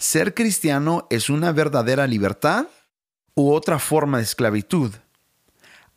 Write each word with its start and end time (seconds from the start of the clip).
¿ser 0.00 0.32
cristiano 0.32 1.06
es 1.10 1.28
una 1.28 1.52
verdadera 1.52 2.06
libertad 2.06 2.66
u 3.34 3.52
otra 3.52 3.78
forma 3.78 4.16
de 4.16 4.24
esclavitud? 4.24 4.94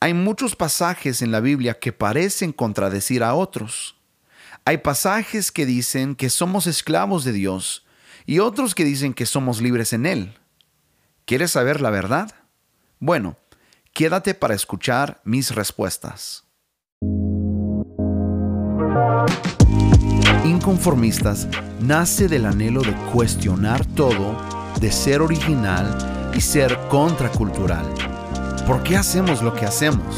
Hay 0.02 0.14
muchos 0.14 0.58
pasajes 0.58 1.22
en 1.22 1.32
la 1.32 1.40
Biblia 1.40 1.80
que 1.80 1.94
parecen 1.94 2.52
contradecir 2.52 3.24
a 3.24 3.34
otros. 3.34 3.96
Hay 4.66 4.80
pasajes 4.80 5.54
que 5.54 5.66
dicen 5.66 6.16
que 6.16 6.30
somos 6.30 6.68
esclavos 6.68 7.24
de 7.24 7.32
Dios 7.32 7.86
y 8.26 8.40
otros 8.40 8.76
que 8.76 8.84
dicen 8.84 9.14
que 9.14 9.26
somos 9.26 9.62
libres 9.62 9.94
en 9.94 10.06
Él. 10.06 10.38
¿Quieres 11.24 11.52
saber 11.52 11.80
la 11.80 11.90
verdad? 11.90 12.30
Bueno, 13.00 13.38
quédate 13.94 14.34
para 14.34 14.54
escuchar 14.54 15.22
mis 15.24 15.56
respuestas. 15.56 16.44
Inconformistas 20.64 21.50
nace 21.82 22.30
del 22.30 22.46
anhelo 22.46 22.84
de 22.84 22.94
cuestionar 23.12 23.86
todo, 23.86 24.38
de 24.80 24.94
ser 24.94 25.22
original 25.22 26.32
y 26.34 26.40
ser 26.40 26.80
contracultural. 26.88 27.86
¿Por 28.66 28.82
qué 28.82 28.96
hacemos 28.96 29.42
lo 29.42 29.54
que 29.54 29.66
hacemos? 29.66 30.16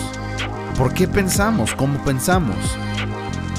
¿Por 0.77 0.93
qué 0.93 1.07
pensamos 1.07 1.73
como 1.73 1.97
pensamos? 2.03 2.57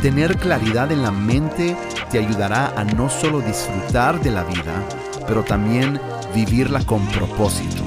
Tener 0.01 0.37
claridad 0.37 0.93
en 0.93 1.02
la 1.02 1.10
mente 1.10 1.77
te 2.12 2.20
ayudará 2.20 2.69
a 2.79 2.84
no 2.84 3.10
solo 3.10 3.41
disfrutar 3.41 4.23
de 4.23 4.30
la 4.30 4.45
vida, 4.45 4.80
pero 5.27 5.43
también 5.43 6.01
vivirla 6.37 6.84
con 6.84 7.05
propósito. 7.09 7.82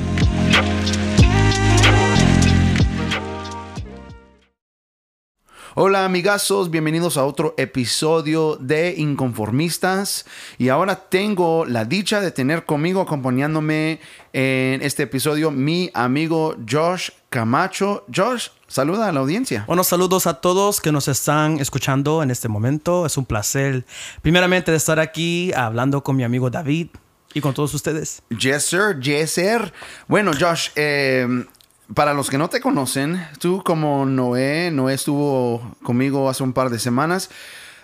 Hola 5.81 6.03
amigazos, 6.03 6.69
bienvenidos 6.71 7.15
a 7.15 7.23
otro 7.23 7.55
episodio 7.55 8.57
de 8.57 8.95
Inconformistas 8.97 10.25
y 10.57 10.67
ahora 10.67 11.07
tengo 11.07 11.63
la 11.63 11.85
dicha 11.85 12.19
de 12.19 12.31
tener 12.31 12.65
conmigo 12.65 12.99
acompañándome 12.99 14.01
en 14.33 14.81
este 14.81 15.03
episodio 15.03 15.51
mi 15.51 15.89
amigo 15.93 16.57
Josh 16.69 17.11
Camacho. 17.29 18.03
Josh, 18.13 18.49
saluda 18.67 19.07
a 19.07 19.13
la 19.13 19.21
audiencia. 19.21 19.63
Bueno, 19.67 19.85
saludos 19.85 20.27
a 20.27 20.41
todos 20.41 20.81
que 20.81 20.91
nos 20.91 21.07
están 21.07 21.59
escuchando 21.59 22.23
en 22.23 22.31
este 22.31 22.49
momento. 22.49 23.05
Es 23.05 23.15
un 23.15 23.23
placer 23.23 23.85
primeramente 24.21 24.71
de 24.71 24.77
estar 24.77 24.99
aquí 24.99 25.53
hablando 25.53 26.03
con 26.03 26.17
mi 26.17 26.25
amigo 26.25 26.49
David 26.49 26.89
y 27.33 27.39
con 27.39 27.53
todos 27.53 27.73
ustedes. 27.73 28.21
Yes, 28.37 28.65
sir, 28.65 28.99
yes, 28.99 29.31
sir. 29.31 29.71
Bueno, 30.09 30.31
Josh, 30.37 30.71
eh, 30.75 31.45
para 31.93 32.13
los 32.13 32.29
que 32.29 32.37
no 32.37 32.49
te 32.49 32.61
conocen, 32.61 33.25
tú 33.39 33.63
como 33.63 34.05
Noé, 34.05 34.71
Noé 34.71 34.93
estuvo 34.93 35.75
conmigo 35.83 36.29
hace 36.29 36.43
un 36.43 36.53
par 36.53 36.69
de 36.69 36.79
semanas. 36.79 37.29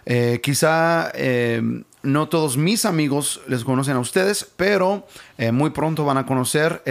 Eh, 0.06 0.39
quizá 0.44 1.12
eh, 1.16 1.62
no 2.03 2.30
todos 2.30 2.58
mis 2.58 2.86
amigos 2.86 3.42
les 3.47 3.64
conocen 3.64 3.95
a 3.95 4.00
ustedes, 4.00 4.47
pero 4.56 5.08
eh, 5.38 5.52
muy 5.52 5.72
pronto 5.72 6.06
van 6.06 6.17
a 6.17 6.25
conocer. 6.25 6.84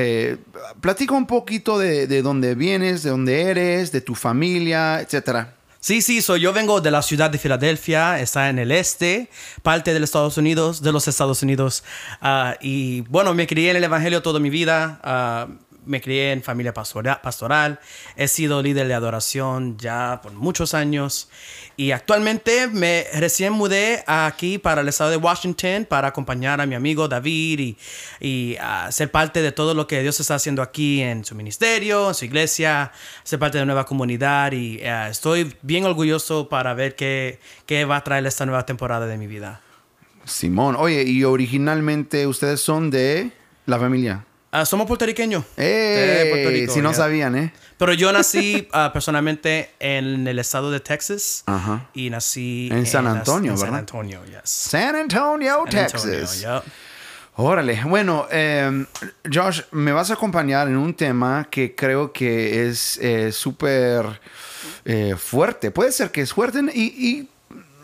platica 0.81 1.15
un 1.15 1.27
poquito 1.27 1.79
de, 1.79 2.07
de, 2.07 2.23
dónde 2.23 2.55
vienes, 2.55 3.03
de 3.03 3.11
dónde 3.11 3.43
eres, 3.43 3.93
de 3.93 4.01
tu 4.01 4.15
familia, 4.15 5.01
etcétera. 5.01 5.55
Sí, 5.85 6.01
sí, 6.01 6.23
soy 6.23 6.41
yo 6.41 6.55
vengo 6.55 6.81
de 6.81 6.91
la 6.91 7.03
ciudad 7.03 7.29
de 7.29 7.37
Filadelfia, 7.37 8.19
está 8.19 8.49
en 8.49 8.59
el 8.59 8.73
este, 8.73 9.29
parte 9.63 9.93
de 9.93 10.01
los 10.01 10.09
Estados 10.09 10.39
Unidos, 10.39 10.81
de 10.81 10.93
los 10.93 11.07
Estados 11.07 11.43
Unidos. 11.43 11.85
Ah, 12.23 12.57
y 12.63 13.03
bueno, 13.03 13.35
me 13.35 13.47
crié 13.47 13.71
en 13.71 13.77
el 13.77 13.85
Evangelio 13.85 14.23
toda 14.23 14.41
mi 14.41 14.49
vida. 14.49 14.99
Ah, 15.05 15.47
me 15.87 16.01
crié 16.01 16.33
en 16.33 16.43
familia 16.43 16.73
pastoral, 16.73 17.81
he 18.17 18.29
sido 18.29 18.63
líder 18.63 18.89
de 18.89 18.95
adoración 18.95 19.77
ya 19.79 20.21
por 20.23 20.33
muchos 20.33 20.75
años 20.75 21.29
y 21.77 21.91
actualmente 21.91 22.69
me 22.69 23.07
recién 23.15 23.53
mudé 23.53 24.05
aquí 24.07 24.59
para 24.59 24.81
el 24.81 24.89
estado 24.89 25.11
de 25.11 25.17
Washington 25.17 25.87
para 25.89 26.09
acompañar 26.09 26.61
a 26.61 26.67
mi 26.67 26.75
amigo 26.75 27.09
David 27.09 27.59
y, 27.61 27.77
y 28.21 28.57
ser 28.91 29.11
parte 29.11 29.43
de 29.43 29.53
todo 29.53 29.75
lo 29.75 29.87
que 29.87 30.03
Dios 30.03 30.19
está 30.21 30.37
haciendo 30.37 30.63
aquí 30.63 31.03
en 31.03 31.25
su 31.25 31.35
ministerio, 31.35 32.09
en 32.09 32.15
su 32.15 32.25
iglesia, 32.25 32.93
ser 33.23 33.39
parte 33.39 33.59
de 33.59 33.63
la 33.63 33.67
nueva 33.67 33.87
comunidad 33.87 34.53
y 34.53 34.79
eh, 34.81 35.09
estoy 35.11 35.55
bien 35.63 35.85
orgulloso 35.85 36.49
para 36.49 36.75
ver 36.75 36.97
qué, 36.97 37.41
qué 37.67 37.85
va 37.85 37.97
a 37.97 38.05
traer 38.05 38.27
esta 38.27 38.47
nueva 38.47 38.67
temporada 38.67 39.07
de 39.07 39.19
mi 39.19 39.27
vida. 39.27 39.61
Simón, 40.25 40.77
oye, 40.79 41.03
y 41.03 41.25
originalmente 41.25 42.27
ustedes 42.27 42.61
son 42.61 42.91
de 42.91 43.31
la 43.67 43.79
familia. 43.79 44.25
Ah, 44.57 44.65
somos 44.65 44.87
puertorriqueños. 44.87 45.45
Eh, 45.57 46.69
si 46.71 46.81
no 46.81 46.95
sabían, 46.95 47.35
¿eh? 47.35 47.53
Pero 47.77 47.93
yo 47.93 48.13
nací 48.13 48.69
uh, 48.73 48.93
personalmente 48.93 49.71
en 49.81 50.29
el 50.29 50.39
estado 50.39 50.71
de 50.71 50.79
Texas. 50.79 51.43
Ajá. 51.47 51.89
Y 51.93 52.09
nací 52.09 52.69
en, 52.71 52.87
San 52.87 53.05
Antonio, 53.09 53.51
en 53.51 53.57
¿verdad? 53.57 53.67
San 53.67 53.79
Antonio, 53.81 54.25
yes. 54.25 54.43
San 54.45 54.95
Antonio, 54.95 55.65
Texas. 55.69 56.47
Órale. 57.35 57.81
Bueno, 57.85 58.29
eh, 58.31 58.87
Josh, 59.29 59.63
me 59.73 59.91
vas 59.91 60.13
a 60.13 60.15
acompañar 60.15 60.69
en 60.69 60.77
un 60.77 60.95
tema 60.95 61.49
que 61.51 61.75
creo 61.75 62.13
que 62.13 62.69
es 62.69 62.97
eh, 62.99 63.33
súper 63.33 64.21
eh, 64.85 65.17
fuerte. 65.19 65.73
Puede 65.73 65.91
ser 65.91 66.13
que 66.13 66.21
es 66.21 66.33
fuerte 66.33 66.61
y, 66.73 66.83
y 66.83 67.29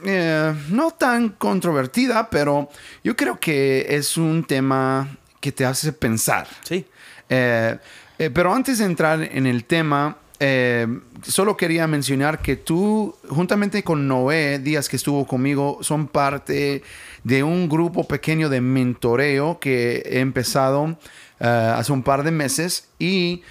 eh, 0.05 0.55
no 0.71 0.93
tan 0.93 1.31
controvertida, 1.31 2.31
pero 2.31 2.71
yo 3.05 3.15
creo 3.17 3.39
que 3.39 3.87
es 3.91 4.17
un 4.17 4.45
tema 4.45 5.09
que 5.41 5.53
te 5.53 5.65
hace 5.65 5.93
pensar. 5.93 6.47
Sí. 6.63 6.87
Eh, 7.29 7.79
eh, 8.19 8.31
pero 8.31 8.53
antes 8.53 8.79
de 8.79 8.85
entrar 8.85 9.23
en 9.23 9.47
el 9.47 9.65
tema, 9.65 10.19
eh, 10.39 10.87
solo 11.23 11.57
quería 11.57 11.87
mencionar 11.87 12.41
que 12.41 12.57
tú, 12.57 13.15
juntamente 13.29 13.83
con 13.83 14.07
Noé 14.07 14.59
Díaz, 14.59 14.89
que 14.89 14.97
estuvo 14.97 15.27
conmigo, 15.27 15.79
son 15.81 16.09
parte 16.09 16.83
de 17.25 17.43
un 17.43 17.69
grupo 17.69 18.07
pequeño 18.07 18.49
de 18.49 18.61
mentoreo 18.61 19.59
que 19.59 20.03
he 20.05 20.21
empezado 20.21 20.99
hace 21.39 21.93
un 21.93 22.03
par 22.03 22.23
de 22.23 22.31
meses 22.33 22.89
y 22.99 23.43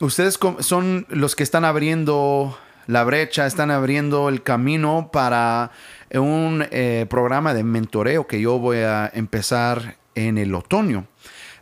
ustedes 0.00 0.36
son 0.58 1.06
los 1.08 1.36
que 1.36 1.44
están 1.44 1.64
abriendo 1.64 2.58
la 2.88 3.04
brecha, 3.04 3.46
están 3.46 3.70
abriendo 3.70 4.28
el 4.28 4.42
camino 4.42 5.10
para 5.12 5.70
un 6.12 6.66
programa 7.08 7.54
de 7.54 7.62
mentoreo 7.62 8.26
que 8.26 8.40
yo 8.40 8.58
voy 8.58 8.78
a 8.78 9.08
empezar 9.14 9.96
en 10.16 10.38
el 10.38 10.52
otoño. 10.54 11.06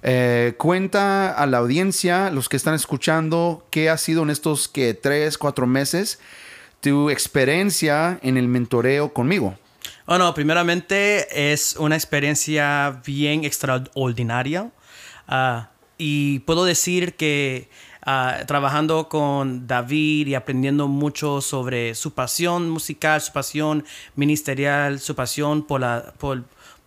Eh, 0.02 0.54
cuenta 0.56 1.32
a 1.32 1.46
la 1.46 1.58
audiencia, 1.58 2.30
los 2.30 2.48
que 2.48 2.56
están 2.56 2.74
escuchando, 2.74 3.66
qué 3.70 3.90
ha 3.90 3.98
sido 3.98 4.22
en 4.22 4.30
estos 4.30 4.68
que 4.68 4.94
tres, 4.94 5.36
cuatro 5.36 5.66
meses 5.66 6.18
tu 6.80 7.08
experiencia 7.08 8.18
en 8.22 8.36
el 8.36 8.46
mentoreo 8.46 9.14
conmigo. 9.14 9.56
Bueno, 10.06 10.34
primeramente 10.34 11.52
es 11.52 11.76
una 11.78 11.94
experiencia 11.94 13.00
bien 13.06 13.44
extraordinaria 13.44 14.70
ah, 15.26 15.70
y 15.96 16.40
puedo 16.40 16.66
decir 16.66 17.14
que 17.14 17.70
ah, 18.04 18.40
trabajando 18.46 19.08
con 19.08 19.66
David 19.66 20.26
y 20.26 20.34
aprendiendo 20.34 20.86
mucho 20.86 21.40
sobre 21.40 21.94
su 21.94 22.12
pasión 22.12 22.68
musical, 22.68 23.22
su 23.22 23.32
pasión 23.32 23.86
ministerial, 24.14 25.00
su 25.00 25.14
pasión 25.14 25.66
por, 25.66 25.80
la, 25.80 26.12
por, 26.18 26.44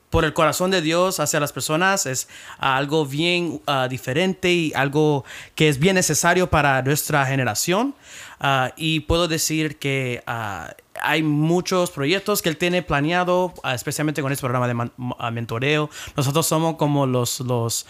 por 0.09 0.23
el 0.23 0.33
corazón 0.33 0.71
de 0.71 0.81
Dios 0.81 1.19
hacia 1.19 1.39
las 1.39 1.51
personas 1.51 2.05
es 2.05 2.27
algo 2.59 3.05
bien 3.05 3.61
ah, 3.67 3.87
diferente 3.89 4.51
y 4.51 4.71
algo 4.73 5.25
que 5.55 5.67
es 5.69 5.79
bien 5.79 5.95
necesario 5.95 6.49
para 6.49 6.81
nuestra 6.81 7.25
generación. 7.25 7.93
Ah, 8.39 8.71
y 8.77 9.01
puedo 9.01 9.27
decir 9.27 9.77
que 9.77 10.23
ah, 10.25 10.73
hay 11.01 11.23
muchos 11.23 11.91
proyectos 11.91 12.41
que 12.41 12.49
él 12.49 12.57
tiene 12.57 12.81
planeado, 12.81 13.53
especialmente 13.73 14.21
con 14.21 14.31
este 14.31 14.41
programa 14.41 14.67
de 14.67 15.31
mentoreo. 15.31 15.89
Nosotros 16.15 16.45
somos 16.45 16.75
como 16.75 17.05
los 17.05 17.39
los, 17.41 17.85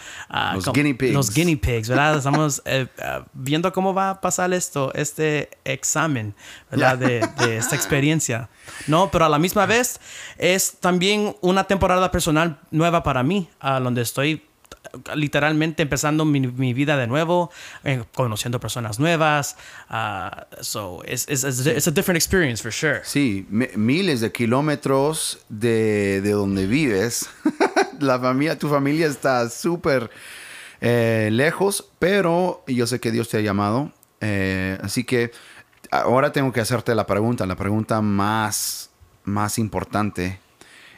los, 0.54 0.72
guinea, 0.72 0.96
pigs. 0.96 1.14
los 1.14 1.32
guinea 1.32 1.56
pigs, 1.60 1.88
¿verdad? 1.88 2.18
Estamos 2.18 2.62
eh, 2.64 2.86
viendo 3.32 3.72
cómo 3.72 3.94
va 3.94 4.10
a 4.10 4.20
pasar 4.20 4.52
esto, 4.52 4.92
este 4.94 5.50
examen, 5.64 6.34
¿verdad? 6.70 6.98
De, 6.98 7.28
de, 7.38 7.56
esta 7.56 7.76
experiencia. 7.76 8.48
No, 8.86 9.10
pero 9.10 9.24
a 9.24 9.28
la 9.28 9.38
misma 9.38 9.66
vez 9.66 10.00
es 10.36 10.78
también 10.80 11.36
una 11.40 11.64
temporada 11.64 12.10
personal 12.10 12.60
nueva 12.70 13.02
para 13.02 13.22
mí, 13.22 13.48
a 13.60 13.80
donde 13.80 14.02
estoy 14.02 14.47
literalmente 15.14 15.82
empezando 15.82 16.24
mi, 16.24 16.72
vida 16.72 16.96
de 16.96 17.06
nuevo, 17.06 17.50
eh, 17.84 18.04
conociendo 18.14 18.60
personas 18.60 18.98
nuevas. 18.98 19.56
Uh, 19.90 20.62
so 20.62 21.02
it's, 21.06 21.26
it's, 21.28 21.44
it's, 21.44 21.86
a 21.86 21.90
different 21.90 22.16
experience 22.16 22.62
for 22.62 22.72
sure. 22.72 23.00
Sí, 23.04 23.46
miles 23.50 24.20
de 24.20 24.32
kilómetros 24.32 25.44
de, 25.48 26.20
de 26.22 26.30
donde 26.32 26.66
vives. 26.66 27.28
La 28.00 28.18
familia, 28.18 28.58
tu 28.58 28.68
familia 28.68 29.06
está 29.06 29.48
súper 29.50 30.10
eh, 30.80 31.30
lejos, 31.32 31.90
pero 31.98 32.62
yo 32.66 32.86
sé 32.86 33.00
que 33.00 33.10
Dios 33.10 33.28
te 33.28 33.38
ha 33.38 33.40
llamado. 33.40 33.92
Eh, 34.20 34.78
así 34.82 35.04
que 35.04 35.32
ahora 35.90 36.32
tengo 36.32 36.52
que 36.52 36.60
hacerte 36.60 36.94
la 36.94 37.06
pregunta, 37.06 37.46
la 37.46 37.56
pregunta 37.56 38.00
más, 38.00 38.90
más 39.24 39.58
importante. 39.58 40.38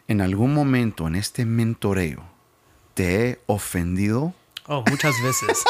En 0.09 0.21
algún 0.21 0.53
momento 0.53 1.07
en 1.07 1.15
este 1.15 1.45
mentoreo, 1.45 2.30
¿Te 2.95 3.31
he 3.31 3.41
ofendido? 3.47 4.35
Oh, 4.67 4.85
muchas 4.89 5.15
veces. 5.23 5.63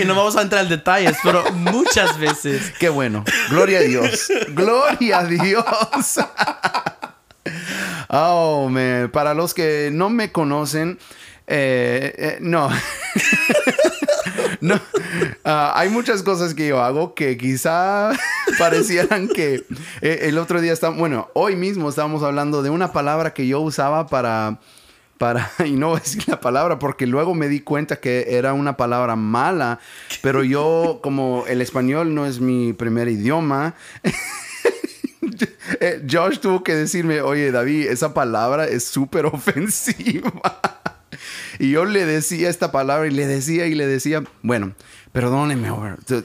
y 0.00 0.04
no 0.04 0.14
vamos 0.14 0.36
a 0.36 0.42
entrar 0.42 0.64
en 0.64 0.70
detalles, 0.70 1.16
pero 1.22 1.50
muchas 1.52 2.18
veces. 2.18 2.72
Qué 2.78 2.88
bueno. 2.88 3.24
Gloria 3.50 3.78
a 3.78 3.82
Dios. 3.82 4.28
Gloria 4.48 5.18
a 5.18 5.24
Dios. 5.24 5.64
Oh, 8.08 8.68
man. 8.68 9.10
Para 9.10 9.34
los 9.34 9.54
que 9.54 9.90
no 9.92 10.10
me 10.10 10.30
conocen, 10.32 10.98
eh, 11.46 12.14
eh, 12.16 12.38
no. 12.40 12.70
No. 14.62 14.80
Ah, 15.44 15.72
hay 15.74 15.88
muchas 15.88 16.22
cosas 16.22 16.54
que 16.54 16.68
yo 16.68 16.80
hago 16.80 17.14
que 17.14 17.36
quizá 17.36 18.12
parecieran 18.58 19.26
que 19.26 19.64
eh, 20.00 20.20
el 20.22 20.38
otro 20.38 20.60
día 20.60 20.72
está, 20.72 20.90
bueno, 20.90 21.28
hoy 21.34 21.56
mismo 21.56 21.88
estábamos 21.88 22.22
hablando 22.22 22.62
de 22.62 22.70
una 22.70 22.92
palabra 22.92 23.34
que 23.34 23.46
yo 23.46 23.60
usaba 23.60 24.06
para 24.06 24.60
para, 25.18 25.50
y 25.64 25.72
no 25.72 25.88
voy 25.88 25.98
a 25.98 26.00
decir 26.00 26.24
la 26.28 26.40
palabra 26.40 26.78
porque 26.78 27.06
luego 27.06 27.34
me 27.34 27.48
di 27.48 27.60
cuenta 27.60 28.00
que 28.00 28.26
era 28.28 28.54
una 28.54 28.76
palabra 28.76 29.16
mala, 29.16 29.80
pero 30.22 30.44
yo 30.44 31.00
como 31.02 31.44
el 31.48 31.60
español 31.60 32.14
no 32.14 32.24
es 32.24 32.40
mi 32.40 32.72
primer 32.72 33.08
idioma, 33.08 33.74
Josh 36.08 36.38
tuvo 36.38 36.62
que 36.62 36.74
decirme, 36.74 37.20
oye 37.20 37.50
David, 37.50 37.88
esa 37.88 38.14
palabra 38.14 38.66
es 38.66 38.84
súper 38.84 39.26
ofensiva. 39.26 40.32
Y 41.58 41.70
yo 41.70 41.84
le 41.84 42.06
decía 42.06 42.48
esta 42.48 42.72
palabra 42.72 43.06
y 43.06 43.10
le 43.10 43.26
decía 43.26 43.66
y 43.66 43.74
le 43.74 43.86
decía, 43.86 44.22
bueno, 44.42 44.74
perdóneme, 45.12 45.70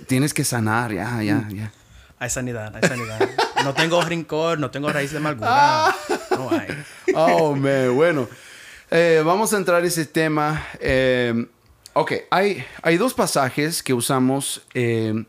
tienes 0.08 0.34
que 0.34 0.44
sanar, 0.44 0.94
ya, 0.94 1.22
ya, 1.22 1.48
ya. 1.50 1.72
Hay 2.20 2.30
sanidad, 2.30 2.76
hay 2.76 2.88
sanidad. 2.88 3.30
No 3.64 3.74
tengo 3.74 4.02
rincón, 4.02 4.60
no 4.60 4.72
tengo 4.72 4.90
raíz 4.92 5.12
de 5.12 5.18
amargura. 5.18 5.96
No 6.32 6.50
hay. 6.50 6.68
Oh, 7.14 7.56
man, 7.56 7.96
bueno. 7.96 8.28
Eh, 8.90 9.22
vamos 9.26 9.54
a 9.54 9.58
entrar 9.58 9.84
a 9.84 9.86
ese 9.86 10.06
tema. 10.06 10.66
Eh, 10.80 11.46
ok, 11.94 12.14
hay, 12.32 12.66
hay 12.82 12.98
dos 12.98 13.14
pasajes 13.14 13.84
que 13.84 13.94
usamos 13.94 14.64
eh, 14.74 15.26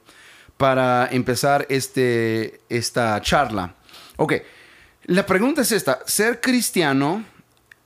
para 0.56 1.08
empezar 1.10 1.66
este, 1.68 2.60
esta 2.68 3.20
charla. 3.20 3.74
Ok, 4.16 4.34
la 5.04 5.26
pregunta 5.26 5.62
es 5.62 5.72
esta. 5.72 6.00
¿Ser 6.06 6.40
cristiano 6.40 7.24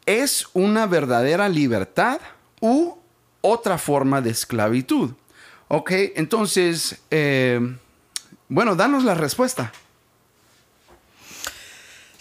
es 0.06 0.46
una 0.52 0.86
verdadera 0.86 1.48
libertad 1.48 2.20
u 2.60 2.96
otra 3.40 3.78
forma 3.78 4.20
de 4.20 4.30
esclavitud? 4.30 5.10
Ok, 5.68 5.90
entonces, 6.16 7.00
bueno, 8.48 8.76
danos 8.76 9.04
la 9.04 9.14
respuesta. 9.14 9.72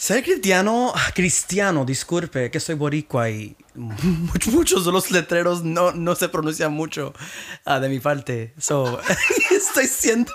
Ser 0.01 0.23
cristiano, 0.23 0.91
cristiano, 1.13 1.85
disculpe, 1.85 2.49
que 2.49 2.59
soy 2.59 2.73
boricua 2.73 3.29
y 3.29 3.55
muchos 3.75 4.83
de 4.83 4.91
los 4.91 5.11
letreros 5.11 5.63
no, 5.63 5.91
no 5.91 6.15
se 6.15 6.27
pronuncian 6.27 6.73
mucho 6.73 7.13
uh, 7.67 7.79
de 7.79 7.87
mi 7.87 7.99
parte. 7.99 8.51
So, 8.57 8.99
estoy 9.51 9.85
siendo... 9.85 10.33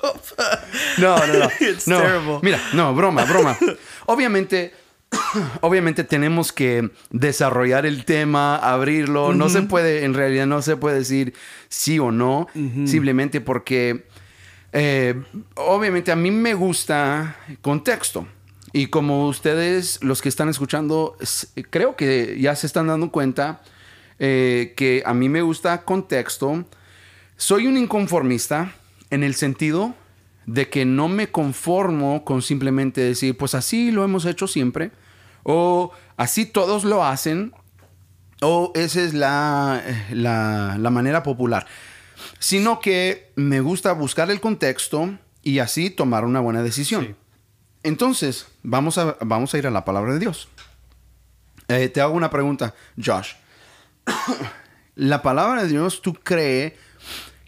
no, 0.98 1.18
no, 1.26 1.32
no. 1.34 1.50
no. 1.86 2.40
Mira, 2.42 2.60
no, 2.74 2.94
broma, 2.94 3.24
broma. 3.24 3.58
Obviamente, 4.06 4.72
obviamente 5.60 6.04
tenemos 6.04 6.52
que 6.52 6.90
desarrollar 7.10 7.86
el 7.86 8.04
tema, 8.04 8.56
abrirlo. 8.56 9.34
No 9.34 9.48
se 9.48 9.62
puede, 9.62 10.04
en 10.04 10.14
realidad 10.14 10.46
no 10.46 10.62
se 10.62 10.76
puede 10.76 10.98
decir 10.98 11.34
sí 11.68 11.98
o 11.98 12.10
no, 12.10 12.48
simplemente 12.86 13.40
porque... 13.40 14.06
Eh, 14.78 15.22
obviamente 15.54 16.12
a 16.12 16.16
mí 16.16 16.30
me 16.30 16.52
gusta 16.52 17.36
contexto. 17.62 18.26
Y 18.72 18.88
como 18.88 19.26
ustedes, 19.26 20.02
los 20.02 20.20
que 20.20 20.28
están 20.28 20.50
escuchando, 20.50 21.16
creo 21.70 21.96
que 21.96 22.38
ya 22.38 22.54
se 22.56 22.66
están 22.66 22.88
dando 22.88 23.10
cuenta 23.10 23.62
eh, 24.18 24.74
que 24.76 25.02
a 25.06 25.14
mí 25.14 25.30
me 25.30 25.40
gusta 25.40 25.82
contexto. 25.82 26.66
Soy 27.38 27.66
un 27.66 27.78
inconformista 27.78 28.74
en 29.08 29.22
el 29.22 29.34
sentido 29.34 29.94
de 30.46 30.70
que 30.70 30.84
no 30.84 31.08
me 31.08 31.30
conformo 31.30 32.24
con 32.24 32.40
simplemente 32.40 33.00
decir, 33.00 33.36
pues 33.36 33.54
así 33.54 33.90
lo 33.90 34.04
hemos 34.04 34.24
hecho 34.24 34.46
siempre, 34.46 34.92
o 35.42 35.92
así 36.16 36.46
todos 36.46 36.84
lo 36.84 37.04
hacen, 37.04 37.52
o 38.40 38.70
esa 38.74 39.02
es 39.02 39.12
la, 39.12 39.82
la, 40.10 40.76
la 40.78 40.90
manera 40.90 41.22
popular, 41.22 41.66
sino 42.38 42.80
que 42.80 43.32
me 43.34 43.60
gusta 43.60 43.92
buscar 43.92 44.30
el 44.30 44.40
contexto 44.40 45.18
y 45.42 45.58
así 45.58 45.90
tomar 45.90 46.24
una 46.24 46.40
buena 46.40 46.62
decisión. 46.62 47.16
Entonces, 47.82 48.46
vamos 48.62 48.98
a, 48.98 49.16
vamos 49.20 49.54
a 49.54 49.58
ir 49.58 49.66
a 49.66 49.70
la 49.70 49.84
palabra 49.84 50.14
de 50.14 50.18
Dios. 50.18 50.48
Eh, 51.68 51.88
te 51.88 52.00
hago 52.00 52.14
una 52.14 52.30
pregunta, 52.30 52.74
Josh. 53.02 53.34
¿La 54.94 55.22
palabra 55.22 55.62
de 55.62 55.68
Dios 55.68 56.02
tú 56.02 56.14
crees 56.14 56.72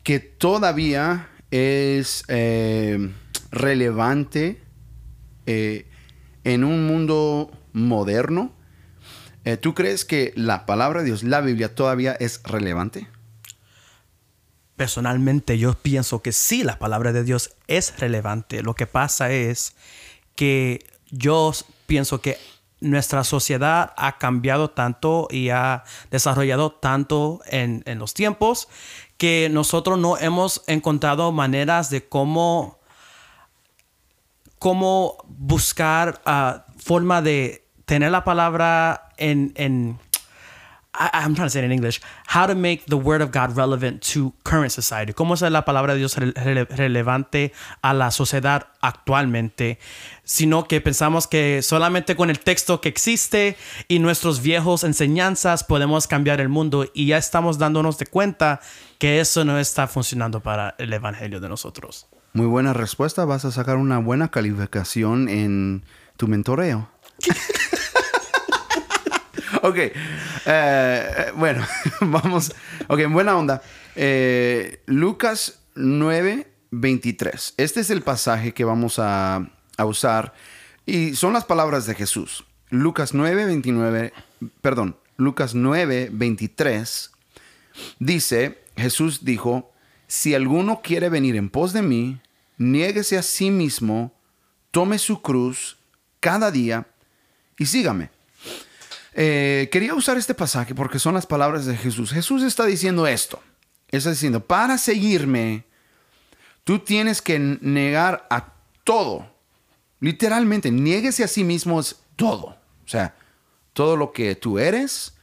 que 0.02 0.20
todavía 0.20 1.28
es 1.50 2.24
eh, 2.28 3.12
relevante 3.50 4.60
eh, 5.46 5.86
en 6.44 6.64
un 6.64 6.86
mundo 6.86 7.50
moderno? 7.72 8.54
¿Tú 9.62 9.74
crees 9.74 10.04
que 10.04 10.34
la 10.36 10.66
palabra 10.66 11.00
de 11.00 11.06
Dios, 11.06 11.22
la 11.22 11.40
Biblia, 11.40 11.74
todavía 11.74 12.12
es 12.12 12.42
relevante? 12.42 13.08
Personalmente 14.76 15.56
yo 15.56 15.72
pienso 15.72 16.20
que 16.20 16.32
sí, 16.32 16.64
la 16.64 16.78
palabra 16.78 17.12
de 17.12 17.24
Dios 17.24 17.56
es 17.66 17.98
relevante. 17.98 18.62
Lo 18.62 18.74
que 18.74 18.86
pasa 18.86 19.32
es 19.32 19.74
que 20.34 20.84
yo 21.10 21.52
pienso 21.86 22.20
que 22.20 22.36
nuestra 22.80 23.24
sociedad 23.24 23.92
ha 23.96 24.18
cambiado 24.18 24.70
tanto 24.70 25.26
y 25.30 25.50
ha 25.50 25.82
desarrollado 26.10 26.70
tanto 26.70 27.40
en, 27.46 27.82
los 27.98 28.14
tiempos 28.14 28.68
que 29.18 29.48
nosotros 29.50 29.98
no 29.98 30.16
hemos 30.16 30.62
encontrado 30.66 31.30
maneras 31.32 31.90
de 31.90 32.08
cómo, 32.08 32.78
cómo 34.58 35.18
buscar 35.26 36.22
uh, 36.26 36.60
forma 36.80 37.20
de 37.20 37.66
tener 37.84 38.10
la 38.12 38.24
palabra 38.24 39.10
en, 39.16 39.52
en 39.56 39.98
I, 40.98 41.10
am 41.12 41.34
trying 41.34 41.46
to 41.46 41.50
say 41.50 41.60
it 41.60 41.64
in 41.64 41.72
English, 41.72 42.00
how 42.26 42.46
to 42.46 42.54
make 42.54 42.86
the 42.86 42.96
word 42.96 43.22
of 43.22 43.30
God 43.30 43.56
relevant 43.56 44.02
to 44.14 44.32
current 44.42 44.72
society. 44.72 45.12
¿Cómo 45.12 45.34
es 45.34 45.42
la 45.42 45.64
palabra 45.64 45.94
de 45.94 46.00
Dios 46.00 46.16
relevante 46.16 47.52
a 47.82 47.94
la 47.94 48.10
sociedad 48.10 48.68
actualmente? 48.80 49.78
Sino 50.24 50.66
que 50.66 50.80
pensamos 50.80 51.28
que 51.28 51.62
solamente 51.62 52.16
con 52.16 52.30
el 52.30 52.40
texto 52.40 52.80
que 52.80 52.88
existe 52.88 53.56
y 53.86 54.00
nuestros 54.00 54.42
viejos 54.42 54.82
enseñanzas 54.82 55.62
podemos 55.62 56.08
cambiar 56.08 56.40
el 56.40 56.48
mundo 56.48 56.86
y 56.92 57.06
ya 57.06 57.18
estamos 57.18 57.58
dándonos 57.58 57.98
de 57.98 58.06
cuenta 58.06 58.60
que 58.98 59.20
eso 59.20 59.44
no 59.44 59.58
está 59.58 59.86
funcionando 59.86 60.40
para 60.40 60.74
el 60.78 60.92
evangelio 60.92 61.40
de 61.40 61.48
nosotros. 61.48 62.06
Muy 62.32 62.46
buena 62.46 62.72
respuesta. 62.72 63.24
Vas 63.24 63.44
a 63.44 63.52
sacar 63.52 63.76
una 63.76 63.98
buena 63.98 64.28
calificación 64.28 65.28
en 65.28 65.84
tu 66.16 66.28
mentoreo. 66.28 66.90
ok. 69.62 69.76
Eh, 69.76 69.92
eh, 70.46 71.32
bueno, 71.36 71.64
vamos. 72.00 72.52
Ok, 72.88 73.00
buena 73.08 73.36
onda. 73.36 73.62
Eh, 73.94 74.82
Lucas 74.86 75.60
9, 75.74 76.50
23. 76.70 77.54
Este 77.56 77.80
es 77.80 77.90
el 77.90 78.02
pasaje 78.02 78.52
que 78.52 78.64
vamos 78.64 78.98
a, 78.98 79.48
a, 79.76 79.84
usar. 79.84 80.34
Y 80.86 81.14
son 81.14 81.32
las 81.32 81.44
palabras 81.44 81.86
de 81.86 81.94
Jesús. 81.94 82.44
Lucas 82.70 83.14
9, 83.14 83.46
29. 83.46 84.12
Perdón. 84.60 84.96
Lucas 85.16 85.54
9, 85.54 86.10
23. 86.12 87.12
Dice, 87.98 88.58
Jesús 88.78 89.24
dijo, 89.24 89.72
si 90.06 90.34
alguno 90.34 90.80
quiere 90.82 91.08
venir 91.08 91.36
en 91.36 91.50
pos 91.50 91.72
de 91.72 91.82
mí, 91.82 92.20
niéguese 92.56 93.18
a 93.18 93.22
sí 93.22 93.50
mismo, 93.50 94.12
tome 94.70 94.98
su 94.98 95.20
cruz 95.20 95.76
cada 96.20 96.50
día 96.50 96.86
y 97.58 97.66
sígame. 97.66 98.10
Eh, 99.14 99.68
quería 99.72 99.94
usar 99.94 100.16
este 100.16 100.34
pasaje 100.34 100.74
porque 100.74 100.98
son 100.98 101.14
las 101.14 101.26
palabras 101.26 101.66
de 101.66 101.76
Jesús. 101.76 102.12
Jesús 102.12 102.42
está 102.42 102.64
diciendo 102.64 103.06
esto. 103.06 103.42
Está 103.88 104.10
diciendo, 104.10 104.44
para 104.44 104.78
seguirme, 104.78 105.64
tú 106.64 106.78
tienes 106.78 107.22
que 107.22 107.38
negar 107.38 108.26
a 108.30 108.52
todo. 108.84 109.34
Literalmente, 110.00 110.70
nieguese 110.70 111.24
a 111.24 111.28
sí 111.28 111.42
mismo 111.42 111.80
es 111.80 111.96
todo. 112.16 112.56
O 112.84 112.88
sea, 112.88 113.16
todo 113.72 113.96
lo 113.96 114.12
que 114.12 114.36
tú 114.36 114.58
eres, 114.58 115.14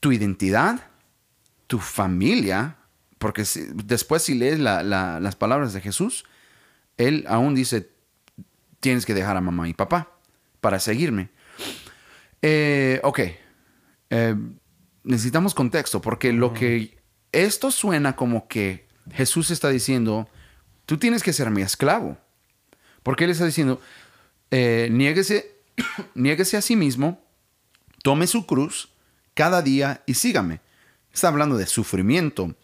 tu 0.00 0.12
identidad, 0.12 0.84
tu 1.68 1.78
familia, 1.78 2.76
porque 3.18 3.44
después 3.74 4.22
si 4.22 4.34
lees 4.34 4.58
las 4.58 5.36
palabras 5.36 5.72
de 5.72 5.80
Jesús, 5.80 6.24
él 6.96 7.24
aún 7.28 7.54
dice, 7.54 7.90
tienes 8.80 9.06
que 9.06 9.14
dejar 9.14 9.36
a 9.36 9.40
mamá 9.40 9.68
y 9.68 9.74
papá 9.74 10.10
para 10.60 10.80
seguirme. 10.80 11.30
Eh, 12.42 13.00
ok. 13.04 13.20
Eh, 14.10 14.34
necesitamos 15.04 15.54
contexto 15.54 16.00
porque 16.00 16.32
lo 16.32 16.52
que 16.52 16.98
esto 17.32 17.70
suena 17.70 18.16
como 18.16 18.48
que 18.48 18.88
Jesús 19.12 19.50
está 19.50 19.68
diciendo, 19.68 20.28
tú 20.86 20.96
tienes 20.96 21.22
que 21.22 21.32
ser 21.32 21.50
mi 21.50 21.62
esclavo. 21.62 22.18
Porque 23.02 23.24
Él 23.24 23.30
está 23.30 23.46
diciendo, 23.46 23.80
eh, 24.50 24.88
niéguese, 24.90 25.54
a 26.56 26.62
sí 26.62 26.76
mismo, 26.76 27.22
tome 28.02 28.26
su 28.26 28.46
cruz 28.46 28.90
cada 29.34 29.62
día 29.62 30.02
y 30.06 30.14
sígame. 30.14 30.60
Está 31.18 31.26
hablando 31.26 31.56
de 31.56 31.66
sufrimiento, 31.66 32.54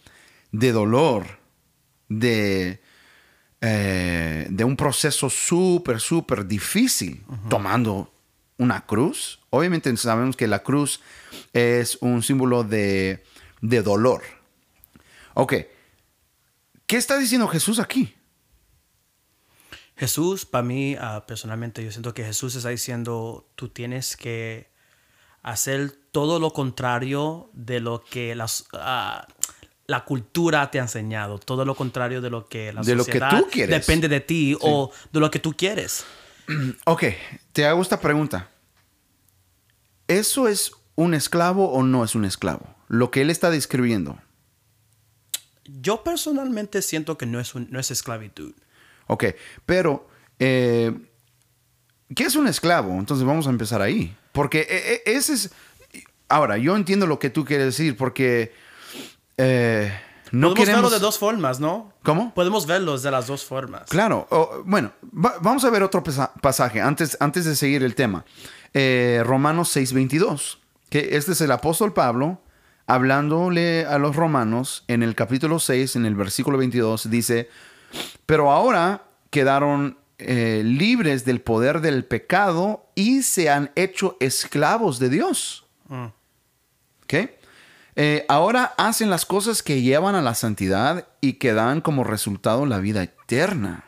de 0.53 0.71
dolor, 0.71 1.25
de, 2.07 2.79
de 3.59 4.63
un 4.63 4.77
proceso 4.77 5.29
súper, 5.29 5.99
súper 5.99 6.47
difícil, 6.47 7.25
tomando 7.49 8.13
una 8.57 8.85
cruz. 8.85 9.41
Obviamente 9.49 9.97
sabemos 9.97 10.37
que 10.37 10.47
la 10.47 10.63
cruz 10.63 11.01
es 11.51 11.97
un 11.99 12.23
símbolo 12.23 12.63
de, 12.63 13.25
de 13.59 13.81
dolor. 13.81 14.23
Ok, 15.33 15.55
¿qué 16.87 16.95
está 16.95 17.17
diciendo 17.17 17.49
Jesús 17.49 17.77
aquí? 17.77 18.15
Jesús, 19.97 20.45
para 20.45 20.63
mí, 20.63 20.95
ah, 20.97 21.25
personalmente, 21.27 21.83
yo 21.83 21.91
siento 21.91 22.13
que 22.13 22.23
Jesús 22.23 22.55
está 22.55 22.69
diciendo, 22.69 23.51
tú 23.55 23.67
tienes 23.67 24.15
que 24.15 24.71
hacer 25.43 25.99
todo 26.15 26.39
lo 26.39 26.51
contrario 26.53 27.49
de 27.51 27.81
lo 27.81 28.01
que 28.01 28.35
las, 28.35 28.63
ah, 28.71 29.27
la 29.85 30.05
cultura 30.05 30.71
te 30.71 30.79
ha 30.79 30.83
enseñado, 30.83 31.39
todo 31.39 31.65
lo 31.65 31.75
contrario 31.75 32.21
de 32.21 32.29
lo 32.29 32.47
que 32.47 32.71
la 32.71 32.83
De 32.83 32.95
lo 32.95 33.03
que 33.03 33.19
tú 33.19 33.47
quieres. 33.51 33.81
depende 33.85 34.07
de 34.07 34.21
ti 34.21 34.55
o 34.61 34.93
de 35.11 35.19
lo 35.19 35.29
que 35.29 35.39
tú 35.39 35.51
quieres. 35.57 36.05
Ok, 36.85 37.03
te 37.51 37.65
hago 37.65 37.81
esta 37.81 37.99
pregunta. 37.99 38.49
¿Eso 40.07 40.47
es 40.47 40.71
un 40.95 41.13
esclavo 41.13 41.69
o 41.73 41.83
no 41.83 42.05
es 42.05 42.15
un 42.15 42.23
esclavo? 42.23 42.65
Lo 42.87 43.11
que 43.11 43.19
él 43.21 43.29
está 43.29 43.49
describiendo. 43.49 44.17
Yo 45.65 46.01
personalmente 46.01 46.81
siento 46.81 47.17
que 47.17 47.25
no 47.25 47.41
es, 47.41 47.55
un- 47.55 47.67
no 47.71 47.79
es 47.81 47.91
esclavitud. 47.91 48.53
Ok, 49.07 49.25
pero 49.65 50.07
eh, 50.39 50.93
¿qué 52.15 52.23
es 52.23 52.37
un 52.37 52.47
esclavo? 52.47 52.93
Entonces 52.99 53.25
vamos 53.27 53.47
a 53.47 53.49
empezar 53.49 53.81
ahí. 53.81 54.15
Porque 54.31 54.59
eh, 54.61 54.67
eh, 54.95 55.01
ese 55.07 55.33
es... 55.33 55.51
Ahora, 56.29 56.57
yo 56.57 56.75
entiendo 56.75 57.07
lo 57.07 57.19
que 57.19 57.29
tú 57.29 57.45
quieres 57.45 57.67
decir 57.67 57.95
porque 57.97 58.53
eh, 59.37 59.91
no 60.31 60.49
Podemos 60.49 60.55
queremos... 60.59 60.81
verlo 60.83 60.89
de 60.89 60.99
dos 60.99 61.19
formas, 61.19 61.59
¿no? 61.59 61.93
¿Cómo? 62.03 62.33
Podemos 62.33 62.65
verlos 62.65 63.03
de 63.03 63.11
las 63.11 63.27
dos 63.27 63.45
formas. 63.45 63.83
Claro, 63.89 64.27
bueno, 64.65 64.91
va- 65.03 65.35
vamos 65.41 65.63
a 65.65 65.69
ver 65.69 65.83
otro 65.83 66.03
pasa- 66.03 66.31
pasaje 66.41 66.81
antes, 66.81 67.15
antes 67.19 67.45
de 67.45 67.55
seguir 67.55 67.83
el 67.83 67.95
tema. 67.95 68.25
Eh, 68.73 69.21
Romanos 69.25 69.69
6:22, 69.75 70.57
que 70.89 71.15
este 71.15 71.33
es 71.33 71.41
el 71.41 71.51
apóstol 71.51 71.93
Pablo 71.93 72.41
hablándole 72.87 73.85
a 73.85 73.97
los 73.97 74.15
romanos 74.15 74.83
en 74.87 75.01
el 75.03 75.15
capítulo 75.15 75.59
6, 75.59 75.95
en 75.95 76.05
el 76.05 76.15
versículo 76.15 76.57
22, 76.57 77.09
dice, 77.09 77.49
pero 78.25 78.51
ahora 78.51 79.03
quedaron 79.31 79.97
eh, 80.19 80.61
libres 80.63 81.25
del 81.25 81.41
poder 81.41 81.81
del 81.81 82.05
pecado 82.05 82.85
y 82.95 83.23
se 83.23 83.49
han 83.49 83.71
hecho 83.75 84.17
esclavos 84.19 84.99
de 84.99 85.09
Dios. 85.09 85.65
Mm. 85.87 86.05
¿Ok? 87.05 87.29
Eh, 87.95 88.25
ahora 88.27 88.73
hacen 88.77 89.09
las 89.09 89.25
cosas 89.25 89.63
que 89.63 89.81
llevan 89.81 90.15
a 90.15 90.21
la 90.21 90.35
santidad 90.35 91.07
y 91.21 91.33
que 91.33 91.53
dan 91.53 91.79
como 91.79 92.03
resultado 92.03 92.65
la 92.65 92.79
vida 92.79 93.03
eterna. 93.03 93.85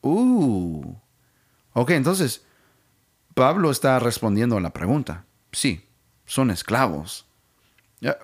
Uh. 0.00 0.94
Ok, 1.74 1.90
entonces, 1.90 2.44
Pablo 3.34 3.70
está 3.70 3.98
respondiendo 3.98 4.56
a 4.56 4.60
la 4.60 4.72
pregunta. 4.72 5.24
Sí, 5.52 5.86
son 6.24 6.50
esclavos. 6.50 7.26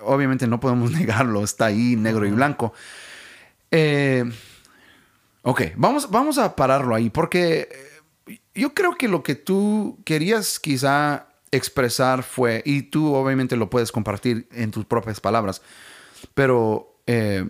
Obviamente 0.01 0.47
no 0.47 0.59
podemos 0.59 0.91
negarlo, 0.99 1.43
está 1.43 1.67
ahí 1.67 1.95
negro 1.95 2.25
y 2.25 2.31
blanco. 2.31 2.73
Eh, 3.71 4.23
ok, 5.43 5.61
vamos, 5.75 6.09
vamos 6.09 6.37
a 6.39 6.55
pararlo 6.55 6.95
ahí 6.95 7.11
porque 7.11 7.69
eh, 8.27 8.41
yo 8.55 8.73
creo 8.73 8.95
que 8.95 9.07
lo 9.07 9.21
que 9.21 9.35
tú 9.35 9.99
querías 10.05 10.59
quizá 10.59 11.28
expresar 11.51 12.23
fue, 12.23 12.61
y 12.65 12.83
tú 12.83 13.13
obviamente 13.15 13.55
lo 13.55 13.69
puedes 13.69 13.91
compartir 13.91 14.47
en 14.51 14.71
tus 14.71 14.85
propias 14.85 15.19
palabras, 15.19 15.61
pero 16.33 17.01
eh, 17.07 17.47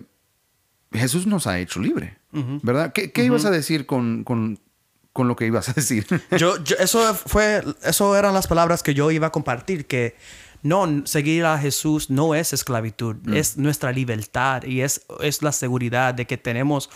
Jesús 0.92 1.26
nos 1.26 1.46
ha 1.46 1.58
hecho 1.58 1.80
libre, 1.80 2.18
¿verdad? 2.62 2.92
¿Qué, 2.92 3.12
qué 3.12 3.24
ibas 3.24 3.44
a 3.44 3.50
decir 3.50 3.86
con, 3.86 4.24
con- 4.24 4.58
con 5.12 5.26
lo 5.26 5.34
que 5.36 5.44
ibas 5.46 5.68
a 5.68 5.72
decir? 5.72 6.06
Yo, 6.38 6.62
yo- 6.62 6.76
eso 6.78 7.14
fue, 7.14 7.62
eso 7.82 8.16
eran 8.16 8.32
las 8.32 8.46
palabras 8.46 8.82
que 8.82 8.94
yo 8.94 9.10
iba 9.10 9.26
a 9.26 9.32
compartir, 9.32 9.86
que 9.86 10.16
no, 10.62 11.04
seguir 11.06 11.44
a 11.46 11.58
Jesús 11.58 12.10
no 12.10 12.34
es 12.34 12.52
esclavitud, 12.52 13.16
es 13.34 13.56
nuestra 13.56 13.90
libertad 13.92 14.62
y 14.62 14.82
es, 14.82 15.04
es 15.20 15.42
la 15.42 15.52
seguridad 15.52 16.14
de 16.14 16.26
que 16.26 16.36
tenemos 16.38 16.90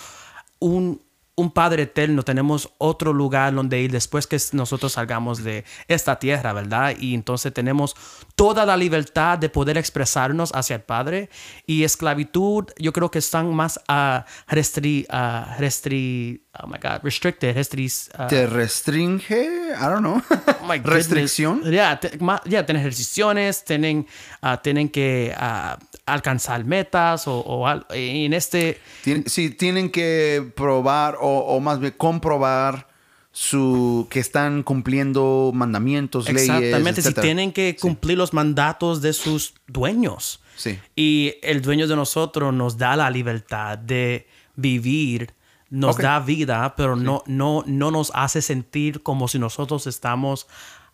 un, 0.61 1.03
un 1.37 1.51
Padre 1.51 1.83
eterno, 1.83 2.23
tenemos 2.23 2.73
otro 2.79 3.13
lugar 3.13 3.53
donde 3.55 3.81
ir 3.81 3.91
después 3.91 4.27
que 4.27 4.39
nosotros 4.53 4.93
salgamos 4.93 5.43
de 5.43 5.65
esta 5.89 6.19
tierra, 6.19 6.53
¿verdad? 6.53 6.95
Y 6.99 7.15
entonces 7.15 7.53
tenemos 7.53 7.97
toda 8.37 8.65
la 8.65 8.77
libertad 8.77 9.39
de 9.39 9.49
poder 9.49 9.77
expresarnos 9.77 10.53
hacia 10.55 10.77
el 10.77 10.83
Padre 10.83 11.31
y 11.67 11.83
esclavitud, 11.83 12.67
yo 12.79 12.93
creo 12.93 13.11
que 13.11 13.19
están 13.19 13.53
más 13.53 13.81
a 13.89 14.25
restri, 14.47 15.07
ah, 15.11 15.57
restri, 15.59 16.45
oh 16.63 16.67
my 16.69 16.79
God, 16.81 17.01
restricted, 17.03 17.55
restris, 17.55 18.11
ah, 18.17 18.29
¿Te 18.29 18.47
restringe? 18.47 19.73
I 19.77 19.83
don't 19.83 20.01
know. 20.01 20.23
Oh. 20.63 20.73
¿Restricción? 20.85 21.63
Ya, 21.71 21.99
ma- 22.21 22.41
ya 22.45 22.65
tienen 22.65 22.85
restricciones, 22.85 23.65
tienen, 23.65 24.07
ah, 24.41 24.61
tienen 24.63 24.89
que 24.89 25.35
ah, 25.37 25.79
alcanzar 26.07 26.65
metas 26.65 27.27
o, 27.29 27.39
o 27.41 27.67
al- 27.67 27.87
en 27.91 28.33
este... 28.35 28.81
Tien- 29.05 29.27
sí, 29.27 29.51
tienen 29.51 29.91
que 29.91 30.53
probar 30.55 31.17
o, 31.21 31.39
o 31.39 31.61
más 31.61 31.81
bien 31.81 31.95
comprobar 31.97 32.89
su 33.33 34.07
que 34.11 34.21
están 34.21 34.63
cumpliendo 34.63 35.51
mandamientos, 35.55 36.27
leyes. 36.29 36.43
Exactamente, 36.43 37.03
si 37.03 37.13
tienen 37.15 37.53
que 37.53 37.77
cumplir 37.81 38.17
los 38.17 38.33
mandatos 38.33 39.03
de 39.03 39.13
sus 39.13 39.55
dueños. 39.67 40.41
Sí. 40.57 40.79
Y 40.95 41.35
el 41.43 41.61
dueño 41.63 41.89
de 41.89 41.97
nosotros 41.97 42.55
nos 42.55 42.79
da 42.79 42.95
la 42.95 43.11
libertad 43.11 43.77
de 43.77 44.29
vivir, 44.55 45.33
nos 45.69 45.97
da 45.97 46.21
vida, 46.21 46.75
pero 46.77 46.95
no, 46.95 47.25
no, 47.27 47.65
no 47.67 47.91
nos 47.91 48.13
hace 48.15 48.41
sentir 48.41 49.03
como 49.03 49.27
si 49.27 49.41
nosotros 49.41 49.89
estamos 49.89 50.47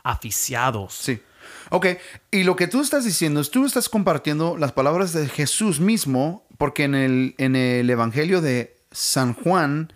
aficiados. 0.02 0.95
Sí. 0.95 1.21
Ok, 1.71 1.87
y 2.33 2.43
lo 2.43 2.57
que 2.57 2.67
tú 2.67 2.81
estás 2.81 3.05
diciendo 3.05 3.41
es, 3.41 3.50
tú 3.50 3.65
estás 3.65 3.89
compartiendo 3.89 4.57
las 4.57 4.73
palabras 4.73 5.12
de 5.12 5.29
Jesús 5.29 5.79
mismo, 5.79 6.45
porque 6.59 6.83
en 6.83 6.97
el, 6.97 7.35
en 7.39 7.55
el 7.55 7.89
Evangelio 7.89 8.41
de 8.41 8.77
San 8.91 9.35
Juan, 9.35 9.93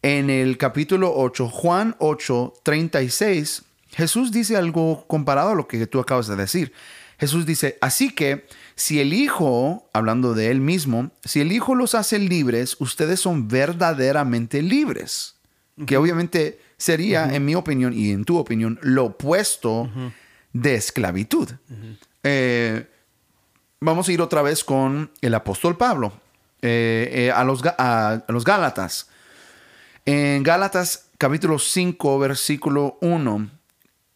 en 0.00 0.30
el 0.30 0.56
capítulo 0.56 1.12
8, 1.14 1.50
Juan 1.50 1.96
8, 1.98 2.54
36, 2.62 3.62
Jesús 3.90 4.32
dice 4.32 4.56
algo 4.56 5.06
comparado 5.06 5.50
a 5.50 5.54
lo 5.54 5.68
que 5.68 5.86
tú 5.86 6.00
acabas 6.00 6.28
de 6.28 6.36
decir. 6.36 6.72
Jesús 7.18 7.44
dice, 7.44 7.76
así 7.82 8.14
que 8.14 8.46
si 8.74 8.98
el 8.98 9.12
Hijo, 9.12 9.88
hablando 9.92 10.32
de 10.32 10.50
él 10.50 10.60
mismo, 10.60 11.12
si 11.24 11.40
el 11.40 11.52
Hijo 11.52 11.74
los 11.74 11.94
hace 11.94 12.18
libres, 12.18 12.76
ustedes 12.80 13.20
son 13.20 13.48
verdaderamente 13.48 14.62
libres. 14.62 15.36
Que 15.86 15.98
obviamente 15.98 16.58
sería, 16.78 17.34
en 17.34 17.44
mi 17.44 17.54
opinión 17.54 17.92
y 17.92 18.10
en 18.10 18.24
tu 18.24 18.38
opinión, 18.38 18.78
lo 18.82 19.04
opuesto 19.04 19.90
de 20.52 20.74
esclavitud. 20.74 21.48
Eh, 22.22 22.86
vamos 23.80 24.08
a 24.08 24.12
ir 24.12 24.20
otra 24.20 24.42
vez 24.42 24.64
con 24.64 25.10
el 25.20 25.34
apóstol 25.34 25.76
Pablo, 25.76 26.12
eh, 26.60 27.10
eh, 27.12 27.30
a, 27.32 27.44
los, 27.44 27.62
a- 27.64 28.22
los 28.28 28.44
Gálatas. 28.44 29.08
En 30.04 30.42
Gálatas 30.42 31.06
capítulo 31.18 31.58
5, 31.58 32.18
versículo 32.18 32.98
1, 33.00 33.50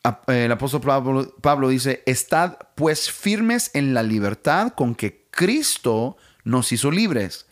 a- 0.05 0.21
el 0.29 0.53
apóstol 0.53 0.81
Pablo, 0.83 1.35
Pablo 1.41 1.69
dice, 1.69 2.03
estad 2.07 2.57
pues 2.75 3.11
firmes 3.11 3.71
en 3.75 3.95
la 3.95 4.03
libertad 4.03 4.73
con 4.75 4.95
que 4.95 5.27
Cristo 5.31 6.17
nos 6.45 6.71
hizo 6.73 6.91
libres, 6.91 7.47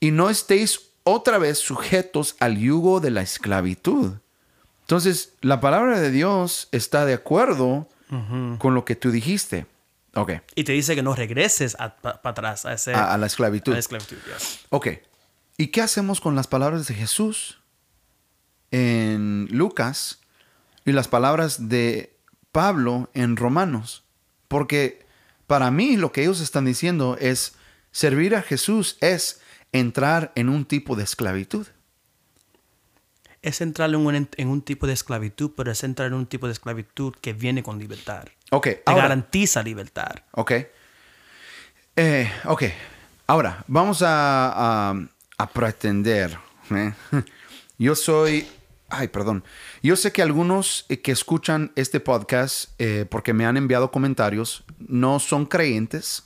y 0.00 0.10
no 0.10 0.30
estéis 0.30 0.88
otra 1.04 1.38
vez 1.38 1.58
sujetos 1.58 2.36
al 2.38 2.56
yugo 2.58 3.00
de 3.00 3.10
la 3.10 3.22
esclavitud. 3.22 4.12
Entonces, 4.82 5.34
la 5.40 5.60
palabra 5.60 6.00
de 6.00 6.10
Dios 6.10 6.68
está 6.72 7.04
de 7.04 7.14
acuerdo 7.14 7.88
con 8.58 8.74
lo 8.74 8.84
que 8.84 8.96
tú 8.96 9.10
dijiste. 9.10 9.66
Ok, 10.14 10.32
Y 10.54 10.64
te 10.64 10.72
dice 10.72 10.94
que 10.94 11.02
no 11.02 11.14
regreses 11.14 11.74
para 12.02 12.20
atrás 12.22 12.66
a, 12.66 12.74
ese, 12.74 12.92
a, 12.94 13.14
a 13.14 13.16
la 13.18 13.26
esclavitud. 13.26 13.72
a 13.72 13.76
la 13.76 13.80
esclavitud. 13.80 14.18
yes. 14.26 14.60
Ok. 14.68 14.88
¿Y 15.56 15.68
qué 15.68 15.80
hacemos 15.80 16.20
con 16.20 16.34
las 16.36 16.46
palabras 16.46 16.86
de 16.86 16.94
Jesús 16.94 17.60
en 18.70 19.48
Lucas 19.50 20.20
y 20.84 20.92
las 20.92 21.08
palabras 21.08 21.68
de 21.68 22.16
Pablo 22.52 23.10
en 23.14 23.36
Romanos? 23.36 24.04
Porque 24.48 25.06
para 25.46 25.70
mí 25.70 25.96
lo 25.96 26.12
que 26.12 26.22
ellos 26.22 26.40
están 26.40 26.64
diciendo 26.66 27.16
es 27.20 27.54
servir 27.90 28.34
a 28.34 28.42
Jesús 28.42 28.98
es 29.00 29.40
entrar 29.72 30.32
en 30.34 30.48
un 30.48 30.64
tipo 30.66 30.96
de 30.96 31.04
esclavitud. 31.04 31.66
Es 33.42 33.60
entrar 33.60 33.90
en 33.90 33.96
un, 33.96 34.28
en 34.36 34.48
un 34.48 34.62
tipo 34.62 34.86
de 34.86 34.92
esclavitud, 34.92 35.50
pero 35.56 35.72
es 35.72 35.82
entrar 35.82 36.06
en 36.08 36.14
un 36.14 36.26
tipo 36.26 36.46
de 36.46 36.52
esclavitud 36.52 37.12
que 37.20 37.32
viene 37.32 37.62
con 37.62 37.78
libertad. 37.78 38.24
Ok, 38.50 38.64
Te 38.64 38.82
ahora, 38.86 39.02
garantiza 39.02 39.62
libertad. 39.62 40.14
ok. 40.32 40.52
Eh, 41.96 42.30
ok, 42.44 42.62
ahora 43.26 43.64
vamos 43.66 44.02
a, 44.02 44.90
a- 44.90 45.06
a 45.38 45.46
pretender. 45.50 46.38
¿eh? 46.70 46.92
Yo 47.78 47.94
soy, 47.94 48.46
ay, 48.88 49.08
perdón. 49.08 49.44
Yo 49.82 49.96
sé 49.96 50.12
que 50.12 50.22
algunos 50.22 50.86
eh, 50.88 51.00
que 51.00 51.12
escuchan 51.12 51.72
este 51.76 52.00
podcast, 52.00 52.70
eh, 52.78 53.06
porque 53.10 53.32
me 53.34 53.44
han 53.44 53.56
enviado 53.56 53.90
comentarios, 53.90 54.64
no 54.78 55.18
son 55.18 55.46
creyentes. 55.46 56.22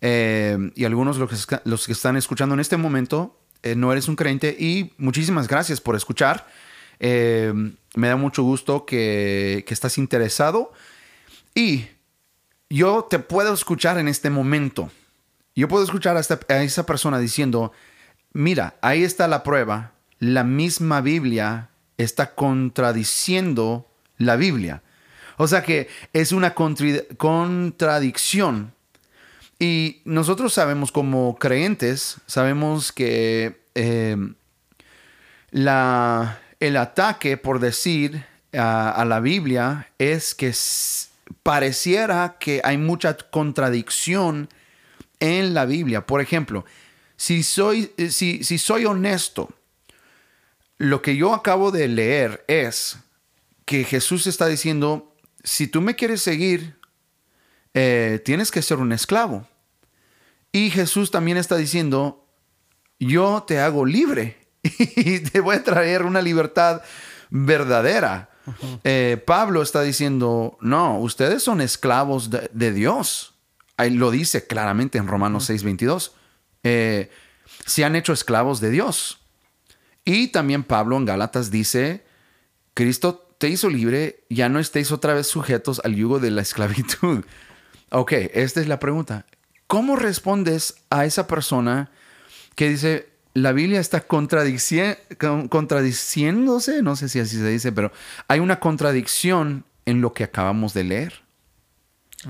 Y 0.00 0.84
algunos 0.84 1.16
los 1.16 1.28
que, 1.28 1.34
esca- 1.36 1.62
los 1.64 1.86
que 1.86 1.92
están 1.92 2.16
escuchando 2.16 2.54
en 2.54 2.60
este 2.60 2.76
momento, 2.76 3.37
eh, 3.62 3.74
no 3.74 3.92
eres 3.92 4.08
un 4.08 4.16
creyente. 4.16 4.56
Y 4.58 4.92
muchísimas 4.98 5.48
gracias 5.48 5.80
por 5.80 5.96
escuchar. 5.96 6.46
Eh, 7.00 7.52
Me 7.94 8.08
da 8.08 8.16
mucho 8.16 8.42
gusto 8.42 8.84
que, 8.84 9.64
que 9.66 9.74
estás 9.74 9.98
interesado 9.98 10.72
y 11.54 11.86
yo 12.70 13.06
te 13.08 13.18
puedo 13.18 13.54
escuchar 13.54 13.96
en 13.98 14.08
este 14.08 14.28
momento. 14.30 14.90
Yo 15.56 15.68
puedo 15.68 15.82
escuchar 15.82 16.16
a, 16.16 16.20
esa 16.62 16.86
persona 16.86 17.18
diciendo, 17.18 17.72
mira, 18.32 18.76
ahí 18.80 19.02
está 19.02 19.26
la 19.26 19.42
prueba. 19.42 19.90
La 20.20 20.44
misma 20.44 21.00
Biblia 21.00 21.70
está 21.96 22.36
contradiciendo 22.36 23.90
la 24.18 24.36
Biblia. 24.36 24.84
O 25.36 25.48
sea 25.48 25.64
que 25.64 25.88
es 26.12 26.30
una 26.30 26.54
contradicción. 26.54 28.72
Y 29.58 30.02
nosotros 30.04 30.52
sabemos 30.52 30.92
como 30.92 31.36
creyentes, 31.36 32.18
sabemos 32.26 32.92
que 32.92 33.60
eh, 33.74 34.16
la, 35.50 36.40
el 36.60 36.76
ataque, 36.76 37.36
por 37.36 37.58
decir, 37.58 38.24
a, 38.52 38.90
a 38.90 39.04
la 39.04 39.20
Biblia 39.20 39.90
es 39.98 40.34
que 40.34 40.54
pareciera 41.42 42.36
que 42.38 42.60
hay 42.64 42.78
mucha 42.78 43.16
contradicción 43.16 44.48
en 45.20 45.54
la 45.54 45.66
Biblia. 45.66 46.06
Por 46.06 46.20
ejemplo, 46.20 46.64
si 47.16 47.42
soy, 47.42 47.92
eh, 47.96 48.10
si, 48.10 48.44
si 48.44 48.58
soy 48.58 48.84
honesto, 48.84 49.50
lo 50.78 51.02
que 51.02 51.16
yo 51.16 51.34
acabo 51.34 51.72
de 51.72 51.88
leer 51.88 52.44
es 52.46 52.98
que 53.64 53.84
Jesús 53.84 54.26
está 54.28 54.46
diciendo, 54.46 55.14
si 55.42 55.66
tú 55.66 55.80
me 55.80 55.96
quieres 55.96 56.22
seguir, 56.22 56.77
eh, 57.74 58.20
tienes 58.24 58.50
que 58.50 58.62
ser 58.62 58.78
un 58.78 58.92
esclavo. 58.92 59.46
Y 60.52 60.70
Jesús 60.70 61.10
también 61.10 61.36
está 61.36 61.56
diciendo, 61.56 62.26
yo 62.98 63.44
te 63.46 63.60
hago 63.60 63.84
libre 63.84 64.38
y 64.62 65.20
te 65.20 65.40
voy 65.40 65.56
a 65.56 65.64
traer 65.64 66.02
una 66.02 66.22
libertad 66.22 66.82
verdadera. 67.30 68.30
Eh, 68.82 69.22
Pablo 69.26 69.62
está 69.62 69.82
diciendo, 69.82 70.56
no, 70.60 70.98
ustedes 70.98 71.42
son 71.42 71.60
esclavos 71.60 72.30
de, 72.30 72.50
de 72.52 72.72
Dios. 72.72 73.34
Ahí 73.76 73.90
lo 73.90 74.10
dice 74.10 74.46
claramente 74.46 74.98
en 74.98 75.06
Romanos 75.06 75.48
6:22. 75.48 76.12
Eh, 76.64 77.10
se 77.64 77.84
han 77.84 77.96
hecho 77.96 78.12
esclavos 78.12 78.60
de 78.60 78.70
Dios. 78.70 79.20
Y 80.04 80.28
también 80.28 80.64
Pablo 80.64 80.96
en 80.96 81.04
Gálatas 81.04 81.50
dice, 81.50 82.04
Cristo 82.74 83.34
te 83.38 83.48
hizo 83.48 83.68
libre, 83.70 84.24
ya 84.28 84.48
no 84.48 84.58
estéis 84.58 84.90
otra 84.90 85.14
vez 85.14 85.28
sujetos 85.28 85.80
al 85.84 85.94
yugo 85.94 86.18
de 86.18 86.30
la 86.30 86.42
esclavitud. 86.42 87.24
Ok, 87.90 88.12
esta 88.12 88.60
es 88.60 88.68
la 88.68 88.78
pregunta. 88.78 89.24
¿Cómo 89.66 89.96
respondes 89.96 90.76
a 90.90 91.04
esa 91.04 91.26
persona 91.26 91.90
que 92.54 92.68
dice, 92.68 93.08
la 93.34 93.52
Biblia 93.52 93.80
está 93.80 94.06
contradici- 94.08 94.96
con- 95.18 95.48
contradiciéndose? 95.48 96.82
No 96.82 96.96
sé 96.96 97.08
si 97.08 97.20
así 97.20 97.36
se 97.36 97.48
dice, 97.48 97.72
pero 97.72 97.92
hay 98.28 98.40
una 98.40 98.60
contradicción 98.60 99.64
en 99.86 100.00
lo 100.00 100.12
que 100.12 100.24
acabamos 100.24 100.74
de 100.74 100.84
leer. 100.84 101.22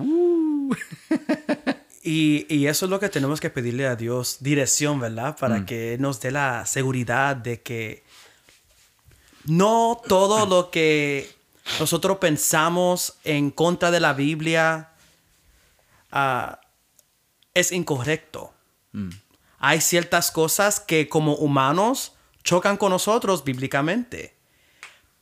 Y, 2.03 2.47
y 2.49 2.69
eso 2.69 2.87
es 2.87 2.91
lo 2.91 3.01
que 3.01 3.09
tenemos 3.11 3.39
que 3.41 3.51
pedirle 3.51 3.87
a 3.87 3.95
Dios, 3.97 4.39
dirección, 4.41 4.99
¿verdad? 4.99 5.37
Para 5.39 5.67
que 5.67 5.97
nos 6.01 6.21
dé 6.21 6.31
la 6.31 6.65
seguridad 6.65 7.37
de 7.37 7.61
que 7.61 8.03
no 9.45 10.01
todo 10.09 10.47
lo 10.47 10.71
que 10.71 11.31
nosotros 11.81 12.17
pensamos 12.19 13.19
en 13.25 13.51
contra 13.51 13.91
de 13.91 14.01
la 14.01 14.15
Biblia 14.15 14.91
ah, 16.13 16.61
es 17.55 17.73
incorrecto. 17.73 18.53
Hay 19.59 19.81
ciertas 19.81 20.31
cosas 20.31 20.81
que 20.81 21.09
como 21.09 21.35
humanos 21.35 22.15
chocan 22.45 22.77
con 22.77 22.91
nosotros 22.91 23.45
bíblicamente. 23.45 24.37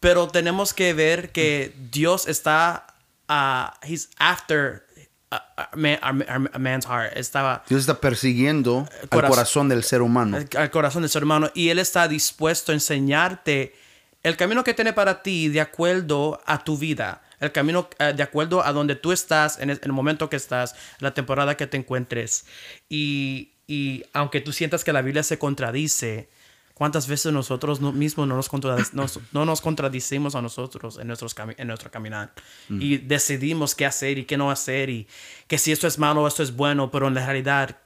Pero 0.00 0.28
tenemos 0.28 0.74
que 0.74 0.92
ver 0.92 1.32
que 1.32 1.74
Dios 1.90 2.28
está, 2.28 2.86
ah, 3.28 3.78
he's 3.82 4.10
after 4.18 4.86
a, 5.30 5.70
a 5.72 5.76
man- 5.76 5.98
a- 6.02 6.54
a 6.54 6.58
man's 6.58 6.86
heart. 6.86 7.16
Estaba 7.16 7.64
Dios 7.68 7.80
está 7.80 7.98
persiguiendo 8.00 8.86
al 9.02 9.08
corazón- 9.08 9.30
corazón 9.30 9.68
del 9.70 9.82
ser 9.84 10.02
humano. 10.02 10.36
al, 10.36 10.48
al 10.56 10.70
corazón 10.70 11.02
del 11.02 11.10
ser 11.10 11.24
humano 11.24 11.50
y 11.54 11.70
Él 11.70 11.78
está 11.78 12.06
dispuesto 12.08 12.72
a 12.72 12.74
enseñarte 12.74 13.74
el 14.22 14.36
camino 14.36 14.62
que 14.64 14.74
tiene 14.74 14.92
para 14.92 15.22
ti 15.22 15.48
de 15.48 15.60
acuerdo 15.60 16.40
a 16.46 16.62
tu 16.62 16.76
vida. 16.76 17.22
El 17.40 17.52
camino 17.52 17.88
eh, 17.98 18.12
de 18.16 18.22
acuerdo 18.22 18.64
a 18.64 18.72
donde 18.72 18.94
tú 18.96 19.12
estás, 19.12 19.58
en 19.58 19.70
el, 19.70 19.76
en 19.78 19.84
el 19.84 19.92
momento 19.92 20.28
que 20.30 20.36
estás, 20.36 20.74
la 21.00 21.12
temporada 21.14 21.56
que 21.56 21.66
te 21.66 21.76
encuentres. 21.76 22.46
Y, 22.88 23.52
y 23.66 24.04
aunque 24.12 24.40
tú 24.40 24.52
sientas 24.52 24.84
que 24.84 24.92
la 24.92 25.02
Biblia 25.02 25.22
se 25.22 25.38
contradice, 25.38 26.28
¿cuántas 26.74 27.08
veces 27.08 27.32
nosotros 27.32 27.80
no- 27.80 27.92
mismos 27.92 28.26
no 28.28 28.36
nos, 28.36 28.50
contradic- 28.50 28.92
nos- 28.92 29.18
no 29.32 29.44
nos 29.44 29.60
contradicimos 29.60 30.34
a 30.34 30.42
nosotros 30.42 30.98
en, 30.98 31.06
nuestros 31.08 31.34
en 31.58 31.66
nuestro 31.68 31.90
caminar? 31.90 32.32
Y 32.70 32.98
decidimos 32.98 33.74
qué 33.74 33.86
hacer 33.86 34.18
y 34.18 34.24
qué 34.24 34.36
no 34.36 34.50
hacer 34.50 34.88
y 34.90 35.06
que 35.46 35.58
si 35.58 35.72
esto 35.72 35.86
es 35.86 35.98
malo 35.98 36.22
o 36.22 36.28
esto 36.28 36.42
es 36.42 36.54
bueno, 36.56 36.90
pero 36.90 37.08
en 37.08 37.14
la 37.14 37.24
realidad 37.26 37.78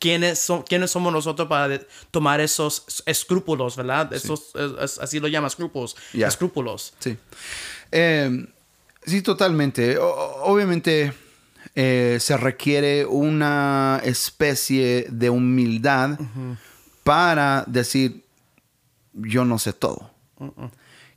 ¿Quiénes, 0.00 0.38
son, 0.38 0.62
¿Quiénes 0.62 0.92
somos 0.92 1.12
nosotros 1.12 1.48
para 1.48 1.80
tomar 2.12 2.40
esos 2.40 3.02
escrúpulos, 3.04 3.74
verdad? 3.74 4.12
Esos, 4.12 4.54
es- 4.54 4.70
es- 4.92 4.98
así 5.00 5.18
lo 5.18 5.26
llama 5.26 5.48
escrúpulos. 5.48 5.96
Ya. 6.12 6.28
Escrúpulos. 6.28 6.94
Sí. 7.00 7.16
Eh, 7.90 8.46
sí, 9.08 9.22
totalmente. 9.22 9.98
O- 9.98 10.42
obviamente 10.44 11.12
eh, 11.74 12.18
se 12.20 12.36
requiere 12.36 13.04
una 13.06 14.00
especie 14.04 15.06
de 15.10 15.30
humildad 15.30 16.18
para 17.04 17.64
decir, 17.66 18.24
yo 19.14 19.44
no 19.44 19.58
sé 19.58 19.72
todo. 19.72 20.10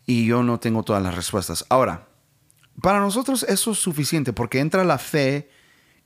Y 0.05 0.25
yo 0.25 0.43
no 0.43 0.59
tengo 0.59 0.83
todas 0.83 1.01
las 1.03 1.15
respuestas. 1.15 1.65
Ahora, 1.69 2.07
para 2.81 2.99
nosotros 2.99 3.43
eso 3.43 3.71
es 3.71 3.77
suficiente 3.77 4.33
porque 4.33 4.59
entra 4.59 4.83
la 4.83 4.97
fe 4.97 5.49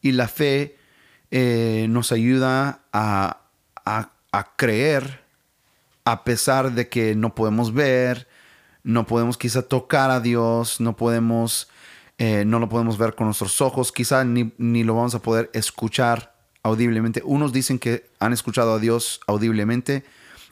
y 0.02 0.12
la 0.12 0.28
fe 0.28 0.78
eh, 1.32 1.88
nos 1.89 2.12
ayuda 2.12 2.82
a, 2.91 3.41
a- 3.86 4.12
a 4.32 4.56
creer 4.58 5.24
a 6.04 6.24
pesar 6.24 6.74
de 6.74 6.88
que 6.89 7.15
no 7.15 7.34
podemos 7.34 7.74
ver, 7.74 8.28
no 8.84 9.08
podemos 9.08 9.38
quizá 9.38 9.63
tocar 9.63 10.12
a 10.12 10.19
Dios, 10.19 10.80
no 10.80 10.95
podemos, 10.95 11.67
eh, 12.17 12.43
no 12.45 12.60
lo 12.60 12.69
podemos 12.69 12.97
ver 12.97 13.15
con 13.15 13.28
nuestros 13.28 13.62
ojos, 13.62 13.91
quizá 13.91 14.23
ni, 14.23 14.54
ni 14.58 14.84
lo 14.84 14.95
vamos 14.95 15.15
a 15.15 15.21
poder 15.21 15.49
escuchar 15.54 16.36
audiblemente. 16.63 17.21
Unos 17.23 17.54
dicen 17.54 17.80
que 17.80 18.10
han 18.19 18.34
escuchado 18.34 18.73
a 18.73 18.80
Dios 18.80 19.19
audiblemente, 19.28 20.04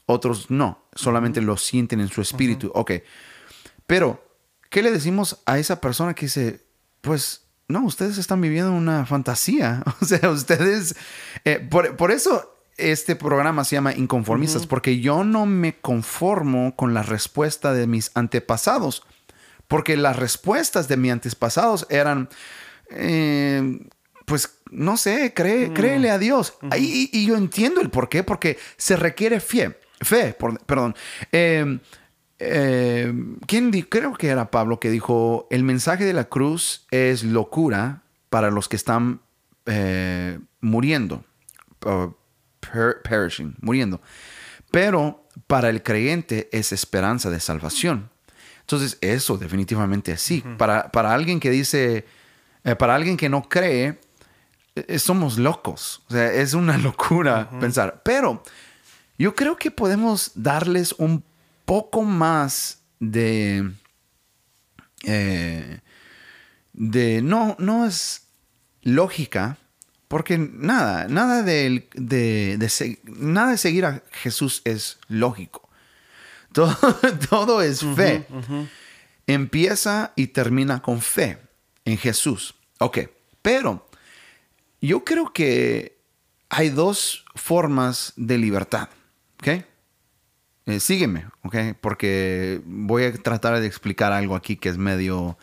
otros 0.06 0.52
no, 0.52 0.84
solamente 0.94 1.42
lo 1.42 1.58
sienten 1.58 2.02
en 2.02 2.10
su 2.10 2.22
espíritu. 2.22 2.72
Ok, 2.76 2.92
pero, 3.88 4.24
¿qué 4.70 4.82
le 4.82 4.92
decimos 4.92 5.42
a 5.46 5.58
esa 5.60 5.80
persona 5.82 6.14
que 6.14 6.26
dice, 6.26 6.66
pues, 7.02 7.46
no, 7.68 7.84
ustedes 7.86 8.18
están 8.18 8.42
viviendo 8.42 8.72
una 8.72 9.06
fantasía? 9.06 9.84
O 10.02 10.06
sea, 10.06 10.30
ustedes, 10.30 10.96
eh, 11.46 11.60
por, 11.60 11.96
por 11.96 12.12
eso 12.12 12.54
este 12.78 13.16
programa 13.16 13.64
se 13.64 13.76
llama 13.76 13.94
Inconformistas, 13.94 14.68
porque 14.68 15.00
yo 15.00 15.24
no 15.24 15.46
me 15.46 15.80
conformo 15.80 16.76
con 16.76 16.94
la 16.94 17.04
respuesta 17.04 17.74
de 17.74 17.88
mis 17.88 18.12
antepasados, 18.16 19.04
porque 19.74 19.98
las 19.98 20.18
respuestas 20.18 20.88
de 20.88 20.98
mis 20.98 21.12
antepasados 21.12 21.88
eran, 21.90 22.30
eh, 22.92 23.80
pues, 24.26 24.60
no 24.70 24.98
sé, 24.98 25.34
cree, 25.34 25.74
créele 25.74 26.12
a 26.12 26.20
Dios. 26.20 26.54
y, 26.78 27.10
y 27.12 27.26
yo 27.26 27.36
entiendo 27.36 27.82
el 27.82 27.90
por 27.90 28.08
qué, 28.08 28.22
porque 28.24 28.60
se 28.78 28.96
requiere 28.98 29.40
fe, 29.40 29.76
fe, 30.00 30.34
por- 30.34 30.60
perdón. 30.66 30.94
Eh, 31.32 31.80
eh, 32.38 33.12
¿quién 33.48 33.72
di- 33.72 33.82
creo 33.82 34.14
que 34.14 34.28
era 34.28 34.52
Pablo 34.52 34.80
que 34.80 34.92
dijo, 34.92 35.48
el 35.50 35.64
mensaje 35.64 36.06
de 36.06 36.14
la 36.14 36.26
cruz 36.26 36.86
es 36.92 37.24
locura 37.24 38.04
para 38.30 38.52
los 38.52 38.70
que 38.70 38.76
están 38.76 39.22
eh, 39.66 40.38
muriendo, 40.62 41.24
uh, 41.86 42.12
per- 42.60 43.02
perishing, 43.02 43.56
muriendo, 43.60 44.02
pero 44.70 45.26
para 45.48 45.70
el 45.70 45.82
creyente 45.82 46.48
es 46.52 46.72
esperanza 46.74 47.32
de 47.32 47.40
salvación. 47.40 48.12
Entonces, 48.64 48.98
eso 49.02 49.38
definitivamente 49.38 50.18
sí. 50.18 50.44
para, 50.58 50.90
para 50.92 51.14
alguien 51.14 51.40
que 51.40 51.50
dice, 51.52 52.06
eh, 52.64 52.76
para 52.76 52.96
alguien 52.96 53.18
que 53.18 53.28
no 53.28 53.44
cree, 53.44 54.00
eh, 54.76 55.00
somos 55.00 55.38
locos. 55.38 56.02
O 56.08 56.14
sea, 56.14 56.32
es 56.32 56.54
una 56.54 56.78
locura 56.90 57.50
pensar. 57.60 58.02
Pero 58.04 58.42
yo 59.18 59.36
creo 59.36 59.58
que 59.58 59.70
podemos 59.70 60.32
darles 60.36 60.94
un 60.98 61.24
poco 61.66 62.04
más 62.04 62.80
de. 63.00 63.72
eh, 65.04 65.80
de. 66.72 67.22
No, 67.22 67.56
no 67.60 67.86
es 67.86 68.28
lógica. 68.82 69.58
Porque 70.08 70.38
nada, 70.38 71.08
nada 71.08 71.42
de, 71.42 71.90
de, 71.96 72.58
de 72.60 73.00
nada 73.04 73.50
de 73.50 73.58
seguir 73.58 73.84
a 73.86 74.04
Jesús 74.12 74.62
es 74.64 75.00
lógico. 75.08 75.68
Todo, 76.54 76.78
todo 77.30 77.62
es 77.62 77.82
fe. 77.82 78.26
Empieza 79.28 80.14
y 80.16 80.28
termina 80.28 80.82
con 80.82 81.02
fe 81.02 81.40
en 81.86 81.98
Jesús. 81.98 82.56
Ok, 82.80 83.00
pero 83.42 83.90
yo 84.82 85.04
creo 85.04 85.34
que 85.34 85.98
hay 86.50 86.70
dos 86.70 87.26
formas 87.36 88.14
de 88.16 88.38
libertad. 88.38 88.90
¿Ok? 89.40 89.66
eh, 90.66 90.80
sígueme, 90.80 91.26
¿ok? 91.44 91.56
Porque 91.82 92.62
voy 92.66 93.06
a 93.06 93.14
tratar 93.14 93.60
de 93.60 93.68
explicar 93.68 94.12
algo 94.12 94.36
aquí 94.36 94.56
que 94.56 94.70
es 94.70 94.78
medio 94.78 95.38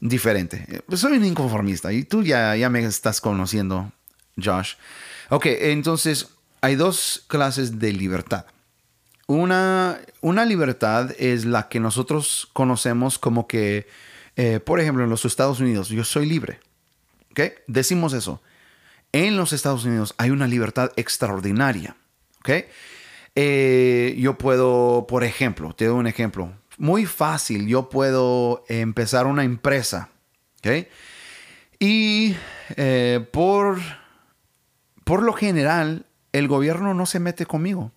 diferente. 0.00 0.66
Eh, 0.68 0.96
soy 0.96 1.16
un 1.16 1.24
inconformista 1.24 1.92
y 1.92 2.04
tú 2.04 2.22
ya, 2.22 2.54
ya 2.56 2.68
me 2.68 2.84
estás 2.84 3.20
conociendo, 3.20 3.92
Josh. 4.42 4.74
Ok, 5.30 5.46
entonces 5.46 6.28
hay 6.60 6.76
dos 6.76 7.24
clases 7.28 7.78
de 7.78 7.92
libertad. 7.92 8.46
Una, 9.32 9.98
una 10.20 10.44
libertad 10.44 11.12
es 11.18 11.46
la 11.46 11.70
que 11.70 11.80
nosotros 11.80 12.50
conocemos 12.52 13.18
como 13.18 13.46
que, 13.46 13.86
eh, 14.36 14.60
por 14.60 14.78
ejemplo, 14.78 15.04
en 15.04 15.08
los 15.08 15.24
Estados 15.24 15.58
Unidos, 15.58 15.88
yo 15.88 16.04
soy 16.04 16.26
libre. 16.26 16.60
¿Ok? 17.30 17.40
Decimos 17.66 18.12
eso. 18.12 18.42
En 19.10 19.38
los 19.38 19.54
Estados 19.54 19.86
Unidos 19.86 20.14
hay 20.18 20.28
una 20.32 20.46
libertad 20.46 20.92
extraordinaria. 20.96 21.96
¿Ok? 22.40 22.66
Eh, 23.34 24.16
yo 24.18 24.36
puedo, 24.36 25.06
por 25.08 25.24
ejemplo, 25.24 25.72
te 25.74 25.86
doy 25.86 25.98
un 25.98 26.08
ejemplo. 26.08 26.52
Muy 26.76 27.06
fácil, 27.06 27.66
yo 27.66 27.88
puedo 27.88 28.64
empezar 28.68 29.26
una 29.26 29.44
empresa. 29.44 30.10
¿Ok? 30.58 30.88
Y 31.78 32.36
eh, 32.76 33.26
por, 33.32 33.80
por 35.04 35.22
lo 35.22 35.32
general, 35.32 36.04
el 36.32 36.48
gobierno 36.48 36.92
no 36.92 37.06
se 37.06 37.18
mete 37.18 37.46
conmigo. 37.46 37.92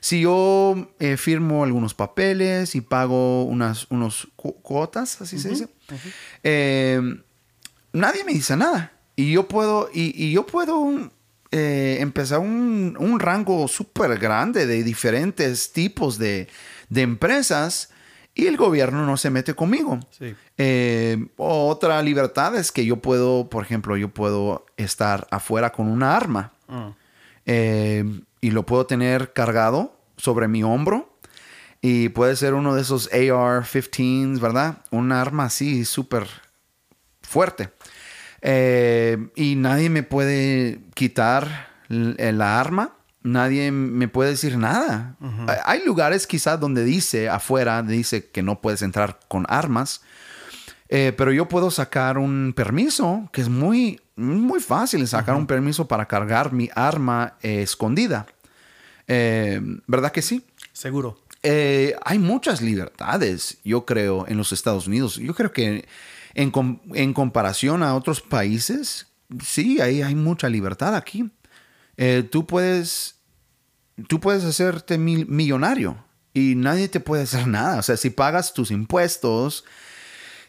Si 0.00 0.22
yo 0.22 0.92
eh, 0.98 1.16
firmo 1.16 1.62
algunos 1.62 1.94
papeles 1.94 2.74
y 2.74 2.80
pago 2.80 3.44
unas 3.44 3.86
unos 3.90 4.28
cuotas, 4.36 5.20
así 5.20 5.38
se 5.38 5.50
dice, 5.50 5.68
em, 6.42 7.22
nadie 7.92 8.24
me 8.24 8.32
dice 8.32 8.56
nada. 8.56 8.92
Y 9.16 9.32
yo 9.32 9.46
puedo, 9.46 9.90
y, 9.92 10.32
yo 10.32 10.46
puedo 10.46 11.10
eh, 11.50 11.98
empezar 12.00 12.38
un, 12.38 12.96
un 12.98 13.20
rango 13.20 13.68
súper 13.68 14.18
grande 14.18 14.66
de 14.66 14.82
diferentes 14.82 15.72
tipos 15.72 16.16
de, 16.16 16.48
de, 16.88 17.02
empresas 17.02 17.90
y 18.34 18.46
el 18.46 18.56
gobierno 18.56 19.04
no 19.04 19.18
se 19.18 19.28
mete 19.28 19.54
conmigo. 19.54 20.00
Eh, 20.56 21.26
otra 21.36 22.02
libertad 22.02 22.56
es 22.56 22.72
que 22.72 22.86
yo 22.86 22.96
puedo, 22.96 23.50
por 23.50 23.64
ejemplo, 23.64 23.96
yo 23.98 24.08
puedo 24.08 24.64
estar 24.78 25.26
afuera 25.30 25.72
con 25.72 25.88
una 25.88 26.16
arma. 26.16 26.52
Ah. 26.68 26.94
Eh, 27.44 28.04
y 28.40 28.50
lo 28.50 28.66
puedo 28.66 28.86
tener 28.86 29.32
cargado 29.32 29.96
sobre 30.16 30.48
mi 30.48 30.62
hombro. 30.62 31.18
Y 31.82 32.10
puede 32.10 32.36
ser 32.36 32.54
uno 32.54 32.74
de 32.74 32.82
esos 32.82 33.08
AR-15s, 33.12 34.38
¿verdad? 34.38 34.78
Un 34.90 35.12
arma 35.12 35.44
así 35.44 35.84
súper 35.84 36.26
fuerte. 37.22 37.70
Eh, 38.42 39.28
y 39.34 39.54
nadie 39.56 39.88
me 39.88 40.02
puede 40.02 40.80
quitar 40.94 41.68
la 41.88 42.60
arma. 42.60 42.96
Nadie 43.22 43.70
me 43.72 44.08
puede 44.08 44.30
decir 44.30 44.56
nada. 44.56 45.16
Hay 45.64 45.84
lugares 45.84 46.26
quizás 46.26 46.58
donde 46.58 46.84
dice 46.84 47.28
afuera, 47.28 47.82
dice 47.82 48.30
que 48.30 48.42
no 48.42 48.60
puedes 48.60 48.82
entrar 48.82 49.20
con 49.28 49.46
armas. 49.48 50.02
Eh, 50.92 51.12
pero 51.16 51.32
yo 51.32 51.48
puedo 51.48 51.70
sacar 51.70 52.18
un 52.18 52.52
permiso 52.52 53.30
que 53.32 53.40
es 53.40 53.48
muy, 53.48 54.00
muy 54.16 54.58
fácil 54.58 55.06
sacar 55.06 55.36
un 55.36 55.46
permiso 55.46 55.86
para 55.86 56.06
cargar 56.06 56.52
mi 56.52 56.68
arma 56.74 57.36
eh, 57.42 57.62
escondida. 57.62 58.26
Eh, 59.06 59.60
¿Verdad 59.86 60.10
que 60.10 60.20
sí? 60.20 60.44
Seguro. 60.72 61.22
hay 61.42 62.18
muchas 62.18 62.60
libertades, 62.60 63.58
yo 63.64 63.86
creo, 63.86 64.26
en 64.26 64.36
los 64.36 64.50
Estados 64.50 64.88
Unidos. 64.88 65.14
Yo 65.14 65.32
creo 65.32 65.52
que 65.52 65.86
en, 66.34 67.12
comparación 67.12 67.84
a 67.84 67.94
otros 67.94 68.20
países, 68.20 69.06
sí, 69.44 69.80
hay, 69.80 70.02
hay 70.02 70.16
mucha 70.16 70.48
libertad 70.48 70.96
aquí. 70.96 71.30
tú 72.30 72.48
puedes, 72.48 73.14
tú 74.08 74.18
puedes 74.18 74.42
hacerte 74.42 74.98
millonario 74.98 76.04
y 76.34 76.56
nadie 76.56 76.88
te 76.88 76.98
puede 76.98 77.22
hacer 77.22 77.46
nada. 77.46 77.78
O 77.78 77.82
sea, 77.82 77.96
si 77.96 78.10
pagas 78.10 78.54
tus 78.54 78.72
impuestos, 78.72 79.64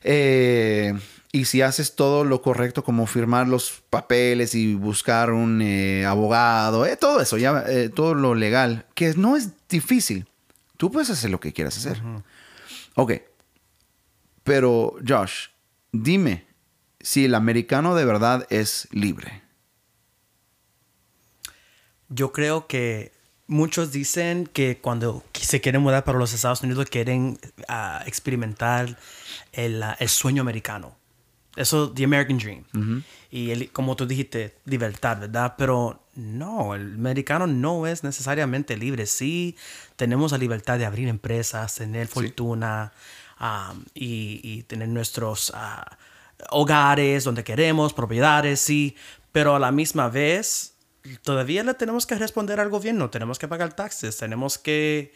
eh, 0.04 0.94
y 1.32 1.46
si 1.46 1.62
haces 1.62 1.96
todo 1.96 2.24
lo 2.24 2.42
correcto, 2.42 2.84
como 2.84 3.08
firmar 3.08 3.48
los 3.48 3.84
papeles 3.90 4.56
y 4.56 4.76
buscar 4.76 5.32
un 5.32 5.62
eh, 5.62 6.06
abogado, 6.06 6.86
eh, 6.86 6.98
todo 6.98 7.22
eso, 7.22 7.38
ya, 7.38 7.64
todo 7.96 8.14
lo 8.14 8.36
legal, 8.36 8.86
que 8.96 9.14
no 9.14 9.38
es 9.38 9.50
difícil. 9.70 10.28
Tú 10.78 10.92
puedes 10.92 11.10
hacer 11.10 11.30
lo 11.30 11.40
que 11.40 11.54
quieras 11.54 11.78
hacer. 11.78 12.02
Ok. 12.96 13.14
Pero, 14.44 14.96
Josh, 15.08 15.48
dime 15.92 16.46
si 17.00 17.26
el 17.26 17.36
americano 17.36 17.96
de 17.96 18.06
verdad 18.06 18.48
es 18.50 18.88
libre. 18.92 19.44
Yo 22.10 22.32
creo 22.32 22.68
que 22.68 23.14
muchos 23.52 23.92
dicen 23.92 24.48
que 24.48 24.78
cuando 24.78 25.24
se 25.34 25.60
quieren 25.60 25.82
mudar 25.82 26.06
para 26.06 26.18
los 26.18 26.34
Estados 26.34 26.62
Unidos 26.62 26.88
quieren 26.90 27.38
ah, 27.68 28.02
experimentar 28.06 28.98
el, 29.52 29.84
el, 30.00 30.10
sueño 30.10 30.42
americano. 30.42 30.96
Eso, 31.58 31.92
the 31.92 32.06
American 32.06 32.38
Dream. 32.38 33.04
Y 33.30 33.52
el, 33.52 33.70
como 33.72 33.98
tú 33.98 34.08
dijiste, 34.08 34.56
libertad, 34.64 35.20
¿verdad? 35.20 35.56
Pero 35.58 36.02
no, 36.16 36.76
el 36.76 36.94
americano 36.94 37.46
no 37.46 37.86
es 37.88 38.06
necesariamente 38.06 38.78
libre. 38.78 39.06
Sí, 39.06 39.58
tenemos 39.98 40.32
la 40.32 40.38
libertad 40.38 40.78
de 40.80 40.86
abrir 40.86 41.10
empresas, 41.10 41.76
tener 41.76 42.08
fortuna 42.08 42.94
um, 43.42 43.84
y, 43.94 44.40
y, 44.44 44.64
tener 44.64 44.88
nuestros 44.88 45.50
uh, 45.50 45.94
hogares 46.52 47.26
donde 47.26 47.44
queremos, 47.44 47.94
propiedades, 47.94 48.62
sí. 48.62 48.96
Pero 49.34 49.56
a 49.58 49.60
la 49.60 49.74
misma 49.74 50.08
vez, 50.08 50.71
todavía 51.24 51.64
le 51.64 51.74
tenemos 51.74 52.06
que 52.06 52.16
responder 52.16 52.60
al 52.60 52.70
gobierno, 52.70 53.10
tenemos 53.10 53.40
que 53.40 53.48
pagar 53.48 53.74
taxes, 53.74 54.18
tenemos 54.18 54.58
que, 54.58 55.14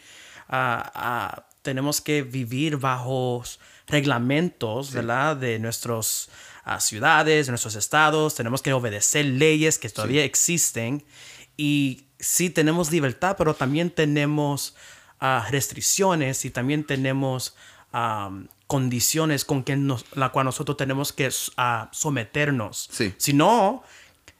uh, 0.48 0.82
uh, 0.98 1.42
tenemos 1.62 2.00
que 2.00 2.22
vivir 2.22 2.76
bajo 2.76 3.42
reglamentos, 3.86 4.92
¿verdad? 4.92 5.36
De 5.36 5.58
nuestras 5.58 6.28
ah, 6.64 6.80
ciudades, 6.80 7.46
de 7.46 7.52
nuestros 7.52 7.74
estados. 7.76 8.34
Tenemos 8.34 8.62
que 8.62 8.72
obedecer 8.72 9.24
leyes 9.24 9.78
que 9.78 9.88
todavía 9.88 10.24
existen. 10.24 11.04
Y 11.56 12.06
sí 12.18 12.50
tenemos 12.50 12.90
libertad, 12.90 13.36
pero 13.38 13.54
también 13.54 13.90
tenemos 13.90 14.74
ah, 15.20 15.46
restricciones 15.50 16.44
y 16.44 16.50
también 16.50 16.84
tenemos 16.84 17.54
condiciones 18.66 19.46
con 19.46 19.64
que 19.64 19.74
nos, 19.74 20.04
la 20.14 20.28
cual 20.28 20.44
nosotros 20.44 20.76
tenemos 20.76 21.14
que 21.14 21.30
someternos. 21.92 22.90
Si 23.16 23.32
no, 23.32 23.82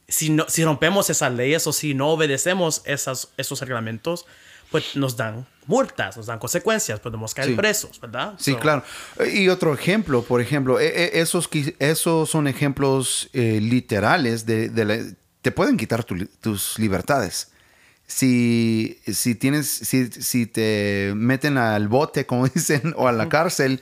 si 0.09 0.31
no, 0.31 0.47
si 0.49 0.64
rompemos 0.64 1.11
esas 1.11 1.33
leyes 1.33 1.66
o 1.66 1.73
si 1.73 1.95
no 1.95 2.09
obedecemos 2.09 2.83
esas, 2.85 3.29
esos 3.37 3.61
reglamentos, 3.61 4.27
pues 4.71 4.97
nos 4.97 5.16
dan 5.16 5.47
multas, 5.66 6.16
nos 6.16 6.27
dan 6.27 6.38
consecuencias, 6.38 7.01
podemos 7.01 7.35
caer 7.35 7.57
presos, 7.57 8.01
¿verdad? 8.01 8.35
Sí, 8.38 8.55
claro. 8.57 8.85
Y 9.33 9.49
otro 9.49 9.75
ejemplo, 9.75 10.23
por 10.23 10.40
ejemplo, 10.40 10.81
e, 10.81 10.87
e, 10.87 11.21
esos, 11.21 11.49
esos 11.79 12.31
son 12.31 12.47
ejemplos 12.47 13.29
eh, 13.33 13.61
literales 13.61 14.47
de, 14.47 15.14
te 15.42 15.53
pueden 15.53 15.77
quitar 15.77 16.05
tus 16.05 16.79
libertades. 16.79 17.53
Si, 18.09 19.01
si 19.12 19.35
tienes, 19.35 19.69
si, 19.69 20.07
si, 20.07 20.47
te 20.47 21.12
meten 21.16 21.59
al 21.59 21.88
bote, 21.88 22.25
como 22.25 22.47
dicen, 22.55 22.95
o 22.97 23.09
a 23.09 23.12
la 23.12 23.29
cárcel, 23.29 23.81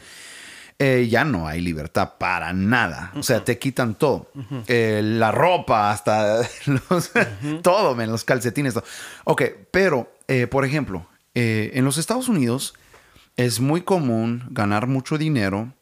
eh, 0.79 1.07
ya 1.09 1.25
no 1.25 1.47
hay 1.47 1.61
libertad 1.61 2.15
para 2.19 2.53
nada. 2.53 3.13
O 3.15 3.23
sea, 3.23 3.45
te 3.45 3.59
quitan 3.59 3.95
todo. 3.95 4.31
Eh, 4.67 5.01
la 5.03 5.31
ropa, 5.31 5.91
hasta 5.91 6.41
los, 6.67 7.13
todo, 7.63 7.95
los 7.95 8.25
calcetines. 8.25 8.75
Todo. 8.75 8.85
Ok, 9.25 9.43
pero, 9.71 10.13
por 10.51 10.65
ejemplo, 10.65 11.07
eh, 11.35 11.73
en 11.75 11.85
los 11.85 11.99
Estados 11.99 12.29
Unidos 12.29 12.75
es 13.37 13.59
muy 13.61 13.83
común 13.83 14.45
ganar 14.51 14.87
mucho 14.87 15.19
dinero 15.19 15.73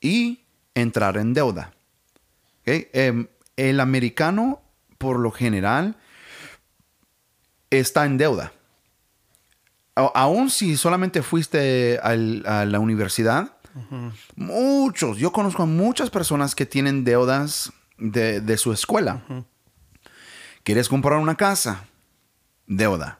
y 0.00 0.40
entrar 0.74 1.16
en 1.16 1.32
deuda. 1.32 1.72
Em, 2.66 3.28
el 3.56 3.80
americano, 3.80 4.60
por 4.98 5.18
lo 5.18 5.30
general, 5.30 5.96
está 7.70 8.04
en 8.04 8.18
deuda. 8.18 8.52
aún 9.94 10.48
si 10.48 10.78
solamente 10.78 11.22
fuiste 11.22 11.98
a 12.02 12.14
la 12.14 12.78
universidad, 12.78 13.56
muchos, 14.36 15.18
yo 15.18 15.32
conozco 15.32 15.62
a 15.62 15.66
muchas 15.66 16.10
personas 16.10 16.54
que 16.54 16.66
tienen 16.66 17.04
deudas 17.04 17.72
de, 17.98 18.56
su 18.56 18.72
escuela. 18.72 19.22
¿Quieres 20.64 20.88
comprar 20.88 21.18
una 21.18 21.36
casa? 21.36 21.84
Deuda. 22.66 23.18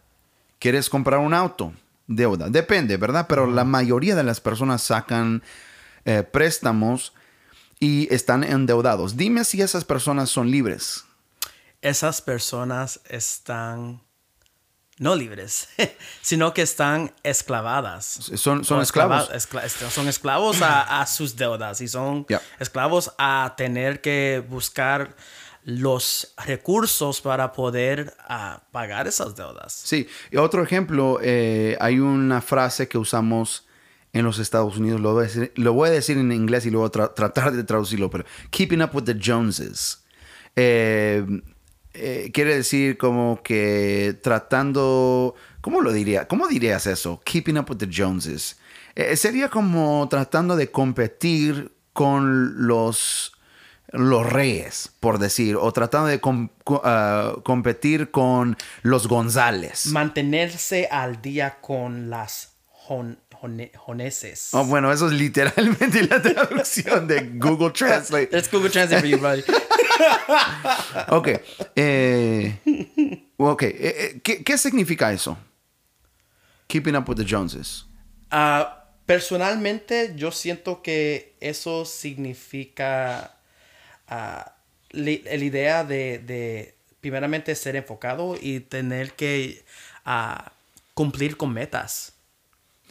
¿Quieres 0.59 0.89
comprar 0.89 1.21
un 1.21 1.35
auto? 1.35 1.73
Deuda. 2.07 2.49
Depende, 2.49 2.97
¿verdad? 2.97 3.27
Pero 3.29 3.47
la 3.47 3.65
mayoría 3.65 4.15
de 4.15 4.25
las 4.25 4.41
personas 4.41 4.83
sacan 4.83 5.43
eh, 6.05 6.23
préstamos 6.23 7.13
y 7.81 8.13
están 8.15 8.45
endeudados. 8.45 9.17
Dime 9.17 9.45
si 9.45 9.61
esas 9.61 9.85
personas 9.85 10.31
son 10.31 10.51
libres. 10.51 11.05
Esas 11.81 12.23
personas 12.23 13.01
están 13.09 14.03
no 15.03 15.17
libres, 15.17 15.69
sino 16.23 16.55
que 16.55 16.63
están 16.63 17.13
esclavadas. 17.25 18.05
Son, 18.37 18.65
son 18.65 18.81
esclavos. 18.81 19.29
son 19.91 20.09
esclavos 20.09 20.63
a, 20.63 21.05
sus 21.07 21.37
deudas 21.37 21.81
y 21.81 21.89
son 21.89 22.25
esclavos 22.61 23.13
a 23.19 23.55
tener 23.57 24.01
que 24.01 24.43
buscar 24.49 25.15
los 25.65 26.35
recursos 26.45 27.21
para 27.21 27.53
poder 27.53 28.15
ah, 28.29 28.63
pagar 28.71 29.07
esas 29.07 29.35
deudas. 29.37 29.73
Sí, 29.73 30.09
y 30.31 30.37
otro 30.37 30.63
ejemplo, 30.63 31.19
eh, 31.21 31.77
hay 31.81 31.99
una 31.99 32.41
frase 32.41 32.89
que 32.89 32.99
usamos 32.99 33.67
en 34.13 34.25
los 34.25 34.39
Estados 34.39 34.77
Unidos, 34.77 35.01
lo 35.01 35.15
voy 35.15 35.25
a 35.25 35.27
decir, 35.27 35.53
lo 35.57 35.73
voy 35.73 35.89
a 35.89 35.93
decir 35.93 36.19
en 36.19 36.31
inglés 36.33 36.67
y 36.67 36.71
luego 36.71 36.91
tratar 36.91 37.53
de 37.53 37.65
traducirlo, 37.65 38.11
pero 38.11 38.25
keeping 38.51 38.83
up 38.83 38.91
with 38.93 39.05
the 39.05 39.19
Joneses. 39.19 40.05
Eh, 40.55 41.25
eh, 41.95 42.31
quiere 42.33 42.57
decir 42.57 42.99
como 42.99 43.43
que 43.43 44.19
tratando, 44.23 45.35
¿cómo 45.61 45.81
lo 45.81 45.93
diría? 45.93 46.27
¿Cómo 46.29 46.49
dirías 46.49 46.87
eso? 46.87 47.21
Keeping 47.25 47.59
up 47.59 47.71
with 47.71 47.79
the 47.79 47.89
Joneses. 47.91 48.59
sería 49.15 49.49
como 49.49 50.07
tratando 50.11 50.57
de 50.57 50.71
competir 50.71 51.73
con 51.93 52.67
los 52.67 53.33
los 53.93 54.27
reyes, 54.27 54.91
por 55.01 55.19
decir, 55.19 55.57
o 55.57 55.71
tratando 55.73 56.09
de 56.09 56.21
ah, 56.85 57.35
competir 57.43 58.11
con 58.11 58.57
los 58.83 59.07
González. 59.07 59.87
Mantenerse 59.87 60.89
al 60.91 61.21
día 61.21 61.59
con 61.61 62.11
las 62.11 62.53
joneses. 63.77 64.49
Oh, 64.53 64.65
bueno, 64.65 64.93
eso 64.93 65.07
es 65.09 65.13
literalmente 65.13 66.07
la 66.07 66.23
traducción 66.23 67.07
de 67.07 67.33
Google 67.35 67.71
Translate. 67.71 68.27
That's 68.31 68.51
Google 68.51 68.71
Translate 68.71 69.01
for 69.01 69.09
you, 69.09 69.19
buddy. 69.19 69.43
ok. 71.09 71.29
Eh, 71.77 72.59
ok. 73.37 73.63
Eh, 73.63 73.75
eh, 73.81 74.21
¿qué, 74.23 74.43
¿qué, 74.43 74.59
significa 74.59 75.13
eso? 75.13 75.37
Keeping 76.67 76.97
up 76.97 77.09
with 77.09 77.17
the 77.17 77.27
Joneses. 77.29 77.87
Ah, 78.31 78.85
personalmente, 79.07 80.15
yo 80.17 80.31
siento 80.31 80.83
que 80.83 81.35
eso 81.41 81.85
significa 81.85 83.35
la 84.09 85.11
idea 85.11 85.85
de, 85.85 86.75
primeramente 87.01 87.55
ser 87.55 87.77
enfocado 87.77 88.37
y 88.41 88.61
tener 88.61 89.13
que 89.15 89.65
cumplir 90.95 91.37
con 91.37 91.53
metas. 91.53 92.13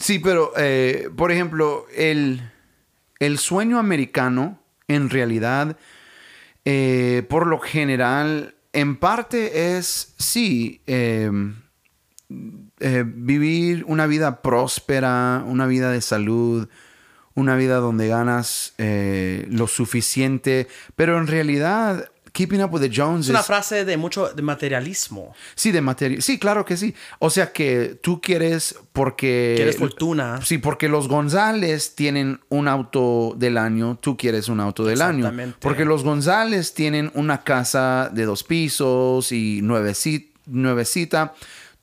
Sí, 0.02 0.18
pero 0.18 0.52
eh, 0.58 1.10
por 1.16 1.32
ejemplo, 1.32 1.86
el, 1.96 2.42
sueño 3.38 3.78
americano 3.78 4.60
en 4.88 5.12
realidad, 5.12 5.78
eh, 6.66 7.26
por 7.30 7.48
lo 7.48 7.60
general, 7.60 8.56
en 8.74 8.96
parte 8.98 9.76
es, 9.78 10.14
sí, 10.18 10.82
em, 10.86 11.56
eh, 12.80 13.04
vivir 13.06 13.84
una 13.88 14.08
vida 14.08 14.42
próspera, 14.42 15.44
una 15.46 15.68
vida 15.68 15.92
de 15.92 16.02
salud, 16.02 16.70
una 17.34 17.56
vida 17.56 17.78
donde 17.78 18.08
ganas 18.08 18.74
eh, 18.78 19.46
lo 19.50 19.68
suficiente, 19.68 20.68
pero 20.96 21.18
en 21.18 21.28
realidad 21.28 22.10
Keeping 22.32 22.64
Up 22.64 22.74
with 22.74 22.82
the 22.82 22.90
Joneses. 22.90 23.28
Es 23.28 23.30
una 23.32 23.44
frase 23.44 23.86
de 23.86 23.98
mucho 23.98 24.30
de 24.30 24.42
materialismo. 24.42 25.36
Sí, 25.56 25.72
de 25.72 25.82
material. 25.82 26.22
Sí, 26.22 26.40
claro 26.40 26.64
que 26.64 26.78
sí. 26.78 26.96
O 27.20 27.30
sea 27.30 27.52
que 27.52 28.00
tú 28.02 28.22
quieres 28.22 28.76
porque. 28.94 29.54
Quieres 29.56 29.78
fortuna. 29.78 30.40
Sí, 30.44 30.58
porque 30.58 30.88
los 30.88 31.08
González 31.08 31.96
tienen 31.96 32.40
un 32.50 32.68
auto 32.68 33.34
del 33.38 33.58
año, 33.58 33.98
tú 34.02 34.16
quieres 34.18 34.48
un 34.50 34.60
auto 34.60 34.86
del 34.86 35.02
año. 35.02 35.32
Porque 35.60 35.86
los 35.86 36.04
González 36.04 36.74
tienen 36.74 37.12
una 37.16 37.44
casa 37.44 38.10
de 38.14 38.26
dos 38.26 38.44
pisos 38.44 39.32
y 39.32 39.62
nuevecita. 39.62 40.32
nuevecita 40.46 41.34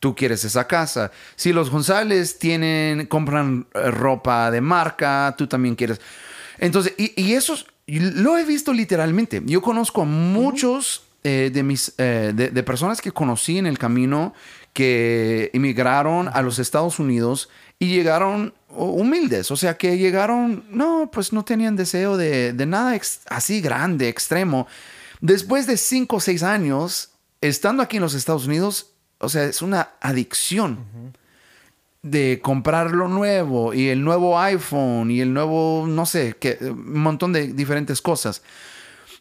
tú 0.01 0.15
quieres 0.15 0.45
esa 0.45 0.67
casa. 0.67 1.11
Si 1.37 1.53
los 1.53 1.71
González 1.71 2.39
tienen, 2.39 3.07
compran 3.07 3.67
eh, 3.75 3.91
ropa 3.91 4.51
de 4.51 4.61
marca, 4.61 5.35
tú 5.37 5.47
también 5.47 5.75
quieres. 5.75 6.01
Entonces, 6.59 6.95
y, 6.97 7.33
eso 7.89 8.21
lo 8.21 8.39
he 8.39 8.45
visto 8.45 8.73
literalmente. 8.73 9.43
Yo 9.45 9.63
conozco 9.63 10.03
a 10.03 10.05
muchos 10.05 11.03
eh, 11.25 11.51
de 11.53 11.63
mis 11.63 11.95
eh, 11.99 12.33
de, 12.35 12.63
personas 12.63 13.01
que 13.01 13.13
conocí 13.13 13.59
en 13.59 13.67
el 13.67 13.79
camino 13.79 14.35
que 14.73 15.51
emigraron 15.53 16.29
a 16.33 16.43
los 16.43 16.59
Estados 16.59 16.99
Unidos 16.99 17.49
y 17.79 17.89
llegaron 17.89 18.55
humildes, 18.69 19.51
o 19.51 19.57
sea 19.57 19.77
que 19.77 19.99
llegaron, 19.99 20.65
no, 20.71 21.11
pues 21.13 21.33
no 21.33 21.45
tenían 21.45 21.75
deseo 21.75 22.17
de, 22.17 22.53
de 22.53 22.67
nada 22.67 23.01
así 23.27 23.61
grande, 23.61 24.09
extremo. 24.09 24.69
Después 25.21 25.67
de 25.67 25.77
cinco 25.77 26.17
o 26.17 26.21
seis 26.21 26.43
años, 26.43 27.11
estando 27.41 27.83
aquí 27.83 27.97
en 27.97 28.03
los 28.03 28.15
Estados 28.15 28.47
Unidos, 28.47 28.93
o 29.19 29.29
sea, 29.29 29.45
es 29.45 29.63
una 29.63 29.91
adicción 30.01 30.79
de 32.03 32.41
comprar 32.43 32.93
lo 32.93 33.09
nuevo 33.09 33.75
y 33.75 33.89
el 33.89 34.05
nuevo 34.05 34.39
iPhone 34.39 35.11
y 35.11 35.21
el 35.21 35.33
nuevo, 35.33 35.87
no 35.89 36.07
sé, 36.07 36.37
que, 36.39 36.59
un 36.61 37.01
montón 37.01 37.33
de 37.33 37.53
diferentes 37.53 38.01
cosas. 38.01 38.43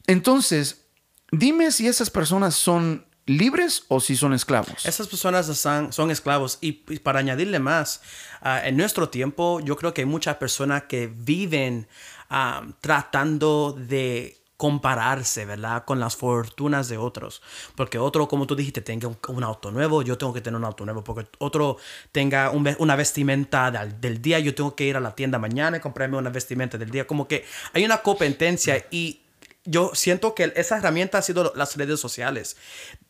Entonces, 0.06 0.86
dime 1.32 1.72
si 1.72 1.88
esas 1.88 2.10
personas 2.10 2.56
son 2.56 3.06
libres 3.26 3.84
o 3.90 4.00
si 4.00 4.16
son 4.16 4.34
esclavos. 4.34 4.86
Esas 4.86 5.08
personas 5.08 5.46
son, 5.46 5.92
son 5.92 6.12
esclavos 6.12 6.58
y, 6.62 6.72
para 6.72 7.20
añadirle 7.20 7.60
más, 7.60 8.02
ah, 8.42 8.62
en 8.64 8.78
nuestro 8.78 9.10
tiempo 9.10 9.60
yo 9.60 9.76
creo 9.76 9.94
que 9.94 10.02
hay 10.02 10.08
muchas 10.08 10.38
personas 10.38 10.84
que 10.84 11.08
viven 11.08 11.88
ah, 12.30 12.66
tratando 12.82 13.74
de 13.78 14.37
compararse, 14.58 15.46
¿verdad? 15.46 15.86
Con 15.86 16.00
las 16.00 16.16
fortunas 16.16 16.90
de 16.90 16.98
otros. 16.98 17.44
Porque 17.76 18.00
otro, 18.00 18.28
como 18.28 18.48
tú 18.48 18.56
dijiste, 18.56 18.82
tenga 18.82 19.08
un, 19.28 19.44
auto 19.44 19.72
nuevo, 19.72 20.02
yo 20.02 20.18
tengo 20.18 20.34
que 20.34 20.42
tener 20.42 20.58
un 20.58 20.66
auto 20.66 20.84
nuevo. 20.84 21.04
Porque 21.04 21.30
otro 21.38 21.78
tenga 22.12 22.50
una 22.50 22.96
vestimenta 22.96 23.70
del, 23.72 24.22
día, 24.22 24.40
yo 24.40 24.56
tengo 24.56 24.76
que 24.76 24.86
ir 24.86 24.98
a 24.98 25.00
la 25.00 25.14
tienda 25.14 25.38
mañana 25.38 25.78
y 25.78 25.80
comprarme 25.80 26.18
una 26.18 26.32
vestimenta 26.32 26.78
del 26.78 26.90
día. 26.90 27.06
Como 27.06 27.28
que 27.28 27.46
hay 27.74 27.86
una 27.86 28.00
competencia 28.00 28.84
y 28.90 29.22
yo 29.64 29.92
siento 29.94 30.34
que 30.34 30.52
esa 30.56 30.78
herramienta 30.78 31.20
ha 31.20 31.22
sido 31.22 31.54
las 31.56 31.78
redes 31.78 32.00
sociales. 32.00 32.58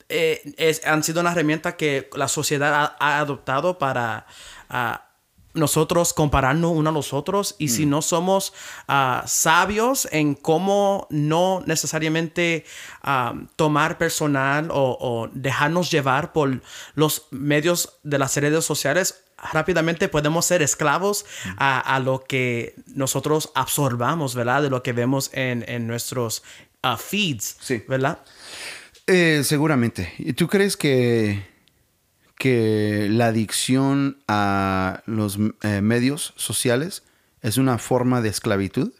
Eh, 0.10 0.80
han 0.86 1.04
sido 1.04 1.22
una 1.22 1.32
herramienta 1.32 1.78
que 1.78 2.10
la 2.14 2.28
sociedad 2.28 2.96
ha, 3.00 3.20
adoptado 3.20 3.78
para... 3.78 4.28
Ah, 4.70 5.07
nosotros 5.58 6.13
compararnos 6.13 6.72
uno 6.72 6.89
a 6.89 6.93
los 6.93 7.13
otros 7.13 7.56
y 7.58 7.70
si 7.70 7.86
mm. 7.86 7.89
no 7.89 8.02
somos 8.02 8.54
ah, 8.88 9.24
sabios 9.28 10.08
en 10.12 10.36
cómo 10.36 11.08
no 11.10 11.63
necesariamente 11.65 12.65
ah, 13.02 13.34
tomar 13.56 13.98
personal 13.98 14.70
o, 14.72 15.30
dejarnos 15.34 15.91
llevar 15.91 16.34
por 16.34 16.62
los 16.96 17.28
medios 17.32 18.00
de 18.04 18.20
las 18.20 18.36
redes 18.38 18.65
sociales, 18.65 19.24
rápidamente 19.52 20.08
podemos 20.08 20.46
ser 20.46 20.62
esclavos 20.62 21.26
mm. 21.46 21.50
a, 21.58 22.00
lo 22.00 22.24
que 22.24 22.76
nosotros 22.88 23.52
absorbamos, 23.56 24.36
¿verdad? 24.36 24.62
De 24.62 24.70
lo 24.70 24.84
que 24.84 24.93
vemos 24.93 25.30
en, 25.34 25.88
nuestros 25.88 26.43
ah, 26.82 26.98
feeds, 26.98 27.58
sí. 27.60 27.84
¿verdad? 27.88 28.20
Eh, 29.08 29.41
seguramente. 29.43 30.13
¿Y 30.17 30.34
tú 30.34 30.48
crees 30.48 30.76
que 30.76 31.57
que 32.38 33.08
la 33.10 33.28
adicción 33.28 34.23
a 34.28 35.02
los 35.06 35.38
eh, 35.63 35.82
medios 35.82 36.34
sociales 36.36 37.04
es 37.41 37.58
una 37.58 37.78
forma 37.78 38.21
de 38.21 38.30
esclavitud? 38.30 38.93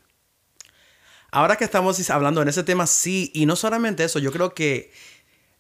Ahora 1.32 1.56
que 1.56 1.66
estamos 1.66 2.10
hablando 2.10 2.42
en 2.42 2.48
ese 2.48 2.64
tema, 2.64 2.88
sí, 2.88 3.32
y 3.34 3.46
no 3.46 3.56
solamente 3.56 4.04
eso, 4.04 4.20
yo 4.20 4.32
creo 4.32 4.54
que 4.54 4.92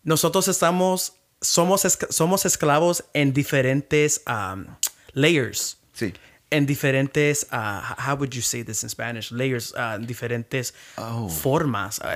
nosotros 0.03 0.47
estamos, 0.47 1.13
somos, 1.41 1.81
somos 2.09 2.45
esclavos 2.45 3.03
en 3.13 3.33
diferentes 3.33 4.23
um, 4.27 4.65
layers. 5.13 5.77
Sí 5.93 6.13
en 6.49 6.65
diferentes, 6.65 7.47
uh, 7.51 7.81
how 7.97 8.15
would 8.15 8.33
you 8.33 8.41
say 8.41 8.63
this 8.63 8.83
in 8.83 8.89
Spanish? 8.89 9.31
Layers, 9.31 9.73
uh, 9.73 9.97
diferentes 9.99 10.73
oh. 10.97 11.27
formas. 11.27 11.99
Uh, 11.99 12.07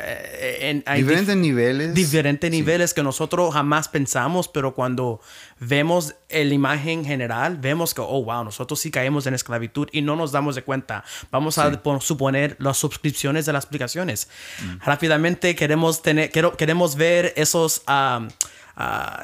en, 0.60 0.84
diferentes 0.96 1.36
niveles. 1.36 1.94
Diferentes 1.94 2.50
niveles 2.50 2.94
que 2.94 3.04
nosotros 3.04 3.54
jamás 3.54 3.90
pensamos, 3.90 4.48
pero 4.48 4.74
cuando 4.74 5.20
vemos 5.60 6.16
la 6.30 6.54
imagen 6.54 7.04
general, 7.04 7.58
vemos 7.58 7.94
que, 7.94 8.02
oh, 8.02 8.24
wow, 8.24 8.44
nosotros 8.46 8.80
sí 8.80 8.90
caemos 8.90 9.28
en 9.28 9.34
esclavitud 9.34 9.90
y 9.92 10.02
no 10.02 10.16
nos 10.16 10.32
damos 10.32 10.56
de 10.56 10.64
cuenta. 10.64 11.04
Vamos 11.30 11.58
a 11.58 11.82
suponer 12.00 12.56
las 12.60 12.78
suscripciones 12.78 13.46
de 13.46 13.54
las 13.54 13.66
aplicaciones. 13.66 14.30
Mm. 14.64 14.86
Rápidamente 14.86 15.56
queremos, 15.56 16.02
tener, 16.02 16.32
queremos 16.32 16.96
ver 16.96 17.34
esos, 17.36 17.84
um, 17.88 18.30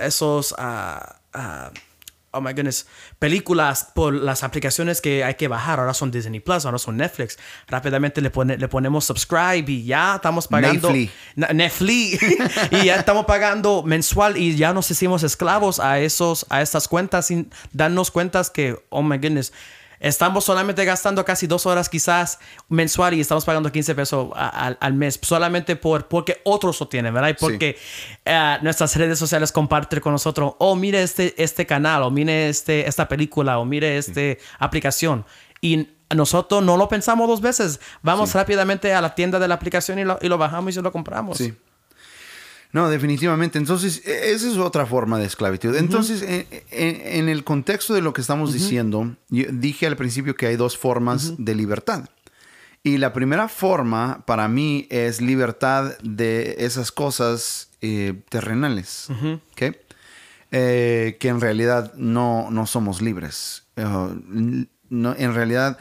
esos 0.01 0.53
oh 2.31 2.41
my 2.41 2.53
goodness, 2.53 2.87
películas 3.19 3.91
por 3.93 4.13
las 4.13 4.43
aplicaciones 4.43 5.01
que 5.01 5.23
hay 5.23 5.35
que 5.35 5.47
bajar. 5.47 5.79
Ahora 5.79 5.93
son 5.93 6.11
Disney 6.11 6.39
Plus, 6.39 6.65
ahora 6.65 6.77
son 6.77 6.97
Netflix. 6.97 7.37
Rápidamente 7.67 8.21
le, 8.21 8.29
pone, 8.29 8.57
le 8.57 8.67
ponemos 8.67 9.05
subscribe 9.05 9.65
y 9.67 9.85
ya 9.85 10.15
estamos 10.15 10.47
pagando. 10.47 10.93
Netflix. 11.35 12.19
y 12.71 12.85
ya 12.85 12.95
estamos 12.95 13.25
pagando 13.25 13.83
mensual 13.83 14.37
y 14.37 14.55
ya 14.55 14.73
nos 14.73 14.89
hicimos 14.91 15.23
esclavos 15.23 15.79
a, 15.79 15.99
esos, 15.99 16.45
a 16.49 16.61
estas 16.61 16.87
cuentas 16.87 17.27
sin 17.27 17.49
darnos 17.73 18.11
cuenta 18.11 18.37
que, 18.53 18.77
oh 18.89 19.01
my 19.01 19.17
goodness, 19.17 19.51
estamos 19.99 20.43
solamente 20.43 20.85
gastando 20.85 21.23
casi 21.25 21.47
dos 21.47 21.65
horas 21.65 21.89
quizás 21.89 22.39
mensual 22.69 23.13
y 23.13 23.21
estamos 23.21 23.45
pagando 23.45 23.71
15 23.71 23.95
pesos 23.95 24.29
al 24.35 24.93
mes 24.93 25.19
solamente 25.21 25.75
por 25.75 26.07
porque 26.07 26.41
otros 26.43 26.79
lo 26.79 26.87
tienen, 26.87 27.13
¿verdad? 27.13 27.29
Y 27.29 27.33
porque 27.33 27.77
eh, 28.25 28.57
nuestras 28.61 28.95
redes 28.95 29.19
sociales 29.19 29.51
comparten 29.51 29.99
con 29.99 30.11
nosotros, 30.11 30.53
oh, 30.59 30.75
mire 30.75 31.01
este, 31.03 31.41
este 31.41 31.65
canal, 31.65 32.03
o 32.03 32.11
mire 32.11 32.49
este, 32.49 32.87
esta 32.87 33.07
película, 33.07 33.59
o 33.59 33.65
mire 33.65 33.97
esta 33.97 34.21
aplicación. 34.59 35.25
Y 35.61 35.87
nosotros 36.15 36.63
no 36.63 36.77
lo 36.77 36.87
pensamos 36.87 37.27
dos 37.27 37.41
veces. 37.41 37.79
Vamos 38.01 38.33
rápidamente 38.33 38.93
a 38.93 39.01
la 39.01 39.15
tienda 39.15 39.39
de 39.39 39.47
la 39.47 39.55
aplicación 39.55 39.99
y 39.99 40.03
lo, 40.03 40.17
y 40.21 40.27
lo 40.27 40.37
bajamos 40.37 40.75
y 40.75 40.81
lo 40.81 40.91
compramos. 40.91 41.37
Sí. 41.37 41.53
No, 42.77 42.91
definitivamente. 42.91 43.57
Entonces, 43.57 44.03
e, 44.05 44.33
esa 44.33 44.47
es 44.51 44.57
otra 44.57 44.85
forma 44.85 45.17
de 45.17 45.25
esclavitud. 45.25 45.75
Entonces, 45.75 46.21
e, 46.21 46.45
e, 46.69 47.17
en, 47.17 47.27
el 47.27 47.43
contexto 47.43 47.95
de 47.95 48.01
lo 48.01 48.13
que 48.13 48.21
estamos 48.21 48.53
diciendo, 48.53 49.15
yo 49.29 49.45
dije 49.51 49.87
al 49.87 49.97
principio 49.97 50.35
que 50.35 50.45
hay 50.45 50.57
dos 50.57 50.77
formas 50.77 51.33
de 51.39 51.55
libertad. 51.55 52.07
Y 52.83 52.99
la 52.99 53.13
primera 53.13 53.47
forma 53.47 54.23
para 54.27 54.47
mí 54.47 54.85
es 54.91 55.21
libertad 55.21 55.97
de 56.03 56.57
esas 56.59 56.91
cosas 56.91 57.71
eh, 57.81 58.13
terrenales, 58.29 59.07
eh, 60.51 61.17
que 61.19 61.27
en 61.29 61.41
realidad 61.41 61.95
no, 61.95 62.51
no 62.51 62.67
somos 62.67 63.01
libres. 63.01 63.63
Uh, 63.75 64.67
no, 64.89 65.15
en 65.17 65.33
realidad, 65.33 65.79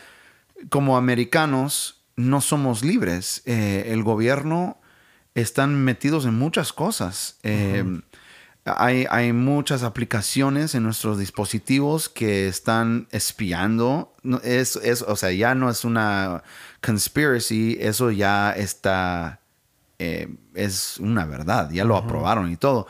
como 0.71 0.97
americanos, 0.97 2.01
no 2.17 2.41
somos 2.41 2.83
libres. 2.83 3.43
Eh, 3.45 3.89
el 3.89 4.03
gobierno 4.03 4.79
están 5.37 5.85
metidos 5.85 6.25
en 6.25 6.35
muchas 6.35 6.73
cosas. 6.73 7.39
Eh, 7.43 7.85
hay, 8.65 9.33
muchas 9.33 9.85
aplicaciones 9.85 10.75
en 10.75 10.83
nuestros 10.83 11.19
dispositivos 11.19 12.09
que 12.09 12.49
están 12.49 13.07
espiando. 13.13 14.13
Es, 14.43 14.77
es, 14.77 15.03
o 15.03 15.15
sea, 15.15 15.31
ya 15.31 15.55
no 15.55 15.71
es 15.71 15.85
una 15.85 16.43
conspiracy, 16.85 17.77
eso 17.81 18.11
ya 18.11 18.53
está, 18.53 19.41
eh, 19.99 20.35
es 20.55 20.99
una 20.99 21.27
verdad, 21.27 21.71
ya 21.71 21.85
lo 21.85 21.97
aprobaron 21.97 22.51
y 22.51 22.57
todo. 22.57 22.89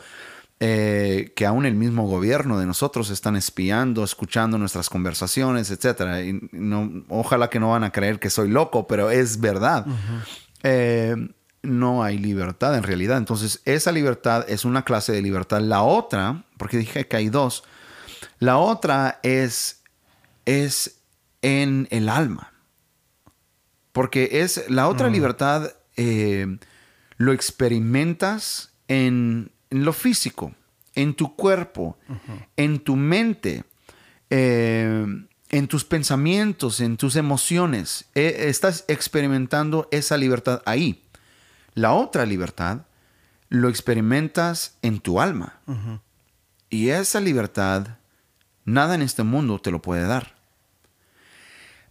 Eh, 0.59 1.33
que 1.35 1.45
aún 1.45 1.67
el 1.67 1.75
mismo 1.75 2.07
gobierno 2.07 2.57
de 2.57 2.65
nosotros 2.65 3.11
están 3.11 3.35
espiando, 3.35 4.03
escuchando 4.03 4.57
nuestras 4.57 4.89
conversaciones, 4.89 5.69
etc. 5.69 6.25
Y 6.25 6.49
no, 6.53 7.03
ojalá 7.09 7.49
que 7.49 7.59
no 7.59 7.71
van 7.71 7.83
a 7.83 7.91
creer 7.91 8.19
que 8.19 8.31
soy 8.31 8.49
loco, 8.49 8.87
pero 8.87 9.11
es 9.11 9.39
verdad 9.39 9.85
no 11.67 12.03
hay 12.03 12.17
libertad 12.17 12.75
en 12.75 12.83
realidad. 12.83 13.17
Entonces, 13.17 13.61
esa 13.65 13.91
libertad 13.91 14.45
es 14.47 14.65
una 14.65 14.83
clase 14.83 15.11
de 15.11 15.21
libertad. 15.21 15.61
La 15.61 15.83
otra, 15.83 16.45
porque 16.57 16.77
dije 16.77 17.07
que 17.07 17.17
hay 17.17 17.29
dos, 17.29 17.63
la 18.39 18.57
otra 18.57 19.19
es, 19.23 19.83
es 20.45 20.99
en 21.41 21.87
el 21.91 22.09
alma. 22.09 22.53
Porque 23.91 24.41
es 24.41 24.69
la 24.69 24.87
otra 24.87 25.09
mm. 25.09 25.11
libertad, 25.11 25.73
eh, 25.95 26.57
lo 27.17 27.33
experimentas 27.33 28.71
en, 28.87 29.51
lo 29.69 29.91
físico, 29.91 30.53
en 30.93 31.15
tu 31.15 31.35
cuerpo, 31.35 31.97
en 32.55 32.79
tu 32.79 32.95
mente, 32.95 33.63
eh, 34.29 35.05
en 35.49 35.67
tus 35.67 35.83
pensamientos, 35.83 36.79
en 36.79 36.97
tus 36.97 37.15
emociones. 37.15 38.05
Eh, 38.13 38.45
estás 38.47 38.85
experimentando 38.87 39.87
esa 39.91 40.17
libertad 40.17 40.61
ahí. 40.65 41.03
La 41.77 41.93
otra 41.93 42.25
libertad 42.25 42.87
lo 43.49 43.69
experimentas 43.69 44.79
en 44.81 44.99
tu 44.99 45.21
alma. 45.21 45.59
Y 46.71 46.89
esa 46.89 47.19
libertad, 47.19 47.99
nada 48.65 48.95
en 48.95 49.03
este 49.03 49.21
mundo 49.21 49.59
te 49.59 49.69
lo 49.69 49.79
puede 49.79 50.07
dar. 50.07 50.33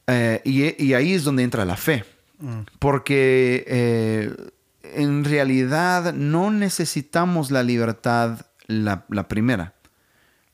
Eh, 0.09 0.43
y, 0.45 0.93
ahí 0.93 1.15
es 1.15 1.23
donde 1.23 1.45
entra 1.45 1.65
la 1.65 1.77
fe. 1.77 2.05
Mm. 2.41 2.63
Porque 2.81 3.65
eh, 3.69 4.35
en 4.83 5.25
realidad 5.25 6.13
no 6.13 6.51
necesitamos 6.51 7.53
la 7.53 7.63
libertad 7.63 8.41
la, 8.67 9.07
primera. 9.29 9.75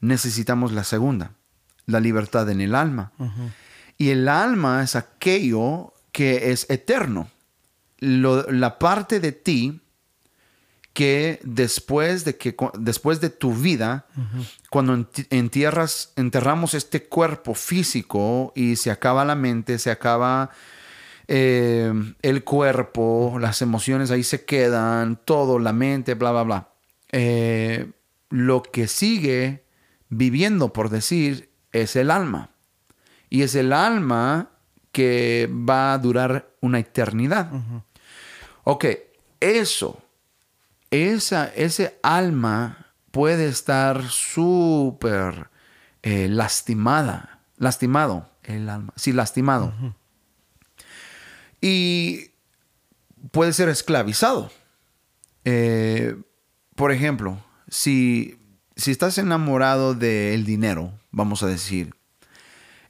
Necesitamos 0.02 0.72
la 0.72 0.84
segunda. 0.84 1.32
La 1.86 2.00
libertad 2.00 2.50
en 2.50 2.60
el 2.60 2.74
alma. 2.74 3.12
Y 3.96 4.10
el 4.10 4.28
alma 4.28 4.82
es 4.82 4.94
aquello 4.94 5.94
que 6.12 6.52
es 6.52 6.68
eterno 6.68 7.30
la 8.02 8.78
parte 8.78 9.20
de 9.20 9.32
ti 9.32 9.80
que 10.92 11.40
después 11.42 12.24
de 12.24 12.36
que 12.36 12.54
después 12.74 13.20
de 13.20 13.30
tu 13.30 13.54
vida, 13.54 14.06
cuando 14.70 15.06
entierras, 15.30 16.12
enterramos 16.16 16.74
este 16.74 17.04
cuerpo 17.04 17.54
físico 17.54 18.52
y 18.54 18.76
se 18.76 18.90
acaba 18.90 19.24
la 19.24 19.34
mente, 19.34 19.78
se 19.78 19.90
acaba 19.90 20.50
eh, 21.28 21.92
el 22.20 22.44
cuerpo, 22.44 23.38
las 23.40 23.62
emociones 23.62 24.10
ahí 24.10 24.22
se 24.22 24.44
quedan, 24.44 25.18
todo, 25.24 25.58
la 25.58 25.72
mente, 25.72 26.14
bla, 26.14 26.32
bla, 26.32 26.42
bla. 26.42 26.68
Eh, 27.10 27.90
lo 28.28 28.62
que 28.62 28.88
sigue 28.88 29.64
viviendo, 30.08 30.72
por 30.72 30.90
decir, 30.90 31.50
es 31.72 31.96
el 31.96 32.10
alma. 32.10 32.50
Y 33.30 33.42
es 33.42 33.54
el 33.54 33.72
alma 33.72 34.50
que 34.90 35.48
va 35.50 35.94
a 35.94 35.98
durar 35.98 36.50
una 36.60 36.80
eternidad. 36.80 37.50
Ok, 38.64 38.86
eso, 39.40 40.02
esa, 40.90 41.46
ese 41.48 41.98
alma 42.02 42.94
puede 43.10 43.48
estar 43.48 44.08
súper 44.08 45.48
eh, 46.02 46.28
lastimada, 46.28 47.40
lastimado, 47.56 48.28
el 48.44 48.68
alma, 48.68 48.92
sí, 48.96 49.12
lastimado. 49.12 49.74
Y 51.60 52.30
puede 53.30 53.52
ser 53.52 53.68
esclavizado. 53.68 54.50
Eh, 55.44 56.16
por 56.74 56.92
ejemplo, 56.92 57.44
si, 57.68 58.38
si 58.76 58.90
estás 58.90 59.18
enamorado 59.18 59.94
del 59.94 60.44
dinero, 60.44 60.92
vamos 61.10 61.42
a 61.42 61.46
decir, 61.46 61.94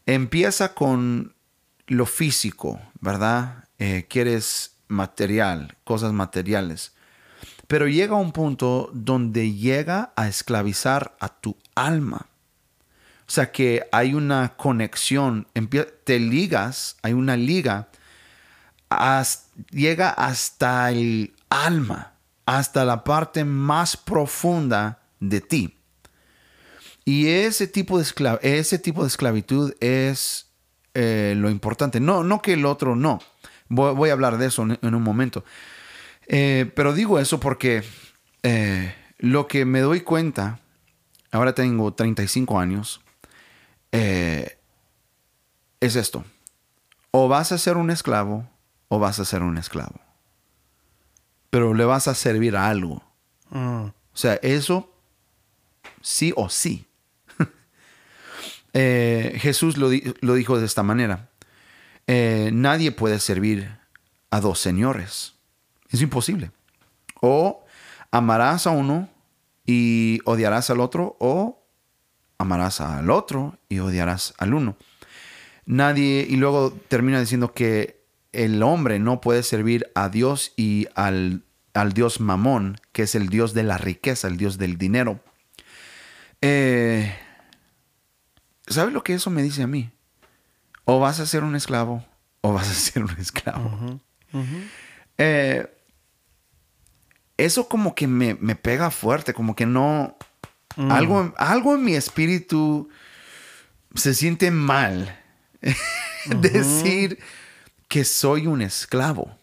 empieza 0.07 0.75
con 0.75 1.35
lo 1.87 2.07
físico, 2.07 2.81
¿verdad? 3.01 3.65
Eh, 3.79 4.07
quieres 4.09 4.72
material, 4.93 5.77
cosas 5.85 6.13
materiales. 6.13 6.93
Pero 7.67 7.89
llega 7.89 8.15
un 8.17 8.33
punto 8.33 8.91
donde 8.93 9.55
llega 9.55 10.13
a 10.15 10.29
esclavizar 10.29 11.17
a 11.21 11.29
tu 11.29 11.57
alma. 11.75 12.27
O 13.27 13.31
sea 13.31 13.51
que 13.51 13.89
hay 13.93 14.15
una 14.15 14.57
conexión, 14.57 15.47
te 16.05 16.19
ligas, 16.19 16.97
hay 17.03 17.15
una 17.15 17.37
liga, 17.37 17.89
llega 19.71 20.11
hasta 20.11 20.91
el 20.91 21.35
alma, 21.49 22.13
hasta 22.45 22.85
la 22.85 23.05
parte 23.05 23.45
más 23.45 23.97
profunda 23.97 25.01
de 25.19 25.41
ti. 25.41 25.79
Y 27.05 27.29
ese 27.29 27.67
tipo 27.67 27.99
de, 27.99 28.39
ese 28.43 28.79
tipo 28.79 29.03
de 29.03 29.09
esclavitud 29.09 29.75
es 29.81 30.47
eh, 30.95 31.35
lo 31.37 31.51
importante. 31.51 32.01
No, 32.01 32.23
no 32.23 32.43
que 32.43 32.53
el 32.53 32.67
otro 32.67 32.95
no, 32.97 33.21
Voy, 33.75 34.11
a 34.11 34.13
hablar 34.13 34.37
de 34.37 34.47
eso 34.47 34.67
en, 34.83 34.95
un 34.95 35.03
momento. 35.03 35.45
Eh, 36.27 36.71
pero 36.77 36.93
digo 36.93 37.19
eso 37.19 37.41
porque 37.41 37.83
eh, 38.43 38.95
lo 39.19 39.49
que 39.49 39.65
me 39.65 39.81
doy 39.81 40.03
cuenta, 40.03 40.61
ahora 41.31 41.55
tengo 41.55 41.95
35 41.95 42.61
años, 42.61 43.01
eh, 43.91 44.59
es 45.81 45.97
esto. 45.97 46.23
O 47.13 47.29
vas 47.29 47.51
a 47.53 47.59
ser 47.59 47.79
un 47.79 47.91
esclavo 47.91 48.47
o 48.89 48.99
vas 48.99 49.19
a 49.21 49.25
ser 49.25 49.43
un 49.43 49.57
esclavo. 49.57 49.99
Pero 51.49 51.73
le 51.73 51.87
vas 51.87 52.09
a 52.09 52.15
servir 52.15 52.57
a 52.57 52.69
algo. 52.69 53.03
Mm. 53.49 53.87
O 53.87 53.95
sea, 54.13 54.35
eso 54.43 54.95
sí 56.03 56.35
o 56.37 56.51
sí. 56.51 56.87
Jesús 58.75 59.79
lo, 59.79 59.89
lo 60.21 60.35
dijo 60.35 60.59
de 60.59 60.67
esta 60.67 60.83
manera. 60.83 61.31
Eh, 62.07 62.51
nadie 62.53 62.93
puede 62.93 63.19
servir 63.19 63.79
a 64.31 64.41
dos 64.41 64.59
señores. 64.59 65.35
Es 65.91 66.01
imposible. 66.03 66.51
O 67.21 67.65
amarás 68.11 68.67
a 68.67 68.71
uno 68.71 69.09
y 69.65 70.21
odiarás 70.25 70.71
al 70.71 70.81
otro, 70.81 71.17
o 71.21 71.65
amarás 72.38 72.81
al 72.81 73.11
otro 73.11 73.59
y 73.69 73.79
odiarás 73.79 74.35
al 74.38 74.55
uno. 74.55 74.77
Nadie, 75.65 76.27
y 76.29 76.37
luego 76.37 76.73
termina 76.88 77.21
diciendo 77.21 77.53
que 77.53 78.03
el 78.33 78.62
hombre 78.62 78.99
no 78.99 79.21
puede 79.21 79.43
servir 79.43 79.91
a 79.95 80.09
Dios 80.09 80.53
y 80.57 80.88
al, 80.95 81.45
al 81.75 81.93
Dios 81.93 82.21
mamón, 82.21 82.81
que 82.93 83.03
es 83.03 83.15
el 83.15 83.29
Dios 83.29 83.55
de 83.55 83.62
la 83.62 83.79
riqueza, 83.79 84.27
el 84.29 84.37
Dios 84.37 84.59
del 84.59 84.79
dinero. 84.79 85.21
Eh, 86.41 87.15
¿Sabes 88.67 88.93
lo 88.93 89.05
que 89.05 89.15
eso 89.15 89.31
me 89.31 89.43
dice 89.43 89.62
a 89.62 89.67
mí? 89.67 89.91
O 90.85 90.99
vas 91.01 91.21
a 91.21 91.27
ser 91.27 91.45
un 91.45 91.57
esclavo 91.57 92.04
o 92.40 92.52
vas 92.52 92.71
a 92.71 92.75
ser 92.75 93.02
un 93.04 93.17
esclavo. 93.19 94.00
Eh, 95.19 95.67
eso 97.37 97.69
como 97.69 97.94
que 97.94 98.07
me, 98.07 98.35
pega 98.57 98.90
fuerte, 98.90 99.35
como 99.35 99.57
que 99.57 99.67
no... 99.67 100.17
Mm. 100.77 100.90
Algo, 100.90 101.35
algo 101.37 101.75
en 101.75 101.85
mi 101.85 101.94
espíritu 101.94 102.88
se 103.94 104.15
siente 104.15 104.50
mal 104.50 105.21
decir 106.40 107.19
que 107.88 108.04
soy 108.04 108.46
un 108.46 108.63
esclavo. 108.63 109.37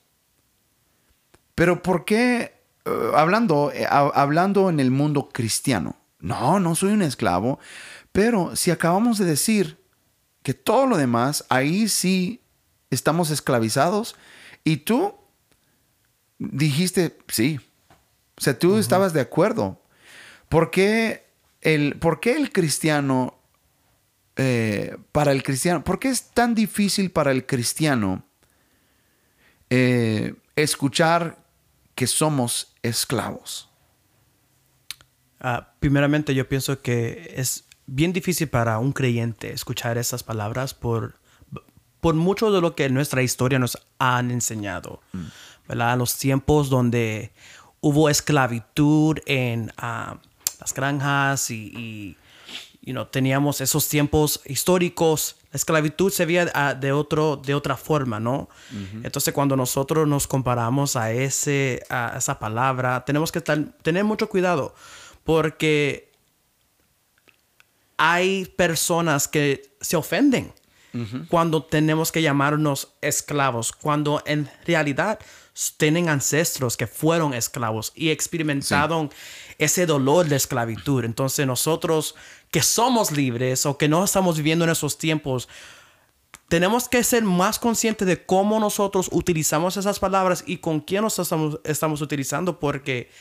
Pero 1.53 1.83
¿por 1.83 2.05
qué, 2.05 2.53
eh, 2.85 3.11
hablando, 3.15 3.71
eh, 3.71 3.85
hablando 3.89 4.69
en 4.69 4.79
el 4.79 4.89
mundo 4.89 5.29
cristiano, 5.31 5.97
no, 6.19 6.59
no 6.59 6.73
soy 6.73 6.93
un 6.93 7.03
esclavo, 7.03 7.59
pero 8.11 8.55
si 8.55 8.71
acabamos 8.71 9.19
de 9.19 9.25
decir 9.25 9.78
que 10.49 10.55
todo 10.55 10.87
lo 10.87 10.97
demás, 10.97 11.45
ahí 11.49 11.87
sí 11.87 12.41
estamos 12.89 13.29
esclavizados, 13.29 14.15
y 14.63 14.77
tú 14.77 15.13
dijiste, 16.39 17.19
sí, 17.27 17.59
o 18.35 18.41
sea, 18.41 18.57
tú 18.57 18.79
estabas 18.79 19.13
de 19.13 19.21
acuerdo. 19.21 19.79
¿Por 20.47 20.71
qué 20.71 21.27
el, 21.61 21.99
por 21.99 22.19
qué 22.19 22.35
el 22.35 22.51
cristiano, 22.51 23.37
eh, 24.37 24.97
para 25.11 25.33
el 25.33 25.43
cristiano, 25.43 25.83
por 25.83 25.99
qué 25.99 26.09
es 26.09 26.31
tan 26.31 26.55
difícil 26.55 27.11
para 27.11 27.29
el 27.29 27.45
cristiano 27.45 28.25
eh, 29.69 30.33
escuchar 30.55 31.37
que 31.93 32.07
somos 32.07 32.73
esclavos? 32.81 33.69
Ah, 35.39 35.75
primeramente, 35.79 36.33
yo 36.33 36.49
pienso 36.49 36.81
que 36.81 37.35
es 37.37 37.68
bien 37.91 38.13
difícil 38.13 38.47
para 38.49 38.79
un 38.79 38.93
creyente 38.93 39.51
escuchar 39.51 39.97
esas 39.97 40.23
palabras 40.23 40.73
por, 40.73 41.15
por 42.01 42.15
mucho 42.15 42.51
de 42.51 42.61
lo 42.61 42.75
que 42.75 42.89
nuestra 42.89 43.21
historia 43.21 43.59
nos 43.59 43.77
han 43.97 44.31
enseñado. 44.31 45.01
Mm. 45.13 45.25
¿verdad? 45.67 45.97
Los 45.97 46.17
tiempos 46.17 46.69
donde 46.69 47.31
hubo 47.79 48.09
esclavitud 48.09 49.19
en 49.25 49.71
ah, 49.77 50.17
las 50.59 50.73
granjas 50.73 51.51
y, 51.51 52.17
y 52.81 52.93
teníamos 53.11 53.61
esos 53.61 53.87
tiempos 53.87 54.41
históricos. 54.45 55.35
La 55.51 55.57
esclavitud 55.57 56.11
se 56.11 56.25
veía 56.25 56.51
ah, 56.55 56.73
de, 56.73 56.91
otro, 56.91 57.37
de 57.37 57.53
otra 57.53 57.77
forma, 57.77 58.19
¿no? 58.19 58.49
Entonces, 59.03 59.33
cuando 59.33 59.55
nosotros 59.55 60.07
nos 60.07 60.27
comparamos 60.27 60.95
a, 60.95 61.11
ese, 61.11 61.83
a 61.89 62.15
esa 62.17 62.39
palabra, 62.39 63.05
tenemos 63.05 63.31
que 63.31 63.41
tener 63.41 64.03
mucho 64.03 64.27
cuidado 64.27 64.73
porque 65.23 66.08
hay 67.99 68.45
personas 68.45 69.27
que 69.27 69.75
se 69.81 69.97
ofenden 69.97 70.53
cuando 71.27 71.63
tenemos 71.63 72.11
que 72.11 72.21
llamarnos 72.21 72.93
esclavos, 73.01 73.71
cuando 73.73 74.23
en 74.25 74.49
realidad 74.65 75.19
tienen 75.77 76.09
ancestros 76.09 76.77
que 76.77 76.87
fueron 76.87 77.33
esclavos 77.33 77.91
y 77.93 78.09
experimentaron 78.09 79.11
ese 79.59 79.85
dolor 79.85 80.27
de 80.27 80.37
esclavitud. 80.37 81.03
Entonces 81.03 81.45
nosotros 81.45 82.15
que 82.49 82.63
somos 82.63 83.11
libres 83.11 83.65
o 83.65 83.77
que 83.77 83.89
no 83.89 84.03
estamos 84.03 84.37
viviendo 84.37 84.63
en 84.63 84.71
esos 84.71 84.97
tiempos, 84.97 85.49
tenemos 86.47 86.87
que 86.87 87.03
ser 87.03 87.23
más 87.23 87.59
conscientes 87.59 88.07
de 88.07 88.25
cómo 88.25 88.59
nosotros 88.59 89.09
utilizamos 89.11 89.75
esas 89.77 89.99
palabras 89.99 90.43
y 90.47 90.57
con 90.57 90.79
quién 90.79 91.03
nos 91.03 91.19
estamos, 91.19 91.59
estamos 91.65 92.01
utilizando 92.01 92.59
porque 92.59 93.11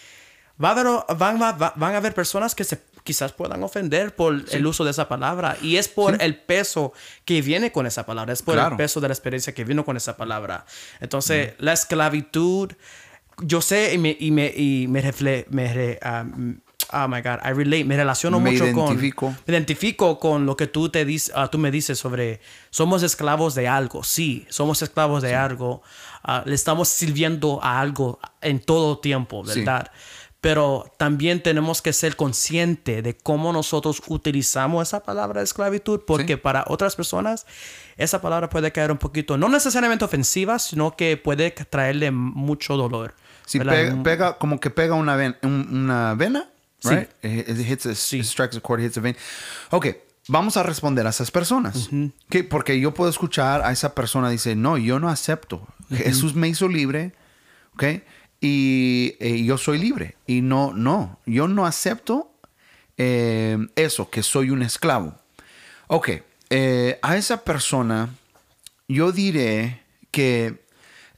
va 0.63 0.71
a 0.71 0.73
haber, 0.73 1.19
van, 1.19 1.39
van 1.39 1.95
a 1.95 1.97
haber 1.97 2.15
personas 2.15 2.55
que 2.55 2.65
se 2.65 2.77
quizás 3.09 3.33
puedan 3.33 3.63
ofender 3.63 4.15
por 4.15 4.45
el 4.51 4.67
uso 4.67 4.85
de 4.85 4.91
esa 4.91 5.09
palabra. 5.09 5.57
Y 5.63 5.77
es 5.77 5.89
por 5.89 6.21
el 6.23 6.37
peso 6.37 6.93
que 7.25 7.41
viene 7.41 7.73
con 7.73 7.87
esa 7.87 8.05
palabra, 8.05 8.35
es 8.35 8.43
por 8.43 8.59
el 8.59 8.77
peso 8.77 9.01
de 9.01 9.09
la 9.09 9.15
experiencia 9.15 9.55
que 9.55 9.65
vino 9.65 9.83
con 9.83 9.97
esa 9.97 10.19
palabra. 10.19 10.67
Entonces, 11.01 11.55
la 11.57 11.73
esclavitud, 11.73 12.71
yo 13.41 13.63
sé 13.63 13.95
y 13.95 13.99
me, 13.99 14.15
y 14.21 14.31
me, 14.31 14.53
y 14.55 14.87
me, 14.89 15.03
me 15.49 15.99
um, 16.05 16.59
oh 16.93 17.09
my 17.09 17.23
God, 17.23 17.39
I 17.43 17.55
relate, 17.55 17.87
me 17.87 17.97
relaciono 17.97 18.41
mucho 18.41 18.67
identifico. 18.67 19.27
con. 19.29 19.39
Me 19.47 19.55
identifico 19.55 20.19
con 20.19 20.45
lo 20.45 20.55
que 20.55 20.67
tú, 20.67 20.91
te 20.91 21.07
dices, 21.07 21.35
uh, 21.35 21.49
tú 21.49 21.57
me 21.57 21.71
dices 21.71 21.99
sobre. 21.99 22.43
Somos 22.69 23.03
esclavos 23.03 23.55
de 23.55 23.69
algo. 23.69 24.05
Sí, 24.05 24.47
somos 24.51 24.83
esclavos 24.83 25.23
de 25.23 25.35
algo. 25.35 25.81
Uh, 26.27 26.47
le 26.47 26.55
estamos 26.55 26.91
sirviendo 26.91 27.59
a 27.63 27.81
algo 27.81 28.21
en 28.43 28.61
todo 28.61 28.99
tiempo, 28.99 29.43
¿verdad? 29.43 29.91
Pero 30.41 30.93
también 30.99 31.43
tenemos 31.43 31.83
que 31.83 31.93
ser 31.93 32.15
conscientes 32.15 33.03
de 33.03 33.17
cómo 33.17 33.53
nosotros 33.53 34.01
utilizamos 34.07 34.89
esa 34.89 35.03
palabra 35.03 35.41
de 35.41 35.45
esclavitud, 35.45 36.01
porque 36.07 36.39
para 36.39 36.65
otras 36.69 36.95
personas 36.95 37.45
esa 37.97 38.21
palabra 38.21 38.49
puede 38.49 38.71
caer 38.71 38.93
un 38.93 38.99
poquito, 38.99 39.37
no 39.37 39.49
necesariamente 39.49 40.05
ofensiva, 40.05 40.59
sino 40.61 40.95
que 40.97 41.17
puede 41.17 41.51
traerle 41.51 42.13
mucho 42.13 42.77
dolor. 42.77 43.15
Sí, 43.47 43.59
pega, 43.59 44.39
como 44.39 44.61
que 44.61 44.71
pega 44.71 44.95
una, 44.95 45.39
una 45.43 46.15
vena, 46.15 46.49
right? 46.85 47.09
It, 47.25 47.59
hits 47.69 47.87
a, 47.87 47.95
strikes 47.95 48.57
a 48.57 48.61
chord, 48.61 48.81
hits 48.81 48.99
a 48.99 49.01
vein. 49.01 49.17
Ok, 49.71 49.87
vamos 50.29 50.57
a 50.57 50.63
responder 50.63 51.07
a 51.07 51.11
esas 51.11 51.33
personas. 51.33 51.89
Porque 52.49 52.79
yo 52.79 52.95
puedo 52.95 53.11
escuchar 53.11 53.63
a 53.63 53.73
esa 53.73 53.95
persona 53.95 54.31
dice, 54.31 54.55
no, 54.55 54.79
yo 54.79 55.01
no 55.01 55.09
acepto. 55.09 55.67
Jesús 55.91 56.35
me 56.35 56.47
hizo 56.47 56.69
libre, 56.69 57.15
¿ok? 57.75 57.85
Y 58.41 59.17
eh, 59.21 59.43
yo 59.45 59.59
soy 59.59 59.79
libre. 59.79 60.17
Y 60.27 60.41
no, 60.41 60.73
no, 60.73 61.19
yo 61.27 61.49
no 61.49 61.67
acepto 61.67 62.33
eh, 62.97 63.59
eso, 63.77 64.11
que 64.11 64.23
soy 64.23 64.51
un 64.51 64.63
esclavo. 64.63 65.15
Ok, 65.89 66.11
eh, 66.51 66.99
a 67.03 67.17
esa 67.17 67.45
persona 67.45 68.11
yo 68.87 69.13
diré 69.13 69.83
que 70.11 70.67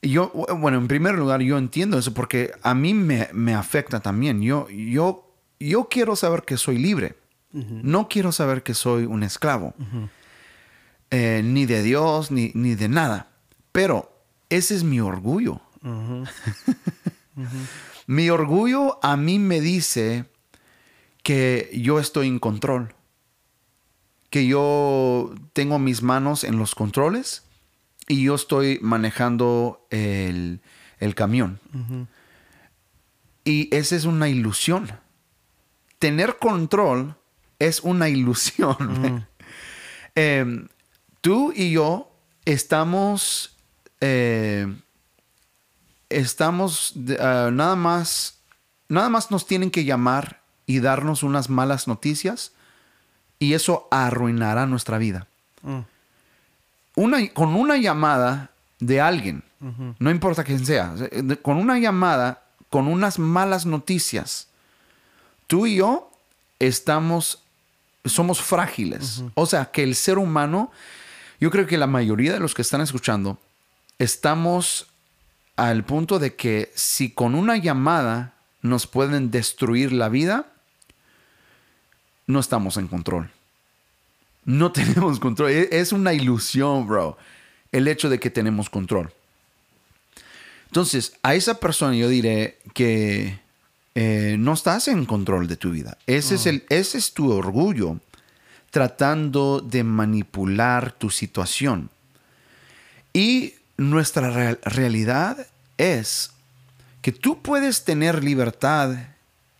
yo, 0.03 0.33
bueno, 0.59 0.79
en 0.79 0.89
primer 0.89 1.15
lugar, 1.17 1.43
yo 1.43 1.59
entiendo 1.59 1.99
eso 1.99 2.15
porque 2.15 2.53
a 2.63 2.75
mí 2.75 2.95
me, 2.95 3.55
afecta 3.55 4.01
también. 4.01 4.41
Yo, 4.41 4.69
yo, 4.71 5.31
yo 5.59 5.89
quiero 5.91 6.17
saber 6.17 6.45
que 6.45 6.57
soy 6.57 6.79
libre. 6.79 7.17
No 7.53 8.09
quiero 8.09 8.31
saber 8.31 8.63
que 8.63 8.75
soy 8.75 9.05
un 9.05 9.25
esclavo. 9.25 9.75
ni 11.11 11.67
de 11.67 11.83
Dios, 11.83 12.31
ni, 12.31 12.53
ni 12.55 12.77
de 12.77 12.89
nada. 12.89 13.29
Pero 13.73 14.11
ese 14.49 14.75
es 14.75 14.85
mi 14.85 15.01
orgullo. 15.01 15.61
Mi 18.07 18.31
orgullo 18.31 18.99
a 19.03 19.17
mí 19.17 19.39
me 19.39 19.61
dice 19.61 20.25
que 21.23 21.71
yo 21.75 21.99
estoy 21.99 22.29
en 22.29 22.39
control, 22.39 22.95
que 24.31 24.47
yo 24.47 25.35
tengo 25.53 25.79
mis 25.79 26.03
manos 26.03 26.45
en 26.45 26.59
los 26.59 26.75
controles 26.75 27.45
y 28.09 28.25
yo 28.25 28.35
estoy 28.35 28.79
manejando 28.83 29.87
el, 29.91 30.61
camión. 31.15 31.61
Y 33.45 33.75
esa 33.75 33.97
es 33.97 34.05
una 34.05 34.29
ilusión. 34.29 34.91
Tener 35.99 36.39
control 36.39 37.17
es 37.59 37.81
una 37.81 38.09
ilusión. 38.09 39.27
Em, 40.17 40.67
tú 41.21 41.53
y 41.55 41.71
yo 41.71 42.13
estamos 42.45 43.57
eh, 44.01 44.67
estamos 46.11 46.95
ah, 47.19 47.51
nada 47.53 47.77
más, 47.77 48.39
nada 48.89 49.09
más 49.09 49.31
nos 49.31 49.47
tienen 49.47 49.71
que 49.71 49.85
llamar 49.85 50.41
y 50.67 50.81
darnos 50.81 51.23
unas 51.23 51.49
malas 51.49 51.89
noticias 51.89 52.53
y 53.39 53.55
eso 53.55 53.89
arruinará 53.91 54.67
nuestra 54.67 54.99
vida. 54.99 55.27
Mm. 55.63 55.81
Una, 56.97 57.29
con 57.31 57.55
una 57.55 57.77
llamada 57.77 58.51
de 58.79 59.01
alguien, 59.01 59.43
no 59.99 60.11
importa 60.11 60.45
quién 60.45 60.65
sea, 60.65 60.95
con 61.43 61.57
una 61.59 61.79
llamada, 61.79 62.43
con 62.71 62.89
unas 62.89 63.19
malas 63.19 63.67
noticias, 63.67 64.49
tú 65.47 65.67
y 65.67 65.77
yo 65.77 66.11
estamos, 66.59 67.43
somos 68.05 68.41
frágiles. 68.41 69.23
O 69.35 69.47
sea, 69.47 69.67
que 69.71 69.83
el 69.83 69.95
ser 69.95 70.19
humano, 70.19 70.71
yo 71.41 71.51
creo 71.51 71.67
que 71.67 71.79
la 71.79 71.87
mayoría 71.87 72.33
de 72.33 72.41
los 72.41 72.55
que 72.55 72.63
están 72.63 72.81
escuchando, 72.81 73.39
estamos 73.99 74.90
al 75.61 75.85
punto 75.85 76.19
de 76.19 76.35
que 76.37 76.73
si 76.75 77.11
con 77.11 77.35
una 77.35 77.59
llamada 77.59 78.33
nos 78.63 78.87
pueden 78.87 79.31
destruir 79.31 79.93
la 79.93 80.09
vida, 80.09 80.47
no 82.27 82.41
estamos 82.41 82.79
en 82.79 82.89
control. 82.89 83.31
No 84.47 84.73
tenemos 84.73 85.21
control. 85.21 85.51
E-, 85.51 85.69
es 85.71 85.93
una 85.93 86.15
ilusión, 86.15 86.87
bro, 86.87 87.19
el 87.73 87.89
hecho 87.89 88.09
de 88.09 88.19
que 88.19 88.31
tenemos 88.31 88.71
control. 88.71 89.13
Entonces, 90.69 91.19
a 91.23 91.35
esa 91.35 91.61
persona 91.61 91.95
yo 91.95 92.09
diré 92.09 92.59
que 92.73 93.39
eh, 93.95 94.37
no 94.39 94.55
estás 94.55 94.89
en 94.89 95.05
control 95.05 95.47
de 95.47 95.59
tu 95.59 95.73
vida. 95.73 95.99
Ese, 96.07 96.37
es 96.37 96.47
el, 96.47 96.65
ese 96.71 96.97
es 96.97 97.13
tu 97.13 97.31
orgullo 97.31 97.99
tratando 98.71 99.61
de 99.61 99.85
manipular 99.85 100.93
tu 100.93 101.11
situación. 101.11 101.91
Y 103.13 103.57
nuestra 103.77 104.55
realidad 104.63 105.47
es 105.81 106.31
que 107.01 107.11
tú 107.11 107.41
puedes 107.41 107.85
tener 107.85 108.23
libertad 108.23 108.95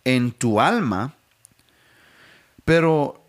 en 0.05 0.31
tu 0.31 0.61
alma, 0.61 1.15
pero 2.63 3.23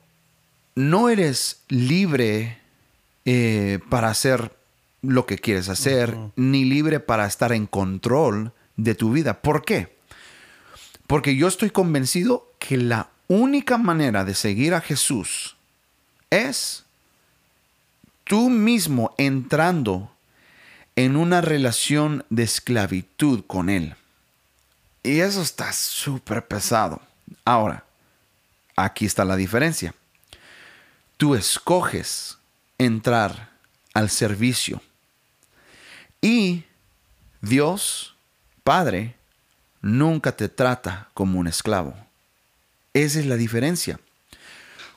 no 0.74 1.08
eres 1.08 1.62
libre 1.68 2.58
eh, 3.24 3.78
para 3.88 4.10
hacer 4.10 4.54
lo 5.00 5.26
que 5.26 5.38
quieres 5.38 5.68
hacer, 5.68 6.16
ni 6.36 6.64
libre 6.64 7.00
para 7.00 7.26
estar 7.26 7.52
en 7.52 7.66
control 7.66 8.52
de 8.76 8.94
tu 8.94 9.12
vida. 9.12 9.40
¿Por 9.40 9.64
qué? 9.64 9.96
Porque 11.06 11.34
yo 11.34 11.48
estoy 11.48 11.70
convencido 11.70 12.52
que 12.58 12.76
la 12.76 13.08
única 13.26 13.78
manera 13.78 14.24
de 14.24 14.34
seguir 14.34 14.74
a 14.74 14.80
Jesús 14.80 15.56
es 16.30 16.84
tú 18.24 18.50
mismo 18.50 19.14
entrando 19.18 20.12
en 20.96 21.16
una 21.16 21.40
relación 21.40 22.24
de 22.30 22.42
esclavitud 22.42 23.44
con 23.46 23.70
Él. 23.70 23.94
Y 25.02 25.20
eso 25.20 25.42
está 25.42 25.72
súper 25.72 26.46
pesado. 26.46 27.00
Ahora, 27.44 27.84
aquí 28.76 29.06
está 29.06 29.24
la 29.24 29.36
diferencia. 29.36 29.94
Tú 31.16 31.34
escoges 31.34 32.38
entrar 32.78 33.50
al 33.94 34.10
servicio. 34.10 34.80
Y 36.20 36.64
Dios, 37.40 38.14
Padre, 38.62 39.16
nunca 39.80 40.36
te 40.36 40.48
trata 40.48 41.08
como 41.14 41.38
un 41.40 41.48
esclavo. 41.48 41.94
Esa 42.94 43.20
es 43.20 43.26
la 43.26 43.36
diferencia. 43.36 43.98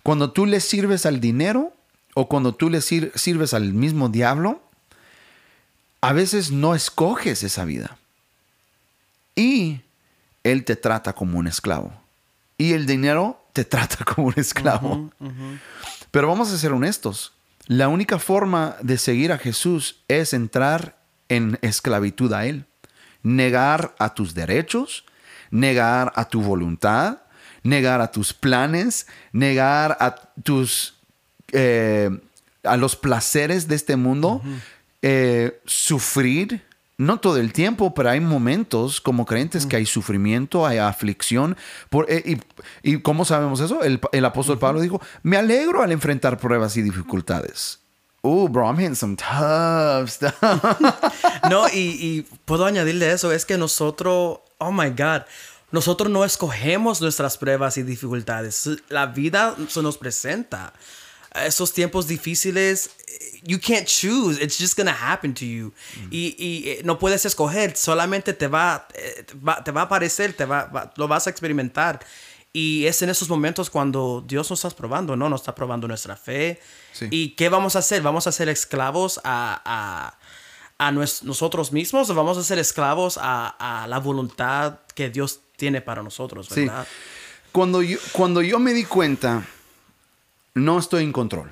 Cuando 0.04 0.32
tú 0.32 0.46
le 0.46 0.60
sirves 0.60 1.06
al 1.06 1.20
dinero 1.20 1.74
o 2.14 2.28
cuando 2.28 2.54
tú 2.54 2.70
le 2.70 2.82
sirves 2.82 3.54
al 3.54 3.74
mismo 3.74 4.10
diablo, 4.10 4.62
a 6.02 6.14
veces 6.14 6.52
no 6.52 6.76
escoges 6.76 7.44
esa 7.44 7.66
vida. 7.66 7.98
Y 9.36 9.82
Él 10.44 10.64
te 10.64 10.76
trata 10.76 11.14
como 11.14 11.40
un 11.40 11.48
esclavo. 11.48 11.94
Y 12.58 12.74
el 12.74 12.86
dinero 12.86 13.42
te 13.54 13.66
trata 13.66 14.04
como 14.06 14.28
un 14.28 14.34
esclavo. 14.38 15.12
Pero 16.12 16.28
vamos 16.28 16.52
a 16.52 16.58
ser 16.58 16.72
honestos. 16.72 17.34
La 17.68 17.88
única 17.88 18.20
forma 18.20 18.76
de 18.82 18.98
seguir 18.98 19.32
a 19.32 19.38
Jesús 19.38 20.04
es 20.08 20.34
entrar 20.34 20.98
en 21.30 21.58
esclavitud 21.62 22.32
a 22.34 22.46
Él. 22.46 22.66
Negar 23.24 23.96
a 23.98 24.14
tus 24.14 24.36
derechos, 24.36 25.04
negar 25.50 26.14
a 26.16 26.30
tu 26.30 26.42
voluntad, 26.42 27.20
negar 27.64 28.02
a 28.02 28.12
tus 28.12 28.34
planes, 28.34 29.08
negar 29.32 29.98
a 30.00 30.16
tus 30.44 30.96
eh, 31.52 32.10
a 32.64 32.78
los 32.78 32.96
placeres 32.96 33.68
de 33.68 33.76
este 33.76 33.96
mundo, 33.96 34.42
eh, 35.08 35.62
sufrir, 35.68 36.64
no 36.98 37.20
todo 37.20 37.38
el 37.38 37.54
tiempo, 37.54 37.94
pero 37.94 38.10
hay 38.10 38.20
momentos 38.20 39.00
como 39.00 39.28
creyentes 39.28 39.68
que 39.68 39.76
hay 39.76 39.86
sufrimiento, 39.86 40.66
hay 40.66 40.80
aflicción. 40.80 41.56
Por, 41.92 42.08
eh, 42.10 42.40
y, 42.82 43.00
cómo 43.02 43.24
sabemos 43.24 43.60
eso? 43.60 43.84
El, 43.84 44.26
apóstol 44.26 44.58
Pablo 44.58 44.82
dijo, 44.82 45.00
me 45.22 45.38
alegro 45.38 45.84
al 45.84 45.92
enfrentar 45.92 46.40
pruebas 46.40 46.76
y 46.78 46.82
dificultades. 46.82 47.78
Uh, 48.24 48.50
bro, 48.50 48.66
I'm 48.66 48.80
hitting 48.80 48.96
some 48.96 49.16
tough 49.16 50.10
stuff. 50.10 50.34
no, 51.52 51.68
y, 51.68 52.00
y 52.02 52.22
puedo 52.46 52.66
añadirle 52.66 53.12
eso, 53.12 53.32
es 53.32 53.46
que 53.46 53.60
nosotros, 53.60 54.40
oh 54.58 54.72
my 54.72 54.90
God, 54.90 55.22
nosotros 55.70 56.10
no 56.10 56.26
escogemos 56.26 57.00
nuestras 57.00 57.38
pruebas 57.38 57.78
y 57.78 57.84
dificultades. 57.84 58.68
La 58.90 59.06
vida 59.06 59.56
se 59.68 59.84
nos 59.84 60.00
presenta 60.00 60.74
esos 61.44 61.74
tiempos 61.74 62.08
difíciles, 62.08 62.90
you 63.44 63.60
can't 63.60 63.88
choose, 63.88 64.40
it's 64.42 64.58
just 64.58 64.76
gonna 64.78 64.92
happen 64.94 65.34
to 65.34 65.46
you. 65.46 65.74
y, 66.10 66.36
y, 66.38 66.70
eh, 66.70 66.82
no 66.84 66.98
puedes 66.98 67.26
escoger, 67.26 67.76
solamente 67.76 68.34
te 68.34 68.48
va, 68.48 68.88
eh, 68.94 69.26
te 69.64 69.72
va 69.72 69.82
a 69.82 69.84
aparecer, 69.84 70.34
te 70.34 70.46
va, 70.46 70.92
lo 70.96 71.08
vas 71.08 71.28
a 71.28 71.30
experimentar. 71.30 72.00
Y 72.54 72.86
es 72.86 73.02
en 73.02 73.10
esos 73.10 73.28
momentos 73.28 73.70
cuando 73.70 74.24
Dios 74.26 74.50
nos 74.50 74.64
está 74.64 74.78
probando, 74.78 75.18
¿no? 75.18 75.28
Nos 75.28 75.42
está 75.42 75.54
probando 75.54 75.90
nuestra 75.90 76.16
fe. 76.16 76.62
¿Y 77.12 77.32
qué 77.32 77.50
vamos 77.50 77.76
a 77.76 77.80
hacer? 77.80 78.02
¿Vamos 78.02 78.28
a 78.28 78.32
ser 78.32 78.48
esclavos 78.48 79.20
a, 79.26 79.62
a, 79.66 80.18
a 80.78 80.92
nosotros 80.92 81.74
mismos 81.74 82.10
o 82.10 82.16
vamos 82.16 82.38
a 82.38 82.44
ser 82.44 82.58
esclavos 82.58 83.20
a, 83.22 83.56
a, 83.60 83.88
la 83.88 84.00
voluntad 84.00 84.80
que 84.94 85.10
Dios 85.10 85.42
tiene 85.58 85.82
para 85.82 86.02
nosotros, 86.02 86.48
¿verdad? 86.50 86.88
Cuando 87.52 87.82
yo, 87.82 87.98
cuando 88.14 88.42
yo 88.42 88.58
me 88.58 88.72
di 88.72 88.86
cuenta 88.86 89.46
no 90.56 90.80
estoy 90.80 91.04
en 91.04 91.12
control. 91.12 91.52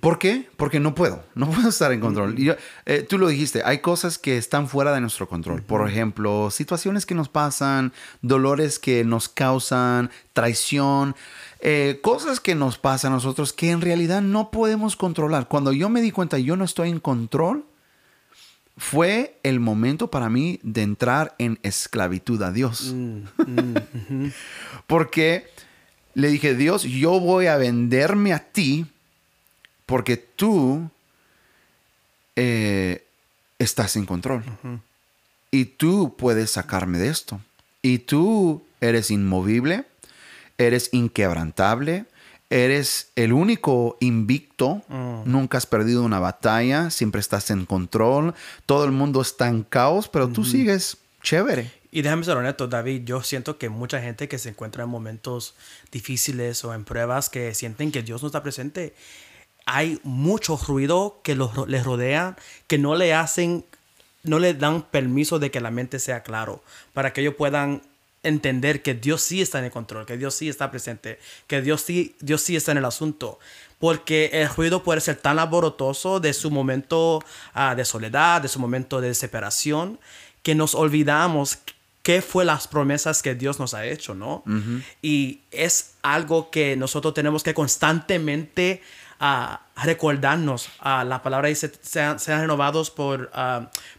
¿Por 0.00 0.18
qué? 0.18 0.46
Porque 0.58 0.78
no 0.78 0.94
puedo, 0.94 1.24
no 1.34 1.50
puedo 1.50 1.70
estar 1.70 1.90
en 1.92 2.00
control. 2.00 2.36
Eh, 2.84 3.06
tú 3.08 3.18
lo 3.18 3.28
dijiste, 3.28 3.62
hay 3.64 3.78
cosas 3.78 4.18
que 4.18 4.36
están 4.36 4.68
fuera 4.68 4.92
de 4.92 5.00
nuestro 5.00 5.26
control. 5.26 5.62
Por 5.62 5.88
ejemplo, 5.88 6.50
situaciones 6.50 7.06
que 7.06 7.14
nos 7.14 7.30
pasan, 7.30 7.92
dolores 8.20 8.78
que 8.78 9.04
nos 9.04 9.30
causan, 9.30 10.10
traición, 10.34 11.16
eh, 11.60 11.98
cosas 12.02 12.40
que 12.40 12.54
nos 12.54 12.76
pasan 12.76 13.12
a 13.12 13.16
nosotros 13.16 13.54
que 13.54 13.70
en 13.70 13.80
realidad 13.80 14.20
no 14.20 14.50
podemos 14.50 14.96
controlar. 14.96 15.48
Cuando 15.48 15.72
yo 15.72 15.88
me 15.88 16.02
di 16.02 16.10
cuenta 16.10 16.38
yo 16.38 16.54
no 16.56 16.64
estoy 16.64 16.90
en 16.90 17.00
control, 17.00 17.64
fue 18.76 19.40
el 19.42 19.60
momento 19.60 20.10
para 20.10 20.28
mí 20.28 20.60
de 20.62 20.82
entrar 20.82 21.34
en 21.38 21.58
esclavitud 21.62 22.40
a 22.42 22.52
Dios. 22.52 22.92
Mm, 22.94 23.22
mm, 23.38 24.32
Porque 24.86 25.48
le 26.18 26.28
dije, 26.30 26.56
Dios, 26.56 26.82
yo 26.82 27.20
voy 27.20 27.46
a 27.46 27.56
venderme 27.58 28.32
a 28.32 28.40
ti 28.40 28.86
porque 29.86 30.16
tú 30.16 30.90
eh, 32.34 33.04
estás 33.60 33.94
en 33.94 34.04
control. 34.04 34.42
Y 35.52 35.66
tú 35.66 36.16
puedes 36.18 36.50
sacarme 36.50 36.98
de 36.98 37.08
esto. 37.08 37.40
Y 37.82 37.98
tú 37.98 38.64
eres 38.80 39.12
inmovible, 39.12 39.84
eres 40.58 40.88
inquebrantable, 40.90 42.04
eres 42.50 43.10
el 43.14 43.32
único 43.32 43.96
invicto, 44.00 44.82
mm. 44.88 45.20
nunca 45.24 45.58
has 45.58 45.66
perdido 45.66 46.02
una 46.02 46.18
batalla, 46.18 46.90
siempre 46.90 47.20
estás 47.20 47.48
en 47.52 47.64
control, 47.64 48.34
todo 48.66 48.84
el 48.84 48.90
mundo 48.90 49.20
está 49.20 49.46
en 49.46 49.62
caos, 49.62 50.08
pero 50.08 50.28
tú 50.28 50.44
sigues 50.44 50.96
chévere. 51.28 51.70
Y 51.90 52.02
déjame 52.02 52.24
ser 52.24 52.36
honesto, 52.36 52.68
David, 52.68 53.02
yo 53.04 53.22
siento 53.22 53.58
que 53.58 53.68
mucha 53.68 54.00
gente 54.00 54.28
que 54.28 54.38
se 54.38 54.50
encuentra 54.50 54.84
en 54.84 54.90
momentos 54.90 55.54
difíciles 55.92 56.64
o 56.64 56.72
en 56.72 56.84
pruebas 56.84 57.28
que 57.28 57.54
sienten 57.54 57.92
que 57.92 58.02
Dios 58.02 58.22
no 58.22 58.28
está 58.28 58.42
presente, 58.42 58.94
hay 59.66 60.00
mucho 60.04 60.56
ruido 60.56 61.20
que 61.22 61.34
los, 61.34 61.68
les 61.68 61.84
rodea, 61.84 62.36
que 62.66 62.78
no 62.78 62.94
le 62.94 63.12
hacen, 63.12 63.66
no 64.22 64.38
le 64.38 64.54
dan 64.54 64.82
permiso 64.82 65.38
de 65.38 65.50
que 65.50 65.60
la 65.60 65.70
mente 65.70 65.98
sea 65.98 66.22
claro, 66.22 66.62
para 66.94 67.12
que 67.12 67.20
ellos 67.20 67.34
puedan 67.34 67.82
entender 68.22 68.82
que 68.82 68.94
Dios 68.94 69.22
sí 69.22 69.42
está 69.42 69.58
en 69.58 69.66
el 69.66 69.70
control, 69.70 70.06
que 70.06 70.16
Dios 70.16 70.34
sí 70.34 70.48
está 70.48 70.70
presente, 70.70 71.18
que 71.46 71.60
Dios 71.60 71.82
sí, 71.82 72.16
Dios 72.20 72.40
sí 72.40 72.56
está 72.56 72.72
en 72.72 72.78
el 72.78 72.84
asunto. 72.86 73.38
Porque 73.78 74.30
el 74.32 74.48
ruido 74.48 74.82
puede 74.82 75.00
ser 75.00 75.16
tan 75.16 75.38
alborotoso 75.38 76.18
de 76.18 76.32
su 76.32 76.50
momento 76.50 77.22
ah, 77.54 77.76
de 77.76 77.84
soledad, 77.84 78.42
de 78.42 78.48
su 78.48 78.58
momento 78.58 79.00
de 79.00 79.08
desesperación, 79.08 80.00
que 80.42 80.54
nos 80.54 80.74
olvidamos 80.74 81.58
qué 82.02 82.22
fue 82.22 82.44
las 82.44 82.68
promesas 82.68 83.22
que 83.22 83.34
Dios 83.34 83.58
nos 83.58 83.74
ha 83.74 83.84
hecho, 83.84 84.14
¿no? 84.14 84.42
Y 85.02 85.40
es 85.50 85.94
algo 86.02 86.50
que 86.50 86.76
nosotros 86.76 87.12
tenemos 87.12 87.42
que 87.42 87.52
constantemente 87.52 88.82
uh, 89.20 89.56
recordarnos. 89.84 90.68
Uh, 90.80 91.04
la 91.04 91.22
palabra 91.22 91.48
dice, 91.48 91.70
sean, 91.82 92.18
sean 92.18 92.40
renovados 92.40 92.90
por 92.90 93.30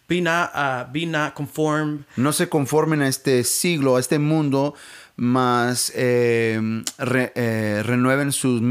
Vina, 0.08 0.52
uh, 0.56 1.34
conform. 1.36 2.06
No 2.16 2.34
se 2.34 2.50
conformen 2.50 3.04
a 3.04 3.08
este 3.08 3.44
siglo, 3.44 3.98
a 3.98 4.00
este 4.00 4.18
mundo, 4.18 4.74
más 5.20 5.92
eh, 5.96 6.60
eh, 6.98 7.84
renueven 7.86 8.32
sus... 8.32 8.62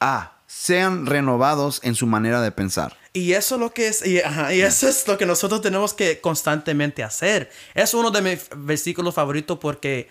ah, 0.00 0.32
sean 0.46 1.06
renovados 1.06 1.80
en 1.84 1.94
su 1.94 2.06
manera 2.06 2.42
de 2.42 2.50
pensar. 2.52 2.99
Y 3.12 3.32
eso 3.32 3.56
es 3.56 3.60
lo 3.60 3.72
que 3.72 3.88
es, 3.88 4.06
y, 4.06 4.18
eso 4.18 4.88
es 4.88 5.08
lo 5.08 5.18
que 5.18 5.26
nosotros 5.26 5.60
tenemos 5.60 5.94
que 5.94 6.20
constantemente 6.20 7.02
hacer. 7.02 7.50
Es 7.74 7.92
uno 7.92 8.12
de 8.12 8.22
mis 8.22 8.48
versículos 8.54 9.14
favoritos 9.14 9.58
porque 9.58 10.08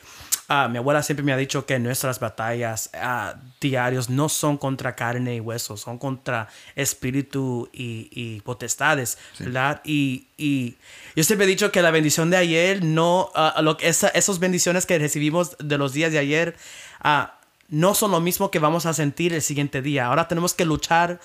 ah, 0.49 0.67
mi 0.67 0.79
abuela 0.79 1.01
siempre 1.01 1.23
me 1.23 1.31
ha 1.31 1.37
dicho 1.37 1.65
que 1.65 1.79
nuestras 1.79 2.19
batallas 2.19 2.89
uh, 2.93 3.37
diarios 3.61 4.09
no 4.09 4.27
son 4.27 4.57
contra 4.57 4.97
carne 4.97 5.35
y 5.35 5.39
hueso, 5.39 5.77
son 5.77 5.97
contra 5.97 6.49
espíritu 6.75 7.69
y, 7.71 8.41
potestades, 8.41 9.17
¿verdad? 9.39 9.79
Y, 9.85 10.27
y, 10.37 10.75
yo 11.15 11.23
siempre 11.23 11.45
he 11.45 11.49
dicho 11.49 11.71
que 11.71 11.81
la 11.81 11.91
bendición 11.91 12.29
de 12.29 12.35
ayer, 12.35 12.83
no, 12.83 13.31
uh, 13.33 13.61
lo, 13.61 13.77
esa, 13.79 14.09
esas 14.09 14.39
bendiciones 14.39 14.85
que 14.85 14.99
recibimos 14.99 15.55
de 15.59 15.77
los 15.77 15.93
días 15.93 16.11
de 16.11 16.19
ayer, 16.19 16.57
no 17.69 17.93
son 17.93 18.11
lo 18.11 18.19
mismo 18.19 18.51
que 18.51 18.59
vamos 18.59 18.85
a 18.85 18.93
sentir 18.93 19.33
el 19.33 19.41
siguiente 19.41 19.81
día. 19.81 20.07
Ahora 20.07 20.27
tenemos 20.27 20.53
que 20.53 20.65
luchar 20.65 21.21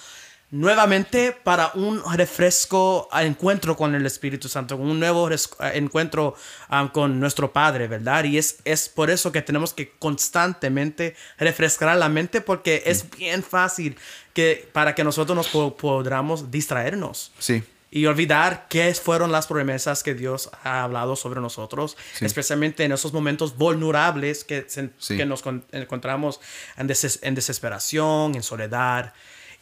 nuevamente 0.55 1.33
para 1.33 1.73
un 1.75 2.01
refresco 2.17 3.09
encuentro 3.13 3.77
con 3.77 3.93
el 3.97 4.07
Espíritu 4.07 4.49
Santo, 4.49 4.77
un 4.77 5.01
nuevo 5.01 5.29
encuentro 5.75 6.37
um, 6.71 6.89
con 6.89 7.19
nuestro 7.19 7.53
Padre, 7.53 7.89
¿verdad? 7.89 8.23
Y 8.23 8.39
es, 8.39 8.59
es 8.65 8.89
por 8.89 9.11
eso 9.11 9.33
que 9.33 9.43
tenemos 9.43 9.75
que 9.75 9.91
constantemente 9.99 11.17
refrescar 11.39 11.97
la 11.97 12.09
mente 12.09 12.41
porque 12.41 12.85
es 12.87 13.11
bien 13.11 13.43
fácil 13.43 13.97
que 14.33 14.69
para 14.73 14.95
que 14.95 15.03
nosotros 15.03 15.37
nos 15.37 15.49
podamos 15.75 16.53
distraernos. 16.53 17.33
Sí. 17.41 17.65
Y 17.91 18.07
olvidar 18.07 18.67
qué 18.69 18.95
fueron 18.95 19.33
las 19.33 19.49
promesas 19.49 20.05
que 20.05 20.15
Dios 20.15 20.51
ha 20.63 20.85
hablado 20.85 21.17
sobre 21.17 21.41
nosotros, 21.41 21.97
especialmente 22.21 22.85
en 22.85 22.93
esos 22.93 23.13
momentos 23.13 23.57
vulnerables 23.57 24.45
que, 24.45 24.67
que 25.09 25.27
nos 25.27 25.43
encontramos 25.73 26.41
en, 26.77 26.91
en 27.23 27.35
desesperación, 27.35 28.37
en 28.37 28.43
soledad. 28.43 29.13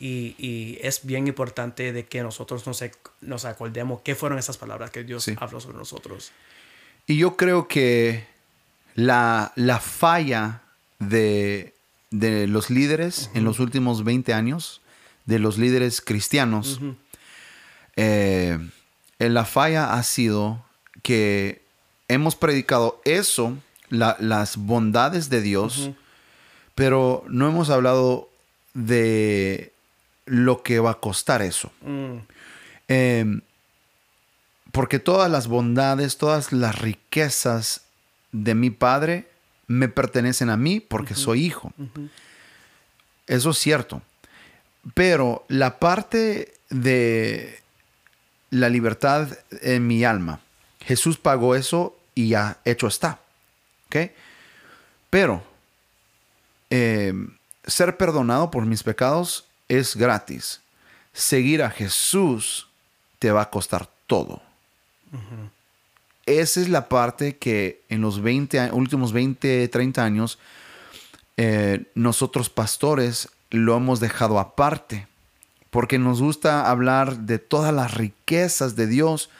Y, 0.01 0.79
es 0.81 1.05
bien 1.05 1.27
importante 1.27 1.93
de 1.93 2.07
que 2.07 2.23
nosotros 2.23 2.67
nos, 2.67 2.83
nos 3.21 3.45
acordemos 3.45 4.01
qué 4.03 4.15
fueron 4.15 4.39
esas 4.39 4.59
palabras 4.59 4.91
que 4.91 5.05
Dios 5.05 5.31
habló 5.37 5.61
sobre 5.61 5.79
nosotros. 5.79 6.33
Y 7.07 7.17
yo 7.17 7.37
creo 7.37 7.69
que 7.69 8.27
la, 8.95 9.53
la 9.57 9.81
falla 9.81 10.63
de, 10.99 11.75
de 12.11 12.47
los 12.47 12.71
líderes 12.71 13.31
en 13.35 13.45
los 13.45 13.59
últimos 13.59 14.05
20 14.05 14.33
años 14.35 14.83
de 15.25 15.39
los 15.39 15.59
líderes 15.59 16.01
cristianos, 16.01 16.81
eh, 17.97 18.59
la 19.19 19.45
falla 19.45 19.95
ha 19.95 20.03
sido 20.03 20.65
que 21.03 21.63
hemos 22.09 22.37
predicado 22.37 23.01
eso, 23.05 23.57
las 23.89 24.57
bondades 24.57 25.29
de 25.29 25.43
Dios, 25.43 25.91
pero 26.75 27.25
no 27.29 27.49
hemos 27.49 27.71
hablado 27.71 28.29
de 28.75 29.72
lo 30.33 30.63
que 30.63 30.81
va 30.81 30.93
a 30.93 31.01
costar 31.01 31.43
eso. 31.43 31.71
Mm. 31.83 32.17
Em, 32.89 33.43
porque 34.73 34.99
todas 34.99 35.31
las 35.31 35.47
bondades, 35.47 36.17
todas 36.17 36.53
las 36.53 36.81
riquezas 36.81 37.83
de 38.33 38.55
mi 38.55 38.71
padre 38.71 39.29
me 39.67 39.89
pertenecen 39.89 40.49
a 40.49 40.57
mí 40.57 40.81
porque 40.81 41.15
soy 41.15 41.45
hijo. 41.45 41.75
Eso 43.27 43.51
es 43.51 43.59
cierto. 43.59 44.01
Pero 44.95 45.45
la 45.49 45.79
parte 45.79 46.55
de 46.71 47.61
la 48.49 48.71
libertad 48.71 49.37
en 49.61 49.87
mi 49.87 50.03
alma, 50.03 50.41
Jesús 50.81 51.19
pagó 51.19 51.55
eso 51.55 51.95
y 52.15 52.29
ya 52.29 52.57
hecho 52.65 52.87
está. 52.87 53.21
¿Ok? 53.87 54.11
Pero 55.11 55.43
em, 56.71 57.37
ser 57.67 57.99
perdonado 57.99 58.51
por 58.51 58.65
mis 58.65 58.83
pecados 58.83 59.45
es 59.79 59.97
gratis. 59.97 60.61
Seguir 61.13 61.63
a 61.63 61.71
Jesús 61.71 62.69
te 63.19 63.31
va 63.31 63.43
a 63.43 63.51
costar 63.51 63.89
todo. 64.07 64.43
Esa 66.27 66.61
es 66.61 66.69
la 66.69 66.89
parte 66.89 67.37
que 67.37 67.81
en 67.89 68.01
los 68.01 68.21
20, 68.21 68.73
últimos 68.73 69.13
20, 69.13 69.69
30 69.69 70.05
años, 70.05 70.39
eh, 71.37 71.85
nosotros 71.95 72.51
pastores 72.51 73.29
lo 73.51 73.77
hemos 73.77 74.01
dejado 74.01 74.39
aparte, 74.39 75.07
porque 75.71 75.99
nos 75.99 76.21
gusta 76.21 76.71
hablar 76.71 77.21
de 77.21 77.39
todas 77.39 77.73
las 77.73 77.95
riquezas 77.95 78.77
de 78.77 78.87
Dios, 78.87 79.31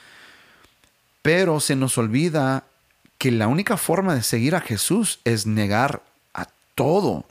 pero 1.21 1.59
se 1.59 1.75
nos 1.75 1.97
olvida 1.97 2.65
que 3.17 3.31
la 3.31 3.47
única 3.47 3.77
forma 3.77 4.15
de 4.15 4.23
seguir 4.23 4.55
a 4.55 4.61
Jesús 4.61 5.19
es 5.23 5.45
negar 5.45 6.01
a 6.33 6.47
todo. 6.75 7.25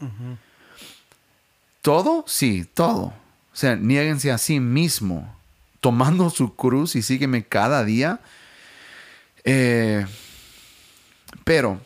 ¿Todo? 1.83 2.24
Sí, 2.28 2.64
todo. 2.64 3.07
O 3.53 3.57
sea, 3.57 3.76
niéguense 3.76 4.30
a 4.30 4.39
sí 4.39 4.61
mismo, 4.61 5.37
tomando 5.80 6.30
su 6.30 6.55
cruz 6.55 6.97
y 6.97 7.03
sígueme 7.03 7.45
cada 7.45 7.85
día. 7.85 8.20
Eh, 9.45 10.07
pero 11.45 11.80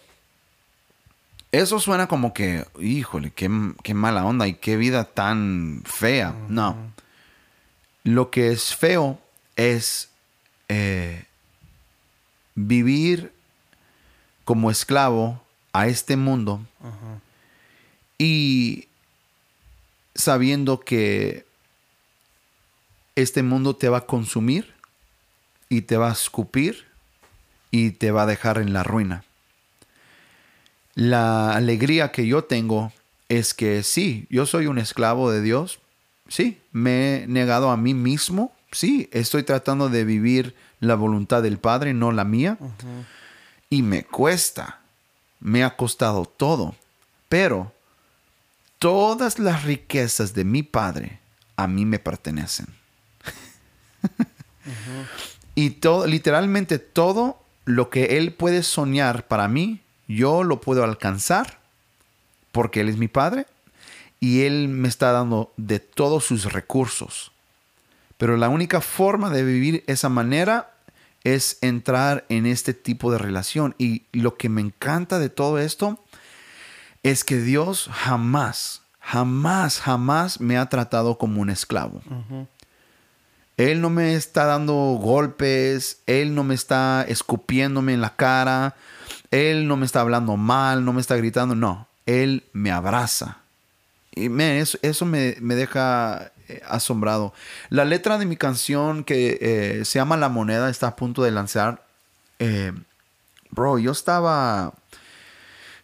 eso 1.50 1.80
suena 1.80 2.06
como 2.06 2.34
que, 2.34 2.66
híjole, 2.78 3.30
qué, 3.30 3.48
mala 3.94 4.24
onda 4.24 4.46
y 4.46 4.54
qué 4.54 4.76
vida 4.76 5.04
tan 5.04 5.82
fea. 5.86 6.34
No. 6.48 6.76
Lo 8.04 8.30
que 8.30 8.52
es 8.52 8.76
feo 8.76 9.18
es 9.56 10.10
eh, 10.68 11.24
vivir 12.54 13.32
como 14.44 14.70
esclavo 14.70 15.42
a 15.72 15.88
este 15.88 16.16
mundo 16.16 16.60
y 18.18 18.86
sabiendo 20.16 20.80
que 20.80 21.46
este 23.14 23.42
mundo 23.42 23.76
te 23.76 23.88
va 23.88 23.98
a 23.98 24.06
consumir 24.06 24.74
y 25.68 25.82
te 25.82 25.96
va 25.96 26.10
a 26.10 26.12
escupir 26.12 26.84
y 27.70 27.90
te 27.92 28.10
va 28.10 28.22
a 28.22 28.26
dejar 28.26 28.58
en 28.58 28.72
la 28.72 28.82
ruina. 28.82 29.24
La 30.94 31.54
alegría 31.54 32.10
que 32.10 32.26
yo 32.26 32.44
tengo 32.44 32.92
es 33.28 33.54
que 33.54 33.82
sí, 33.82 34.26
yo 34.30 34.46
soy 34.46 34.66
un 34.66 34.78
esclavo 34.78 35.30
de 35.30 35.42
Dios, 35.42 35.80
sí, 36.28 36.58
me 36.72 37.16
he 37.16 37.26
negado 37.26 37.70
a 37.70 37.76
mí 37.76 37.92
mismo, 37.92 38.52
sí, 38.72 39.08
estoy 39.12 39.42
tratando 39.42 39.88
de 39.88 40.04
vivir 40.04 40.54
la 40.80 40.94
voluntad 40.94 41.42
del 41.42 41.58
Padre, 41.58 41.92
no 41.92 42.12
la 42.12 42.24
mía, 42.24 42.56
y 43.68 43.82
me 43.82 44.04
cuesta, 44.04 44.80
me 45.40 45.64
ha 45.64 45.76
costado 45.76 46.24
todo, 46.24 46.76
pero 47.28 47.72
todas 48.78 49.38
las 49.38 49.64
riquezas 49.64 50.34
de 50.34 50.44
mi 50.44 50.62
Padre 50.62 51.20
a 51.56 51.66
mí 51.66 51.84
me 51.84 51.98
pertenecen. 51.98 52.66
Y 55.54 55.70
todo, 55.70 56.06
literalmente 56.06 56.78
todo 56.78 57.42
lo 57.64 57.88
que 57.88 58.18
Él 58.18 58.34
puede 58.34 58.62
soñar 58.62 59.26
para 59.26 59.48
mí, 59.48 59.80
yo 60.06 60.44
lo 60.44 60.60
puedo 60.60 60.84
alcanzar 60.84 61.58
porque 62.52 62.80
Él 62.80 62.90
es 62.90 62.98
mi 62.98 63.08
Padre 63.08 63.46
y 64.20 64.42
Él 64.42 64.68
me 64.68 64.88
está 64.88 65.12
dando 65.12 65.52
de 65.56 65.80
todos 65.80 66.24
sus 66.24 66.52
recursos. 66.52 67.32
Pero 68.18 68.36
la 68.36 68.48
única 68.50 68.80
forma 68.80 69.30
de 69.30 69.44
vivir 69.44 69.82
esa 69.86 70.08
manera 70.08 70.74
es 71.24 71.58
entrar 71.60 72.24
en 72.28 72.46
este 72.46 72.72
tipo 72.72 73.10
de 73.10 73.18
relación. 73.18 73.74
Y 73.78 74.04
lo 74.12 74.36
que 74.36 74.48
me 74.48 74.60
encanta 74.60 75.18
de 75.18 75.28
todo 75.28 75.58
esto 75.58 75.98
es 77.10 77.22
que 77.22 77.38
Dios 77.38 77.88
jamás, 77.92 78.82
jamás, 79.00 79.80
jamás 79.80 80.40
me 80.40 80.58
ha 80.58 80.66
tratado 80.66 81.18
como 81.18 81.40
un 81.40 81.50
esclavo. 81.50 82.02
Él 83.56 83.80
no 83.80 83.90
me 83.90 84.16
está 84.16 84.44
dando 84.44 84.74
golpes, 85.00 86.00
Él 86.06 86.34
no 86.34 86.42
me 86.42 86.54
está 86.54 87.04
escupiéndome 87.08 87.94
en 87.94 88.00
la 88.00 88.16
cara, 88.16 88.74
Él 89.30 89.68
no 89.68 89.76
me 89.76 89.86
está 89.86 90.00
hablando 90.00 90.36
mal, 90.36 90.84
no 90.84 90.92
me 90.92 91.00
está 91.00 91.16
gritando, 91.16 91.54
no, 91.54 91.86
Él 92.06 92.42
me 92.52 92.72
abraza. 92.72 93.38
Y 94.12 94.28
eso, 94.82 95.06
me, 95.06 95.34
deja 95.34 96.32
eh, 96.48 96.60
asombrado. 96.66 97.32
La 97.68 97.84
letra 97.84 98.18
de 98.18 98.26
mi 98.26 98.36
canción 98.36 99.04
que 99.04 99.38
eh, 99.40 99.84
se 99.84 100.00
llama 100.00 100.16
La 100.16 100.28
Moneda 100.28 100.70
está 100.70 100.88
a 100.88 100.96
punto 100.96 101.22
de 101.22 101.30
lanzar. 101.30 101.86
Eh, 102.40 102.72
bro, 103.50 103.78
yo 103.78 103.92
estaba... 103.92 104.74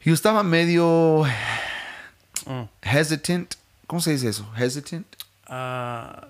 Yo 0.04 0.14
estaba 0.14 0.42
medio... 0.42 1.24
Mm. 2.46 2.62
Hesitant. 2.82 3.54
¿Cómo 3.86 4.00
se 4.00 4.12
dice 4.12 4.28
eso? 4.28 4.50
Hesitant. 4.56 5.06
Ah, 5.46 6.28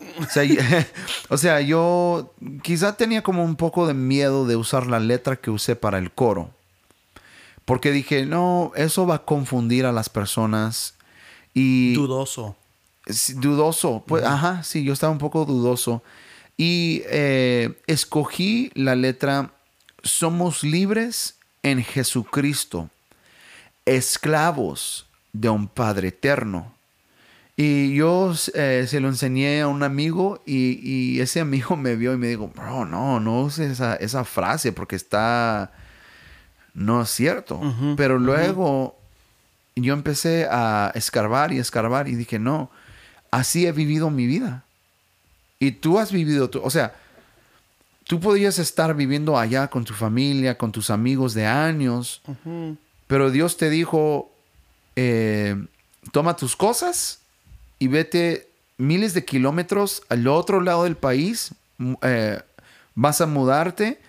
O 1.28 1.36
sea, 1.36 1.60
yo 1.60 2.34
quizá 2.62 2.96
tenía 2.96 3.22
como 3.22 3.44
un 3.44 3.56
poco 3.56 3.86
de 3.86 3.94
miedo 3.94 4.46
de 4.46 4.56
usar 4.56 4.86
la 4.86 5.00
letra 5.00 5.36
que 5.36 5.50
usé 5.50 5.76
para 5.76 5.98
el 5.98 6.10
coro. 6.10 6.50
Porque 7.64 7.92
dije, 7.92 8.26
no, 8.26 8.72
eso 8.76 9.06
va 9.06 9.16
a 9.16 9.24
confundir 9.24 9.86
a 9.86 9.92
las 9.92 10.08
personas. 10.08 10.94
Y, 11.54 11.94
dudoso. 11.94 12.56
Dudoso. 13.36 14.04
Pues, 14.06 14.24
Ajá, 14.24 14.62
sí, 14.62 14.84
yo 14.84 14.92
estaba 14.92 15.12
un 15.12 15.18
poco 15.18 15.44
dudoso. 15.44 16.02
Y 16.56 17.02
eh, 17.06 17.80
escogí 17.86 18.70
la 18.74 18.94
letra, 18.94 19.52
somos 20.02 20.62
libres 20.62 21.36
en 21.64 21.82
Jesucristo, 21.82 22.90
esclavos 23.86 25.06
de 25.32 25.48
un 25.48 25.66
Padre 25.66 26.08
eterno. 26.08 26.72
Y 27.56 27.94
yo 27.94 28.32
eh, 28.54 28.84
se 28.86 29.00
lo 29.00 29.08
enseñé 29.08 29.62
a 29.62 29.68
un 29.68 29.82
amigo 29.82 30.42
y, 30.44 31.20
ese 31.20 31.40
amigo 31.40 31.76
me 31.76 31.96
vio 31.96 32.12
y 32.12 32.18
me 32.18 32.28
dijo, 32.28 32.48
bro, 32.54 32.84
no, 32.84 33.18
no 33.18 33.40
uses 33.40 33.80
esa, 33.80 34.24
frase 34.24 34.72
porque 34.72 34.94
está, 34.94 35.72
no 36.74 37.02
es 37.02 37.10
cierto. 37.10 37.60
Pero 37.96 38.18
luego 38.18 38.98
yo 39.74 39.94
empecé 39.94 40.46
a 40.50 40.92
escarbar 40.94 41.52
y 41.52 41.58
escarbar 41.58 42.08
y 42.08 42.14
dije, 42.14 42.38
no, 42.38 42.70
así 43.30 43.66
he 43.66 43.72
vivido 43.72 44.10
mi 44.10 44.26
vida. 44.26 44.64
Y 45.58 45.72
tú 45.72 45.98
has 45.98 46.12
vivido, 46.12 46.50
tu, 46.50 46.60
o 46.60 46.68
sea, 46.68 46.94
tú 48.04 48.20
podrías 48.20 48.58
estar 48.58 48.94
viviendo 48.94 49.38
allá 49.38 49.68
con 49.68 49.84
tu 49.84 49.94
familia, 49.94 50.56
con 50.56 50.72
tus 50.72 50.90
amigos 50.90 51.34
de 51.34 51.46
años, 51.46 52.22
pero 53.06 53.30
Dios 53.30 53.56
te 53.56 53.70
dijo, 53.70 54.30
eh, 54.96 55.56
toma 56.12 56.36
tus 56.36 56.56
cosas 56.56 57.20
y 57.78 57.88
vete 57.88 58.48
miles 58.76 59.14
de 59.14 59.24
kilómetros 59.24 60.02
al 60.08 60.26
otro 60.28 60.60
lado 60.60 60.84
del 60.84 60.96
país, 60.96 61.52
eh, 62.02 62.40
vas 62.94 63.20
a 63.20 63.26
mudarte 63.26 64.00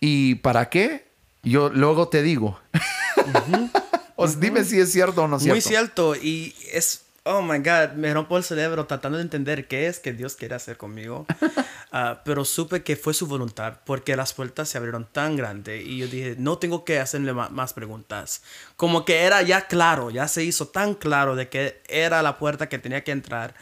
y 0.00 0.36
¿para 0.36 0.68
qué? 0.70 1.06
Yo 1.42 1.70
luego 1.70 2.08
te 2.08 2.22
digo. 2.22 2.58
Dime 4.38 4.64
si 4.64 4.80
es 4.80 4.90
cierto 4.90 5.24
o 5.24 5.28
no 5.28 5.36
es 5.36 5.42
cierto. 5.42 5.54
Muy 5.54 5.60
cierto 5.62 6.16
y 6.16 6.54
es 6.72 7.02
oh 7.28 7.42
my 7.42 7.58
God, 7.58 7.92
me 7.94 8.12
rompo 8.12 8.36
el 8.38 8.44
cerebro 8.44 8.86
tratando 8.86 9.18
de 9.18 9.22
entender 9.22 9.68
qué 9.68 9.86
es 9.86 10.00
que 10.00 10.12
Dios 10.12 10.34
quiere 10.34 10.54
hacer 10.54 10.76
conmigo. 10.76 11.26
Ah, 11.90 12.20
pero 12.22 12.44
supe 12.44 12.82
que 12.82 12.96
fue 12.96 13.14
su 13.14 13.26
voluntad 13.26 13.78
porque 13.86 14.14
las 14.14 14.34
puertas 14.34 14.68
se 14.68 14.76
abrieron 14.76 15.06
tan 15.10 15.36
grande 15.36 15.82
y 15.82 15.96
yo 15.96 16.06
dije, 16.06 16.34
no 16.38 16.58
tengo 16.58 16.84
que 16.84 16.98
hacerle 16.98 17.32
más 17.32 17.72
preguntas. 17.72 18.42
Como 18.76 19.06
que 19.06 19.22
era 19.22 19.40
ya 19.40 19.68
claro, 19.68 20.10
ya 20.10 20.28
se 20.28 20.44
hizo 20.44 20.68
tan 20.68 20.94
claro 20.94 21.34
de 21.34 21.48
que 21.48 21.80
era 21.88 22.20
la 22.22 22.36
puerta 22.36 22.68
que 22.68 22.78
tenía 22.78 23.04
que 23.04 23.12
entrar 23.12 23.54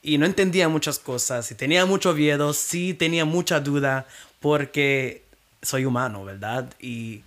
y 0.00 0.16
no 0.16 0.24
entendía 0.24 0.68
muchas 0.70 0.98
cosas 0.98 1.50
y 1.50 1.54
tenía 1.54 1.84
mucho 1.84 2.14
miedo, 2.14 2.54
sí 2.54 2.94
tenía 2.94 3.26
mucha 3.26 3.60
duda 3.60 4.06
porque 4.40 5.24
soy 5.60 5.84
humano, 5.84 6.24
¿verdad? 6.24 6.72
Y, 6.80 7.22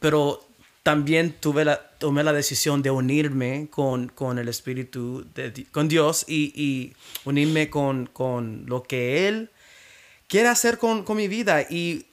pero 0.00 0.42
también 0.82 1.32
tuve 1.38 1.66
la, 1.66 1.90
tomé 1.98 2.24
la 2.24 2.32
decisión 2.32 2.82
de 2.82 2.90
unirme 2.90 3.68
con, 3.70 4.08
con 4.08 4.38
el 4.38 4.48
Espíritu, 4.48 5.26
de, 5.34 5.66
con 5.70 5.88
Dios 5.88 6.24
y, 6.26 6.52
y 6.54 6.94
unirme 7.24 7.68
con, 7.68 8.06
con, 8.06 8.64
lo 8.66 8.82
que 8.82 9.28
Él 9.28 9.50
quiere 10.32 10.48
hacer 10.48 10.78
con, 10.78 11.04
con 11.04 11.18
mi 11.18 11.28
vida. 11.28 11.60
Y 11.68 12.06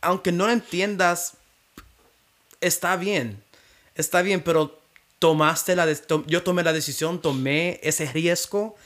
aunque 0.00 0.30
no 0.30 0.46
lo 0.46 0.52
entiendas, 0.52 1.32
está 2.60 2.96
bien, 2.96 3.42
está 3.96 4.22
bien, 4.22 4.40
pero 4.40 4.80
tomaste 5.18 5.74
la 5.74 5.88
yo 6.28 6.44
tomé 6.44 6.62
la 6.62 6.72
decisión, 6.72 7.20
tomé 7.20 7.80
ese 7.82 8.06
riesgo 8.12 8.76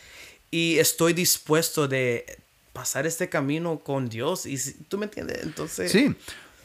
y 0.51 0.78
estoy 0.78 1.12
dispuesto 1.12 1.89
de 1.89 2.24
pasar 2.72 3.07
este 3.07 3.28
camino 3.28 3.81
con 3.81 4.09
Dios. 4.09 4.47
Y 4.47 4.57
tú 4.89 4.97
me 4.97 5.05
entiendes, 5.05 5.43
entonces... 5.43 5.93
Sí. 5.93 6.14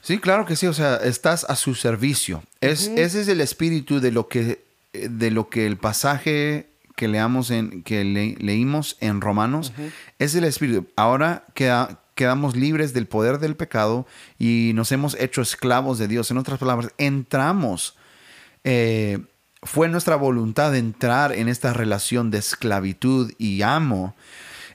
Sí, 0.01 0.19
claro 0.19 0.45
que 0.45 0.55
sí. 0.55 0.67
O 0.67 0.73
sea, 0.73 0.97
estás 0.97 1.43
a 1.49 1.55
su 1.57 1.75
servicio. 1.75 2.43
Es, 2.61 2.91
Ese 2.95 3.21
es 3.21 3.27
el 3.27 3.41
espíritu 3.41 3.99
de 3.99 4.11
lo 4.11 4.27
que, 4.29 4.63
de 4.93 5.31
lo 5.31 5.49
que 5.49 5.65
el 5.65 5.77
pasaje 5.77 6.67
que 6.95 7.07
leamos 7.07 7.51
en, 7.51 7.83
que 7.83 8.03
leímos 8.39 8.97
en 9.01 9.19
Romanos 9.19 9.73
es 10.19 10.35
el 10.35 10.43
espíritu. 10.43 10.87
Ahora 10.95 11.45
queda, 11.55 11.99
quedamos 12.15 12.55
libres 12.55 12.93
del 12.93 13.07
poder 13.07 13.39
del 13.39 13.55
pecado 13.55 14.07
y 14.39 14.71
nos 14.73 14.91
hemos 14.91 15.15
hecho 15.19 15.41
esclavos 15.41 15.99
de 15.99 16.07
Dios. 16.07 16.31
En 16.31 16.37
otras 16.37 16.57
palabras, 16.57 16.91
entramos. 16.97 17.95
Eh, 18.63 19.19
fue 19.61 19.89
nuestra 19.89 20.15
voluntad 20.15 20.75
entrar 20.75 21.33
en 21.33 21.49
esta 21.49 21.73
relación 21.73 22.31
de 22.31 22.37
esclavitud 22.39 23.31
y 23.37 23.61
amo. 23.61 24.15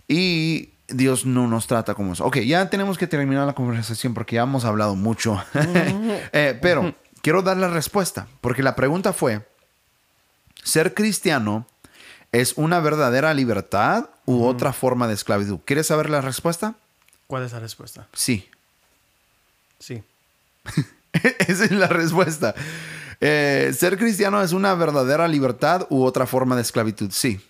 Y 0.07 0.71
Dios 0.89 1.25
no 1.25 1.47
nos 1.47 1.67
trata 1.67 1.95
como 1.95 2.13
eso. 2.13 2.25
Ok, 2.25 2.39
ya 2.39 2.69
tenemos 2.69 2.99
que 2.99 3.07
terminar 3.07 3.47
la 3.47 3.55
conversación 3.55 4.15
porque 4.15 4.37
ya 4.37 4.43
hemos 4.43 4.65
hablado 4.65 4.95
mucho. 4.95 5.43
Eh, 6.33 6.59
pero 6.61 6.95
quiero 7.23 7.43
dar 7.43 7.57
la 7.57 7.69
respuesta, 7.69 8.27
porque 8.41 8.63
la 8.63 8.77
pregunta 8.77 9.13
fue, 9.13 9.47
¿ser 10.63 10.95
cristiano 10.95 11.67
es 12.33 12.55
una 12.57 12.81
verdadera 12.81 13.33
libertad 13.35 14.11
u 14.27 14.45
otra 14.45 14.73
forma 14.73 15.09
de 15.09 15.15
esclavitud? 15.15 15.61
¿Quieres 15.65 15.87
saber 15.87 16.11
la 16.11 16.21
respuesta? 16.21 16.75
¿Cuál 17.31 17.45
es 17.45 17.53
la 17.53 17.61
respuesta? 17.61 18.09
Sí. 18.13 18.51
Sí. 19.79 20.03
Esa 21.13 21.65
es 21.65 21.71
la 21.71 21.87
respuesta. 21.87 22.57
Eh, 23.21 23.73
¿Ser 23.73 23.97
cristiano 23.99 24.43
es 24.43 24.51
una 24.51 24.75
verdadera 24.75 25.29
libertad 25.29 25.87
u 25.91 26.03
otra 26.03 26.27
forma 26.27 26.57
de 26.57 26.63
esclavitud? 26.63 27.13
Sí. 27.13 27.41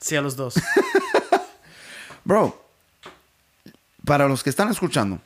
Sí, 0.00 0.16
a 0.16 0.20
los 0.20 0.34
dos. 0.34 0.54
Bro, 2.24 2.60
para 4.04 4.26
los 4.26 4.42
que 4.42 4.50
están 4.50 4.68
escuchando, 4.68 5.20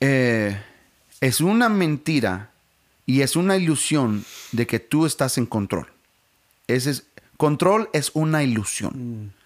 eh, 0.00 0.58
es 1.20 1.42
una 1.42 1.68
mentira 1.68 2.52
y 3.04 3.20
es 3.20 3.36
una 3.36 3.58
ilusión 3.58 4.24
de 4.52 4.66
que 4.66 4.78
tú 4.80 5.04
estás 5.04 5.36
en 5.36 5.44
control. 5.44 5.92
Ese 6.68 6.88
es, 6.88 7.04
control 7.36 7.90
es 7.92 8.12
una 8.14 8.42
ilusión. 8.42 9.24
Mm. 9.26 9.41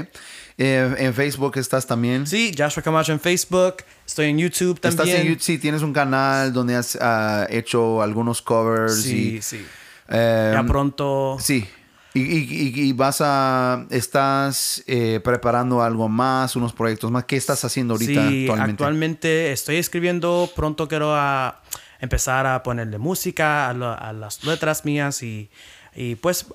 Eh, 0.58 0.94
¿En 0.98 1.14
Facebook 1.14 1.56
estás 1.56 1.86
también? 1.86 2.26
Sí, 2.26 2.54
Joshua 2.56 2.82
Camacho 2.82 3.12
en 3.12 3.20
Facebook. 3.20 3.76
Estoy 4.06 4.26
en 4.26 4.38
YouTube 4.38 4.80
también. 4.80 5.08
Estás 5.08 5.20
en 5.20 5.28
YouTube, 5.28 5.42
sí, 5.42 5.58
tienes 5.58 5.82
un 5.82 5.92
canal 5.92 6.52
donde 6.52 6.76
has 6.76 6.94
uh, 6.96 7.46
hecho 7.48 8.02
algunos 8.02 8.42
covers. 8.42 9.02
Sí, 9.02 9.40
sí. 9.42 9.64
ya 10.08 10.52
em, 10.58 10.66
pronto. 10.66 11.36
Sí. 11.40 11.66
Y, 12.14 12.92
vas 12.92 13.22
a, 13.22 13.86
estás 13.88 14.84
eh, 14.86 15.20
preparando 15.24 15.82
algo 15.82 16.10
más, 16.10 16.56
unos 16.56 16.74
proyectos 16.74 17.10
más. 17.10 17.24
¿Qué 17.24 17.36
estás 17.36 17.64
haciendo 17.64 17.94
ahorita 17.94 18.28
sí, 18.28 18.48
actualmente? 18.50 19.52
estoy 19.52 19.76
escribiendo, 19.76 20.50
pronto 20.54 20.88
quiero 20.88 21.14
a 21.14 21.62
empezar 22.00 22.46
a 22.46 22.62
ponerle 22.62 22.98
música 22.98 23.70
a, 23.70 24.12
las 24.12 24.44
letras 24.44 24.84
mías 24.84 25.22
y, 25.22 25.50
y 25.94 26.14
pues 26.16 26.46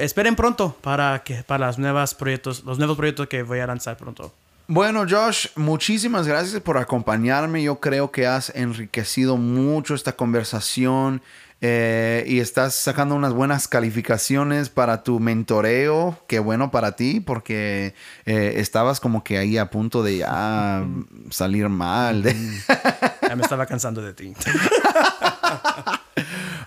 esperen 0.00 0.36
pronto 0.36 0.76
para, 0.80 1.22
que, 1.24 1.42
para 1.42 1.66
las 1.66 1.78
nuevas 1.78 2.14
proyectos, 2.14 2.64
los 2.64 2.78
nuevos 2.78 2.96
proyectos 2.96 3.28
que 3.28 3.42
voy 3.42 3.60
a 3.60 3.66
lanzar 3.66 3.96
pronto. 3.96 4.32
Bueno, 4.68 5.04
Josh, 5.08 5.48
muchísimas 5.56 6.26
gracias 6.26 6.60
por 6.62 6.78
acompañarme. 6.78 7.62
Yo 7.62 7.80
creo 7.80 8.10
que 8.10 8.26
has 8.26 8.50
enriquecido 8.54 9.36
mucho 9.36 9.94
esta 9.94 10.12
conversación. 10.12 11.22
Eh, 11.64 12.24
y 12.26 12.40
estás 12.40 12.74
sacando 12.74 13.14
unas 13.14 13.32
buenas 13.32 13.68
calificaciones 13.68 14.68
para 14.68 15.04
tu 15.04 15.20
mentoreo. 15.20 16.18
Qué 16.26 16.40
bueno 16.40 16.72
para 16.72 16.96
ti, 16.96 17.20
porque 17.20 17.94
eh, 18.26 18.54
estabas 18.56 18.98
como 18.98 19.22
que 19.22 19.38
ahí 19.38 19.56
a 19.58 19.70
punto 19.70 20.02
de 20.02 20.18
ya 20.18 20.84
salir 21.30 21.68
mal. 21.68 22.24
Me 23.36 23.42
estaba 23.42 23.66
cansando 23.66 24.02
de 24.02 24.14
ti. 24.14 24.34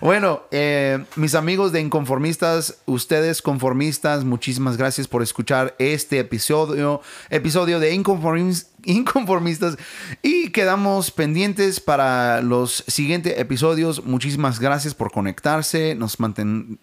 Bueno, 0.00 0.42
eh, 0.50 1.04
mis 1.16 1.34
amigos 1.34 1.72
de 1.72 1.80
Inconformistas, 1.80 2.78
ustedes 2.84 3.42
conformistas, 3.42 4.24
muchísimas 4.24 4.76
gracias 4.76 5.08
por 5.08 5.22
escuchar 5.22 5.74
este 5.78 6.18
episodio, 6.18 7.00
episodio 7.30 7.80
de 7.80 7.92
Inconformistas 7.94 9.78
y 10.22 10.50
quedamos 10.50 11.10
pendientes 11.10 11.80
para 11.80 12.40
los 12.42 12.84
siguientes 12.86 13.38
episodios. 13.38 14.04
Muchísimas 14.04 14.60
gracias 14.60 14.94
por 14.94 15.10
conectarse, 15.10 15.94
nos, 15.94 16.16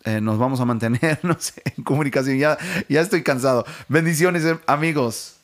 eh, 0.04 0.20
nos 0.20 0.38
vamos 0.38 0.60
a 0.60 0.66
mantenernos 0.66 1.54
en 1.78 1.84
comunicación. 1.84 2.38
Ya, 2.40 2.58
ya 2.90 3.02
estoy 3.02 3.24
cansado. 3.24 3.64
Bendiciones, 3.88 4.44
amigos. 4.66 5.43